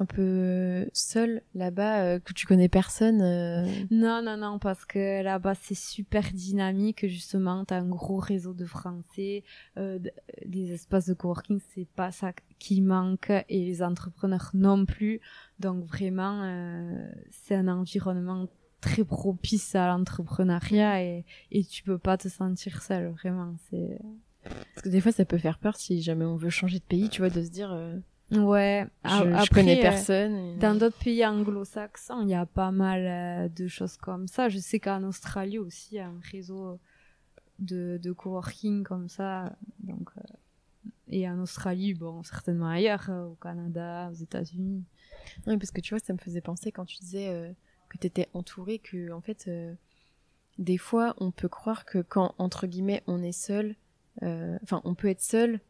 [0.00, 5.22] un peu seule là-bas, euh, que tu connais personne euh, non non non parce que
[5.22, 7.64] là-bas c'est super dynamique justement.
[7.64, 9.42] T'as un gros réseau de français
[9.76, 10.12] euh, d-
[10.44, 15.20] les espaces de coworking c'est pas ça qui manque et les entrepreneurs non plus.
[15.58, 18.46] Donc vraiment euh, c'est un environnement
[18.80, 23.98] très propice à l'entrepreneuriat et, et tu peux pas te sentir seul vraiment c'est
[24.44, 27.08] Parce que des fois, ça peut faire peur si jamais on veut changer de pays,
[27.08, 27.96] tu vois, de se dire, euh,
[28.32, 30.34] ouais je, après, connais euh, personne.
[30.36, 34.48] et- Dans d'autres pays anglo-saxons, il y a pas mal euh, de choses comme ça.
[34.48, 36.78] Je sais qu'en Australie aussi, il y a un réseau
[37.58, 39.56] de, de coworking comme ça.
[39.80, 40.20] Donc, euh,
[41.10, 44.84] et en Australie, bon, certainement ailleurs, euh, au Canada, aux États-Unis.
[45.46, 47.52] Oui, parce que tu vois, ça me faisait penser quand tu disais euh,
[47.88, 49.72] que tu étais entouré, que en fait, euh,
[50.58, 53.76] des fois, on peut croire que quand, entre guillemets, on est seul,
[54.22, 55.60] euh, enfin, on peut être seul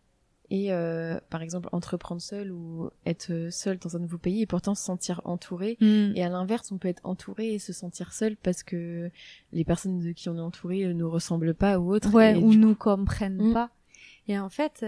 [0.51, 4.75] et, euh, par exemple, entreprendre seul ou être seul dans un nouveau pays et pourtant
[4.75, 5.77] se sentir entouré.
[6.17, 9.11] Et à l'inverse, on peut être entouré et se sentir seul parce que
[9.53, 12.15] les personnes de qui on est entouré euh, nous ressemblent pas ou autre.
[12.15, 13.53] ouais, ou nous comprennent Mm.
[13.53, 13.71] pas.
[14.27, 14.83] Et en fait,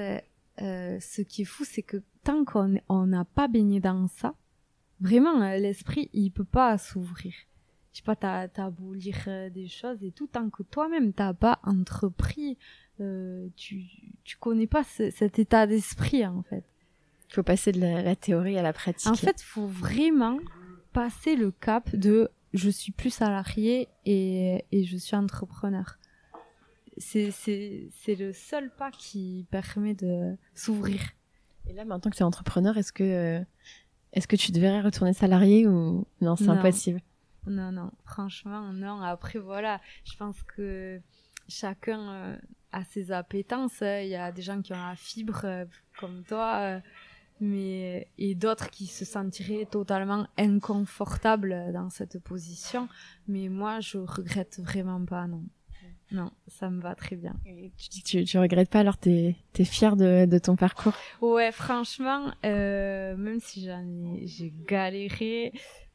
[0.62, 4.34] euh, ce qui est fou, c'est que tant qu'on on n'a pas baigné dans ça,
[5.00, 7.32] vraiment, euh, l'esprit, il peut pas s'ouvrir.
[7.92, 11.12] je sais pas, t'as as beau lire euh, des choses et tout, tant que toi-même
[11.12, 12.56] t'as pas entrepris,
[13.00, 13.84] euh, tu
[14.24, 16.64] tu connais pas cet état d'esprit en fait.
[17.30, 19.10] Il faut passer de la, théorie à la pratique.
[19.10, 20.38] En fait, faut vraiment
[20.92, 25.96] passer le cap de je suis plus salarié et, et je suis entrepreneur.
[26.98, 31.00] C'est c'est le seul pas qui permet de s'ouvrir.
[31.70, 33.44] Et là, maintenant que tu es entrepreneur, est-ce que euh,
[34.12, 37.00] est-ce que tu devrais retourner salarié ou non, c'est impossible
[37.46, 39.00] Non, non, franchement, non.
[39.02, 41.00] Après, voilà, je pense que
[41.48, 42.36] chacun euh,
[42.72, 43.80] a ses appétences.
[43.82, 45.64] Il y a des gens qui ont la fibre euh,
[45.98, 46.80] comme toi, euh,
[47.40, 52.88] mais et d'autres qui se sentiraient totalement inconfortables dans cette position.
[53.28, 55.44] Mais moi, je regrette vraiment pas, non.
[56.12, 57.36] Non, ça me va très bien.
[57.46, 60.56] Et tu dis que tu, tu regrettes pas, alors t'es es fière de, de ton
[60.56, 60.94] parcours?
[61.20, 65.52] Ouais, franchement, euh, même si j'en ai, j'ai galéré,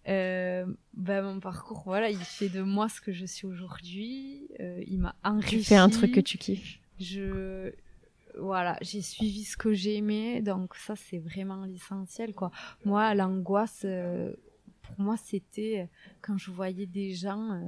[0.08, 4.48] euh, ben mon parcours, voilà, il fait de moi ce que je suis aujourd'hui.
[4.62, 5.58] Euh, il m'a enrichi.
[5.58, 6.80] Tu fais un truc que tu kiffes.
[7.00, 7.74] Je,
[8.38, 12.52] voilà, j'ai suivi ce que j'aimais, donc ça c'est vraiment l'essentiel, quoi.
[12.86, 14.34] Moi, l'angoisse, euh,
[14.84, 15.90] pour moi, c'était
[16.22, 17.60] quand je voyais des gens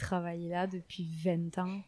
[0.00, 1.80] travaillaient là depuis 20 ans.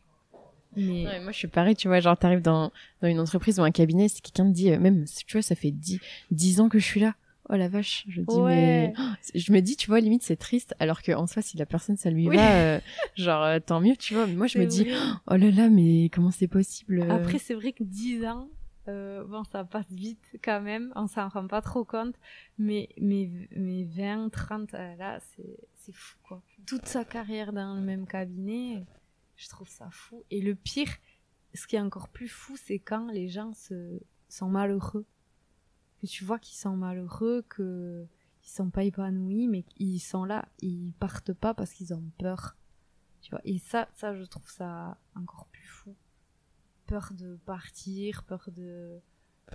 [0.76, 1.20] Mais...
[1.20, 2.72] moi, je suis pareil, tu vois, genre, t'arrives dans,
[3.02, 5.54] dans une entreprise ou un cabinet, si quelqu'un te dit, euh, même, tu vois, ça
[5.54, 7.14] fait 10, 10 ans que je suis là.
[7.50, 8.94] Oh la vache, je dis mais
[9.34, 11.96] je me dis tu vois limite c'est triste alors que en soi si la personne
[11.96, 12.80] ça lui va euh,
[13.16, 14.86] genre euh, tant mieux tu vois moi je me dis
[15.26, 18.48] oh là là mais comment c'est possible Après c'est vrai que 10 ans
[18.86, 22.14] bon ça passe vite quand même, on s'en rend pas trop compte
[22.58, 26.42] mais mais mais 20 30 là c'est c'est fou quoi.
[26.66, 28.84] Toute sa carrière dans le même cabinet,
[29.36, 30.92] je trouve ça fou et le pire
[31.54, 35.06] ce qui est encore plus fou c'est quand les gens se sont malheureux
[36.02, 38.04] que tu vois qu'ils sont malheureux, que
[38.44, 42.56] ils sont pas épanouis, mais ils sont là, ils partent pas parce qu'ils ont peur.
[43.20, 43.40] Tu vois.
[43.44, 45.94] Et ça, ça, je trouve ça encore plus fou.
[46.86, 48.98] Peur de partir, peur de,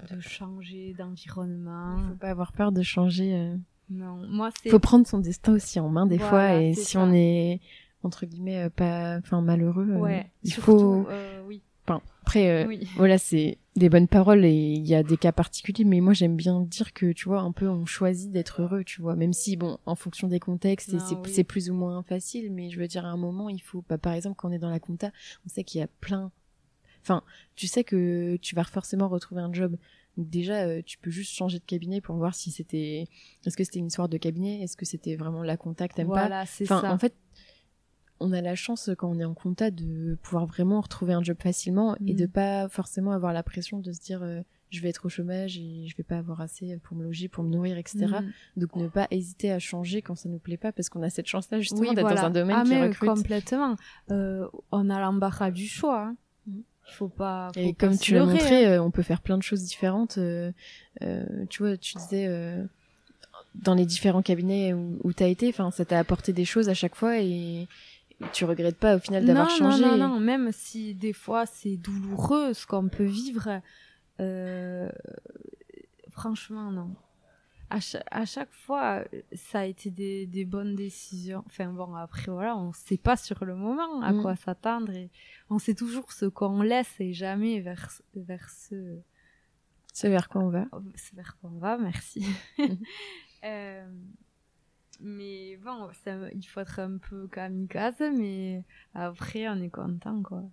[0.10, 1.98] de changer d'environnement.
[2.00, 3.36] Il faut pas avoir peur de changer.
[3.36, 3.58] Euh.
[3.90, 4.70] Non, moi c'est.
[4.70, 7.62] Faut prendre son destin aussi en main des fois, et si on est
[8.04, 11.08] entre guillemets euh, pas, enfin malheureux, euh, il faut.
[11.46, 11.62] oui.
[11.90, 15.86] Enfin, après, euh, voilà, c'est des bonnes paroles et il y a des cas particuliers,
[15.86, 19.02] mais moi j'aime bien dire que tu vois un peu on choisit d'être heureux, tu
[19.02, 20.96] vois, même si bon en fonction des contextes
[21.26, 23.98] c'est plus ou moins facile, mais je veux dire à un moment il faut, bah,
[23.98, 25.12] par exemple quand on est dans la compta,
[25.46, 26.32] on sait qu'il y a plein,
[27.02, 27.24] enfin
[27.56, 29.78] tu sais que tu vas forcément retrouver un job.
[30.18, 33.08] Déjà, euh, tu peux juste changer de cabinet pour voir si c'était,
[33.46, 36.46] est-ce que c'était une histoire de cabinet, est-ce que c'était vraiment la que t'aimes voilà,
[36.46, 36.64] pas.
[36.64, 37.14] Enfin, en fait,
[38.20, 41.38] on a la chance quand on est en compta de pouvoir vraiment retrouver un job
[41.40, 42.30] facilement et de mm.
[42.30, 45.86] pas forcément avoir la pression de se dire euh, je vais être au chômage et
[45.88, 48.06] je vais pas avoir assez pour me loger, pour me nourrir, etc.
[48.06, 48.60] Mm.
[48.60, 51.28] Donc ne pas hésiter à changer quand ça nous plaît pas parce qu'on a cette
[51.28, 53.10] chance-là justement d'être dans un domaine ah, qui mais recrute.
[53.10, 53.76] Complètement.
[54.10, 56.08] Euh, on a l'embarras du choix.
[56.08, 56.16] Hein.
[56.88, 57.52] Il faut pas.
[57.56, 58.72] et comme tu l'as montré, hein.
[58.72, 60.18] euh, on peut faire plein de choses différentes.
[60.18, 60.52] Euh,
[61.50, 62.30] tu vois, tu disais
[63.56, 66.70] dans les différents cabinets où, où tu as été, enfin ça t'a apporté des choses
[66.70, 67.68] à chaque fois et
[68.34, 71.78] tu regrettes pas au final d'avoir changé Non, non, non, même si des fois c'est
[71.78, 73.62] douloureux ce qu'on peut vivre,
[74.20, 74.90] euh,
[76.12, 76.90] franchement, non.
[77.70, 77.80] À,
[78.12, 79.04] à, chaque fois,
[79.34, 81.44] ça a été des, des, bonnes décisions.
[81.48, 84.22] Enfin bon, après voilà, on sait pas sur le moment à mm.
[84.22, 85.10] quoi s'attendre et
[85.50, 89.00] on sait toujours ce qu'on laisse et jamais vers, vers ce...
[90.04, 90.66] Vers quoi on va.
[90.96, 92.26] Ce vers quoi on va, merci.
[92.58, 92.64] Mm.
[93.44, 93.88] euh,
[95.00, 98.64] mais bon, ça, il faut être un peu kamikaze, mais
[98.96, 100.44] après, on est content, quoi.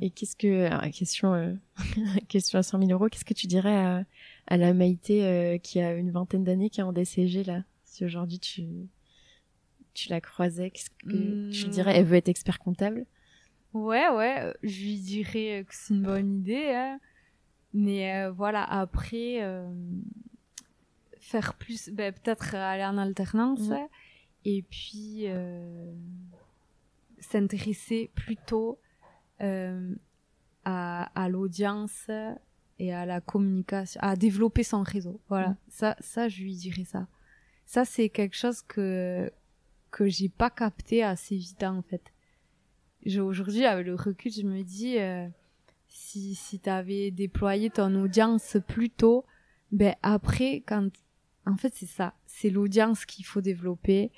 [0.00, 1.54] Et qu'est-ce que, alors, question, euh,
[2.28, 4.04] question à 100 000 euros, qu'est-ce que tu dirais à,
[4.48, 7.64] à la Maïté euh, qui a une vingtaine d'années, qui est en DCG, là.
[7.84, 8.66] Si aujourd'hui tu,
[9.94, 11.96] tu la croisais, qu'est-ce que tu lui dirais?
[11.96, 13.06] Elle veut être expert comptable.
[13.74, 16.98] Ouais, ouais, je lui dirais que c'est une bonne idée, hein.
[17.74, 19.40] Mais euh, voilà, après,
[21.20, 23.70] faire plus, ben, peut-être aller en alternance
[24.44, 25.92] et puis euh,
[27.18, 28.78] s'intéresser plutôt
[29.42, 29.94] euh,
[30.64, 32.10] à, à l'audience
[32.78, 35.20] et à la communication, à développer son réseau.
[35.28, 37.06] Voilà, ça, ça, je lui dirais ça.
[37.66, 39.30] Ça, c'est quelque chose que
[39.90, 42.12] que j'ai pas capté assez vite en fait.
[43.18, 45.26] Aujourd'hui, avec le recul, je me dis euh,
[45.88, 49.24] si si t'avais déployé ton audience plus tôt,
[49.72, 50.90] ben après quand
[51.48, 52.14] en fait, c'est ça.
[52.26, 54.12] C'est l'audience qu'il faut développer.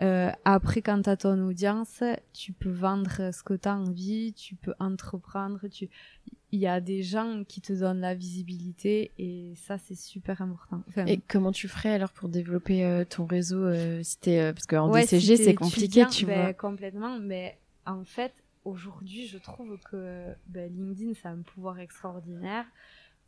[0.00, 2.02] Euh, après, quand tu as ton audience,
[2.32, 5.88] tu peux vendre ce que tu as envie, tu peux entreprendre, tu...
[6.52, 10.82] il y a des gens qui te donnent la visibilité et ça, c'est super important.
[11.06, 14.90] et comment tu ferais alors pour développer euh, ton réseau euh, si es, Parce qu'en
[14.90, 16.54] DCG, c'est compliqué, tu ben, vois.
[16.54, 18.32] Complètement, mais en fait,
[18.64, 22.66] aujourd'hui, je trouve que ben, LinkedIn, c'est un pouvoir extraordinaire.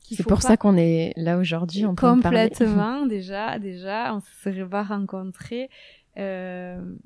[0.03, 2.49] C'est pour ça qu'on est là aujourd'hui en train de parler.
[2.49, 5.69] Complètement, déjà, déjà, on se serait pas rencontrés.
[6.21, 6.97] Euh,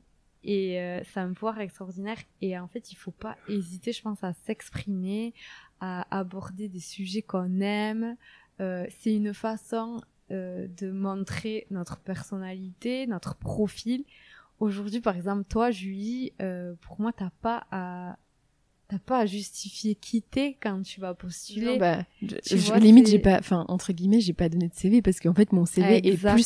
[0.45, 2.19] et euh, c'est un pouvoir extraordinaire.
[2.43, 5.33] Et en fait, il faut pas hésiter, je pense, à s'exprimer,
[5.81, 8.17] à aborder des sujets qu'on aime.
[8.61, 14.05] Euh, c'est une façon euh, de montrer notre personnalité, notre profil.
[14.61, 16.33] Aujourd'hui, par exemple, toi, Julie,
[16.83, 18.17] pour moi, t'as pas à
[18.95, 21.67] t'as pas à justifier quitter quand tu vas postuler.
[21.67, 25.21] Non, bah, je, limite, j'ai pas, enfin, entre guillemets, j'ai pas donné de CV parce
[25.21, 26.45] qu'en fait, mon CV est plus,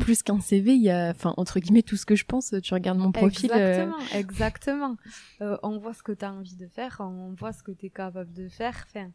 [0.00, 0.74] plus qu'un CV.
[0.74, 3.50] Il y a, enfin, entre guillemets, tout ce que je pense, tu regardes mon profil.
[3.54, 4.96] Euh, exactement, exactement.
[5.40, 7.86] Euh, on voit ce que tu as envie de faire, on voit ce que tu
[7.86, 8.86] es capable de faire.
[8.88, 9.10] Enfin,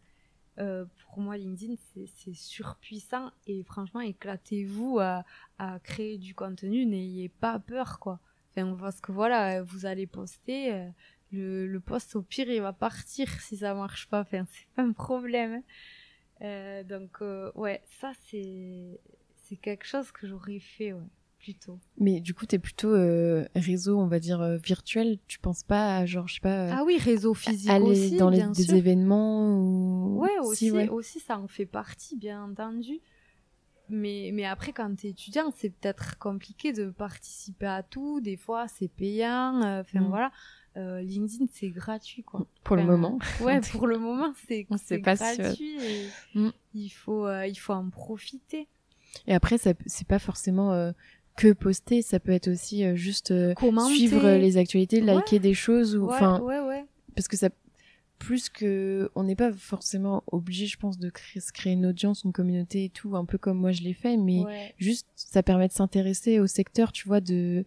[0.57, 5.25] euh, pour moi, LinkedIn, c'est surpuissant et franchement, éclatez-vous à,
[5.59, 8.19] à créer du contenu, n'ayez pas peur, quoi.
[8.51, 10.87] Enfin, on voit ce que voilà, vous allez poster.
[11.33, 14.21] Le, le poste, au pire, il va partir si ça marche pas.
[14.21, 15.63] Enfin, c'est pas un problème.
[16.41, 18.99] Euh, donc, euh, ouais, ça, c'est,
[19.43, 21.01] c'est quelque chose que j'aurais fait, ouais,
[21.39, 21.79] plutôt.
[21.97, 25.17] Mais du coup, t'es plutôt euh, réseau, on va dire, virtuel.
[25.27, 26.71] Tu penses pas à, genre, je sais pas.
[26.71, 30.21] ah oui, réseau physique aller aussi, dans les, des événements ou.
[30.21, 32.99] Ouais, aussi, aussi, ça en fait partie, bien entendu.
[33.89, 38.21] Mais, mais après, quand t'es étudiant, c'est peut-être compliqué de participer à tout.
[38.21, 39.61] Des fois, c'est payant.
[39.61, 40.07] Enfin, mm.
[40.09, 40.31] voilà.
[40.75, 42.47] Euh, LinkedIn c'est gratuit quoi.
[42.63, 43.19] Pour le moment.
[43.41, 46.51] Ouais, pour le moment c'est gratuit et mm.
[46.73, 48.67] il faut euh, il faut en profiter.
[49.27, 50.91] Et après c'est pas forcément euh,
[51.35, 53.33] que poster, ça peut être aussi juste
[53.87, 56.85] suivre les actualités, liker des choses ou enfin ouais, ouais,
[57.15, 57.49] parce que ça
[58.19, 62.85] plus que on n'est pas forcément obligé je pense de créer, une audience une communauté
[62.85, 64.43] et tout un peu comme moi je l'ai fait mais
[64.77, 67.65] juste ça permet de s'intéresser au secteur tu vois de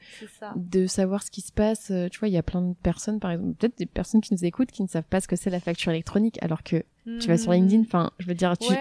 [0.57, 3.21] de savoir ce qui se passe euh, tu vois il y a plein de personnes
[3.21, 5.51] par exemple peut-être des personnes qui nous écoutent qui ne savent pas ce que c'est
[5.51, 6.83] la facture électronique alors que
[7.21, 7.87] tu vas sur LinkedIn hmm.
[7.87, 8.73] enfin je veux dire tu,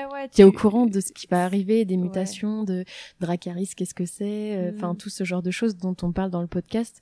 [0.41, 2.83] es au courant de ce qui va arriver des mutations de
[3.19, 4.97] Dracaris qu'est-ce que c'est euh, enfin hmm.
[4.97, 7.01] tout ce genre de choses dont on parle dans le podcast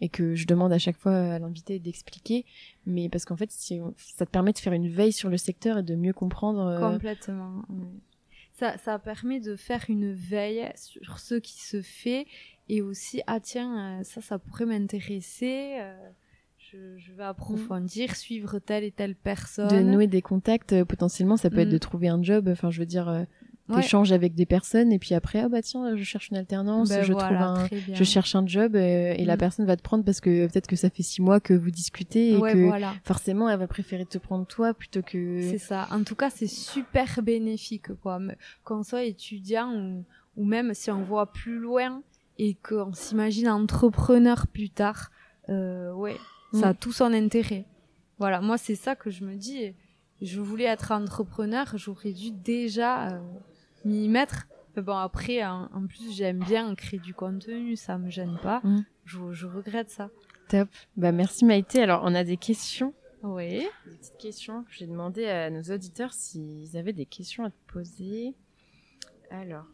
[0.00, 2.44] et que je demande à chaque fois à l'invité d'expliquer,
[2.86, 5.78] mais parce qu'en fait, si ça te permet de faire une veille sur le secteur
[5.78, 6.60] et de mieux comprendre.
[6.66, 7.62] Euh, Complètement.
[8.52, 12.26] Ça, ça permet de faire une veille sur ce qui se fait
[12.68, 15.78] et aussi ah tiens euh, ça ça pourrait m'intéresser.
[15.80, 16.10] Euh,
[16.58, 19.68] je, je, vais approfondir, suivre telle et telle personne.
[19.68, 21.80] De nouer des contacts, potentiellement, ça peut être de mm.
[21.80, 22.48] trouver un job.
[22.48, 23.24] Enfin, je veux dire,
[23.74, 27.02] t'échanges avec des personnes et puis après ah bah tiens je cherche une alternance ben
[27.02, 29.38] je trouve un je cherche un job euh, et, la mm.
[29.38, 32.34] personne va te prendre parce que peut-être que ça fait six mois que vous discutez
[32.34, 32.70] et que
[33.04, 35.86] forcément elle va préférer te prendre toi plutôt que c'est ça.
[35.90, 38.18] En tout cas c'est super bénéfique quoi.
[38.64, 40.04] Qu'on soit étudiant ou,
[40.36, 42.02] ou même si on voit plus loin
[42.38, 45.10] et qu'on s'imagine entrepreneur plus tard
[45.48, 46.16] euh, ouais
[46.54, 46.76] ça a mm.
[46.76, 47.66] tout son intérêt.
[48.18, 48.40] Voilà.
[48.40, 49.74] Moi c'est ça que je me dis.
[50.20, 53.20] Je voulais être entrepreneur j'aurais dû déjà euh,
[53.88, 54.46] m'y mettre.
[54.76, 58.60] bon, après, en, plus, j'aime bien créer du contenu, ça me gêne pas.
[58.64, 58.84] Mm.
[59.04, 60.10] Je, je, regrette ça.
[60.48, 60.68] Top.
[60.96, 61.82] Bah, merci Maïté.
[61.82, 62.94] Alors, on a des questions.
[63.22, 63.66] Oui.
[63.86, 67.72] Des petites questions que j'ai demandé à nos auditeurs s'ils avaient des questions à te
[67.72, 68.34] poser.
[69.30, 69.66] Alors.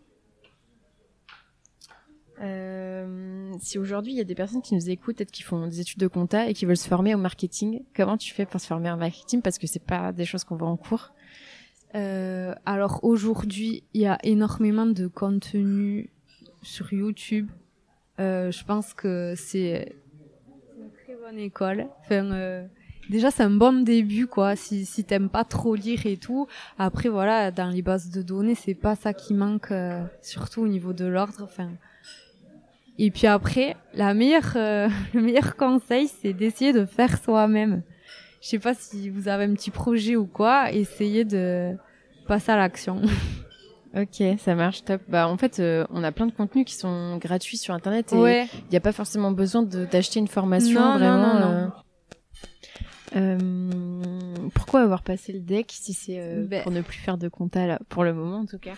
[2.40, 5.78] Euh, si aujourd'hui il y a des personnes qui nous écoutent, peut-être qui font des
[5.78, 8.66] études de compta et qui veulent se former au marketing, comment tu fais pour se
[8.66, 9.40] former au marketing?
[9.40, 11.12] Parce que c'est pas des choses qu'on voit en cours.
[11.94, 16.10] Euh, alors aujourd'hui, il y a énormément de contenu
[16.62, 17.50] sur YouTube.
[18.20, 19.94] Euh, je pense que c'est
[20.76, 21.86] une très bonne école.
[22.00, 22.66] Enfin, euh,
[23.10, 24.56] déjà c'est un bon début quoi.
[24.56, 26.48] Si si t'aimes pas trop lire et tout,
[26.78, 29.72] après voilà, dans les bases de données, c'est pas ça qui manque,
[30.20, 31.42] surtout au niveau de l'ordre.
[31.42, 31.70] Enfin.
[32.98, 34.52] Et puis après, la meilleure,
[35.14, 37.82] le meilleur conseil, c'est d'essayer de faire soi-même.
[38.44, 41.74] Je sais pas si vous avez un petit projet ou quoi, essayez de
[42.28, 43.00] passer à l'action.
[43.96, 45.02] Ok, ça marche, top.
[45.06, 48.16] Bah en fait, euh, on a plein de contenus qui sont gratuits sur internet et
[48.16, 51.38] il n'y a pas forcément besoin d'acheter une formation vraiment.
[51.38, 51.72] Non,
[53.14, 56.18] euh, euh, pourquoi avoir passé le deck si c'est
[56.48, 58.74] ben pour ne plus faire de compta là, pour le moment en tout cas?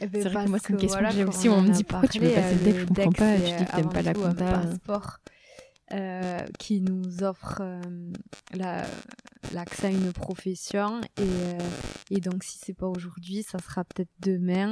[0.00, 1.48] Eh ben, C'est vrai que moi c'est une question que j'ai aussi.
[1.48, 3.34] On, me dit pourquoi tu veux passer le deck, je comprends pas.
[3.34, 4.44] Tu dis que t'aimes pas la compta.
[4.44, 5.18] Passeport.
[5.92, 7.80] Euh, qui nous offre euh,
[9.54, 11.58] l'accès à une profession et, euh,
[12.10, 14.68] et donc si c'est pas aujourd'hui ça sera peut-être demain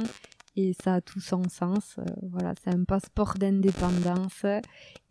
[0.55, 1.95] et ça a tout son sens.
[2.21, 4.45] voilà, c'est un passeport d'indépendance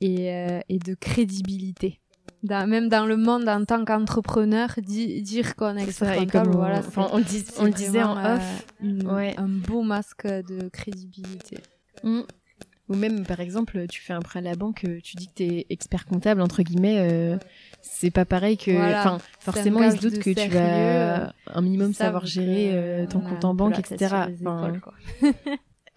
[0.00, 0.26] et,
[0.68, 2.00] et de crédibilité
[2.42, 7.72] même dans le monde en tant qu'entrepreneur, dire qu'on est expert comptable, voilà, on, le
[7.72, 11.58] disait en off, un beau masque de crédibilité.
[12.04, 12.20] Mm.
[12.88, 15.42] Ou même, par exemple, tu fais un prêt à la banque, tu dis que tu
[15.42, 17.36] es expert comptable, entre guillemets, euh,
[17.82, 18.70] c'est pas pareil que.
[18.70, 23.44] Enfin, forcément, ils se doutent que tu vas euh, un minimum savoir gérer ton compte
[23.44, 24.14] en banque, etc.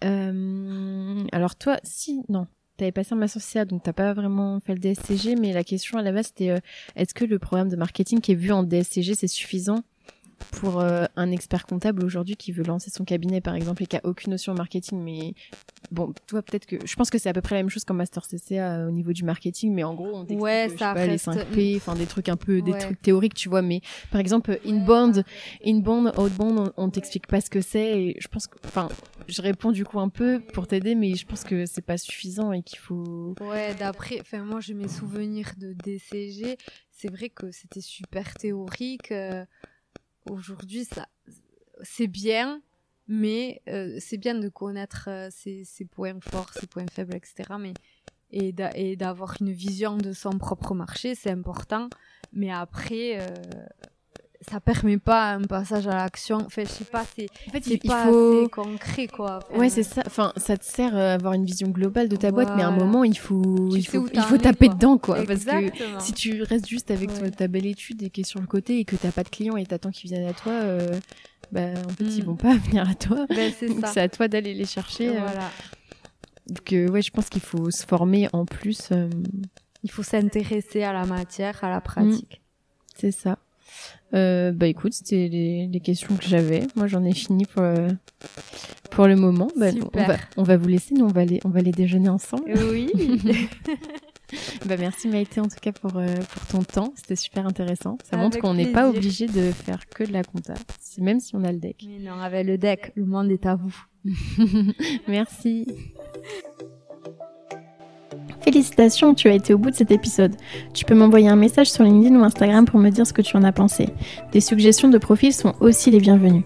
[1.32, 2.22] alors, toi, si.
[2.28, 2.46] Non,
[2.80, 5.64] tu avais passé un master CA, donc t'as pas vraiment fait le DSCG, mais la
[5.64, 6.58] question à la base c'était euh,
[6.96, 9.82] est-ce que le programme de marketing qui est vu en DSCG c'est suffisant
[10.52, 13.96] pour euh, un expert comptable aujourd'hui qui veut lancer son cabinet par exemple et qui
[13.96, 15.34] a aucune notion marketing mais
[15.90, 17.94] bon toi peut-être que je pense que c'est à peu près la même chose qu'en
[17.94, 21.16] master CCA euh, au niveau du marketing mais en gros on ouais, ça pas, les
[21.16, 23.80] 5P enfin des trucs un peu des trucs théoriques tu vois mais
[24.10, 25.24] par exemple inbound
[25.64, 28.88] inbound outbound on, on t'explique pas ce que c'est et je pense que enfin
[29.28, 32.52] je réponds du coup un peu pour t'aider mais je pense que c'est pas suffisant
[32.52, 36.56] et qu'il faut ouais d'après enfin moi j'ai mes souvenirs de DCG
[36.90, 39.44] c'est vrai que c'était super théorique euh,
[40.28, 41.08] aujourd'hui, ça,
[41.82, 42.62] c'est bien,
[43.08, 47.54] mais euh, c'est bien de connaître euh, ses, points forts, ses points faibles, etc.
[47.58, 47.74] Mais,
[48.30, 51.88] et d'avoir une vision de son propre marché, c'est important.
[52.32, 53.34] Mais après, euh,
[54.48, 56.38] ça permet pas un passage à l'action.
[56.38, 58.48] Enfin, je sais pas, c'est en fait, il pas faut...
[58.48, 59.40] concret, quoi.
[59.54, 60.02] ouais, c'est ça.
[60.06, 62.76] Enfin, ça te sert à avoir une vision globale de ta boîte, mais à un
[62.76, 65.22] moment, il faut, il faut, il faut taper dedans, quoi.
[65.24, 68.46] Parce que si tu restes juste avec ta belle étude et qui est sur le
[68.46, 70.98] côté et que t'as pas de clients et t'attends qu'ils viennent à toi, euh,
[71.52, 72.26] bah, en fait, ils hmm.
[72.26, 73.26] vont pas venir à toi.
[73.28, 75.10] Ben, c'est à toi d'aller les chercher.
[75.10, 75.20] Euh.
[75.20, 75.50] Voilà.
[76.46, 78.90] Donc, euh, ouais, je pense qu'il faut se former en plus.
[79.82, 82.40] Il faut s'intéresser à la matière, à la pratique.
[82.40, 82.96] Hmm.
[82.96, 83.38] C'est ça.
[84.12, 86.66] Euh, bah écoute, c'était les, questions que j'avais.
[86.76, 87.88] Moi, j'en ai fini pour, euh,
[88.90, 89.48] pour le moment.
[89.56, 92.08] Bah, on, va, on va vous laisser, nous, on va aller, on va aller déjeuner
[92.08, 92.52] ensemble.
[92.70, 92.90] Oui.
[94.66, 96.92] bah merci Maïté en tout cas pour, euh, pour ton temps.
[96.96, 97.98] C'était super intéressant.
[98.08, 100.54] Ça montre qu'on n'est pas obligé de faire que de la compta,
[100.98, 101.84] même si on a le deck.
[101.86, 103.76] Mais non, avec le deck, le monde est à vous.
[105.08, 105.66] merci.
[108.42, 110.34] Félicitations, tu as été au bout de cet épisode.
[110.72, 113.36] Tu peux m'envoyer un message sur LinkedIn ou Instagram pour me dire ce que tu
[113.36, 113.88] en as pensé.
[114.32, 116.44] Des suggestions de profils sont aussi les bienvenues.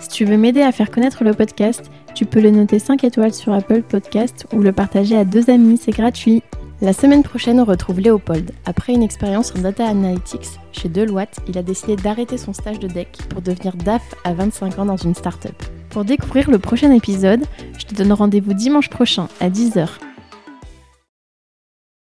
[0.00, 3.34] Si tu veux m'aider à faire connaître le podcast, tu peux le noter 5 étoiles
[3.34, 6.42] sur Apple Podcast ou le partager à deux amis, c'est gratuit.
[6.82, 8.50] La semaine prochaine, on retrouve Léopold.
[8.66, 12.88] Après une expérience en data analytics chez Deloitte, il a décidé d'arrêter son stage de
[12.88, 15.54] deck pour devenir DAF à 25 ans dans une start-up.
[15.88, 17.44] Pour découvrir le prochain épisode,
[17.78, 19.88] je te donne rendez-vous dimanche prochain à 10h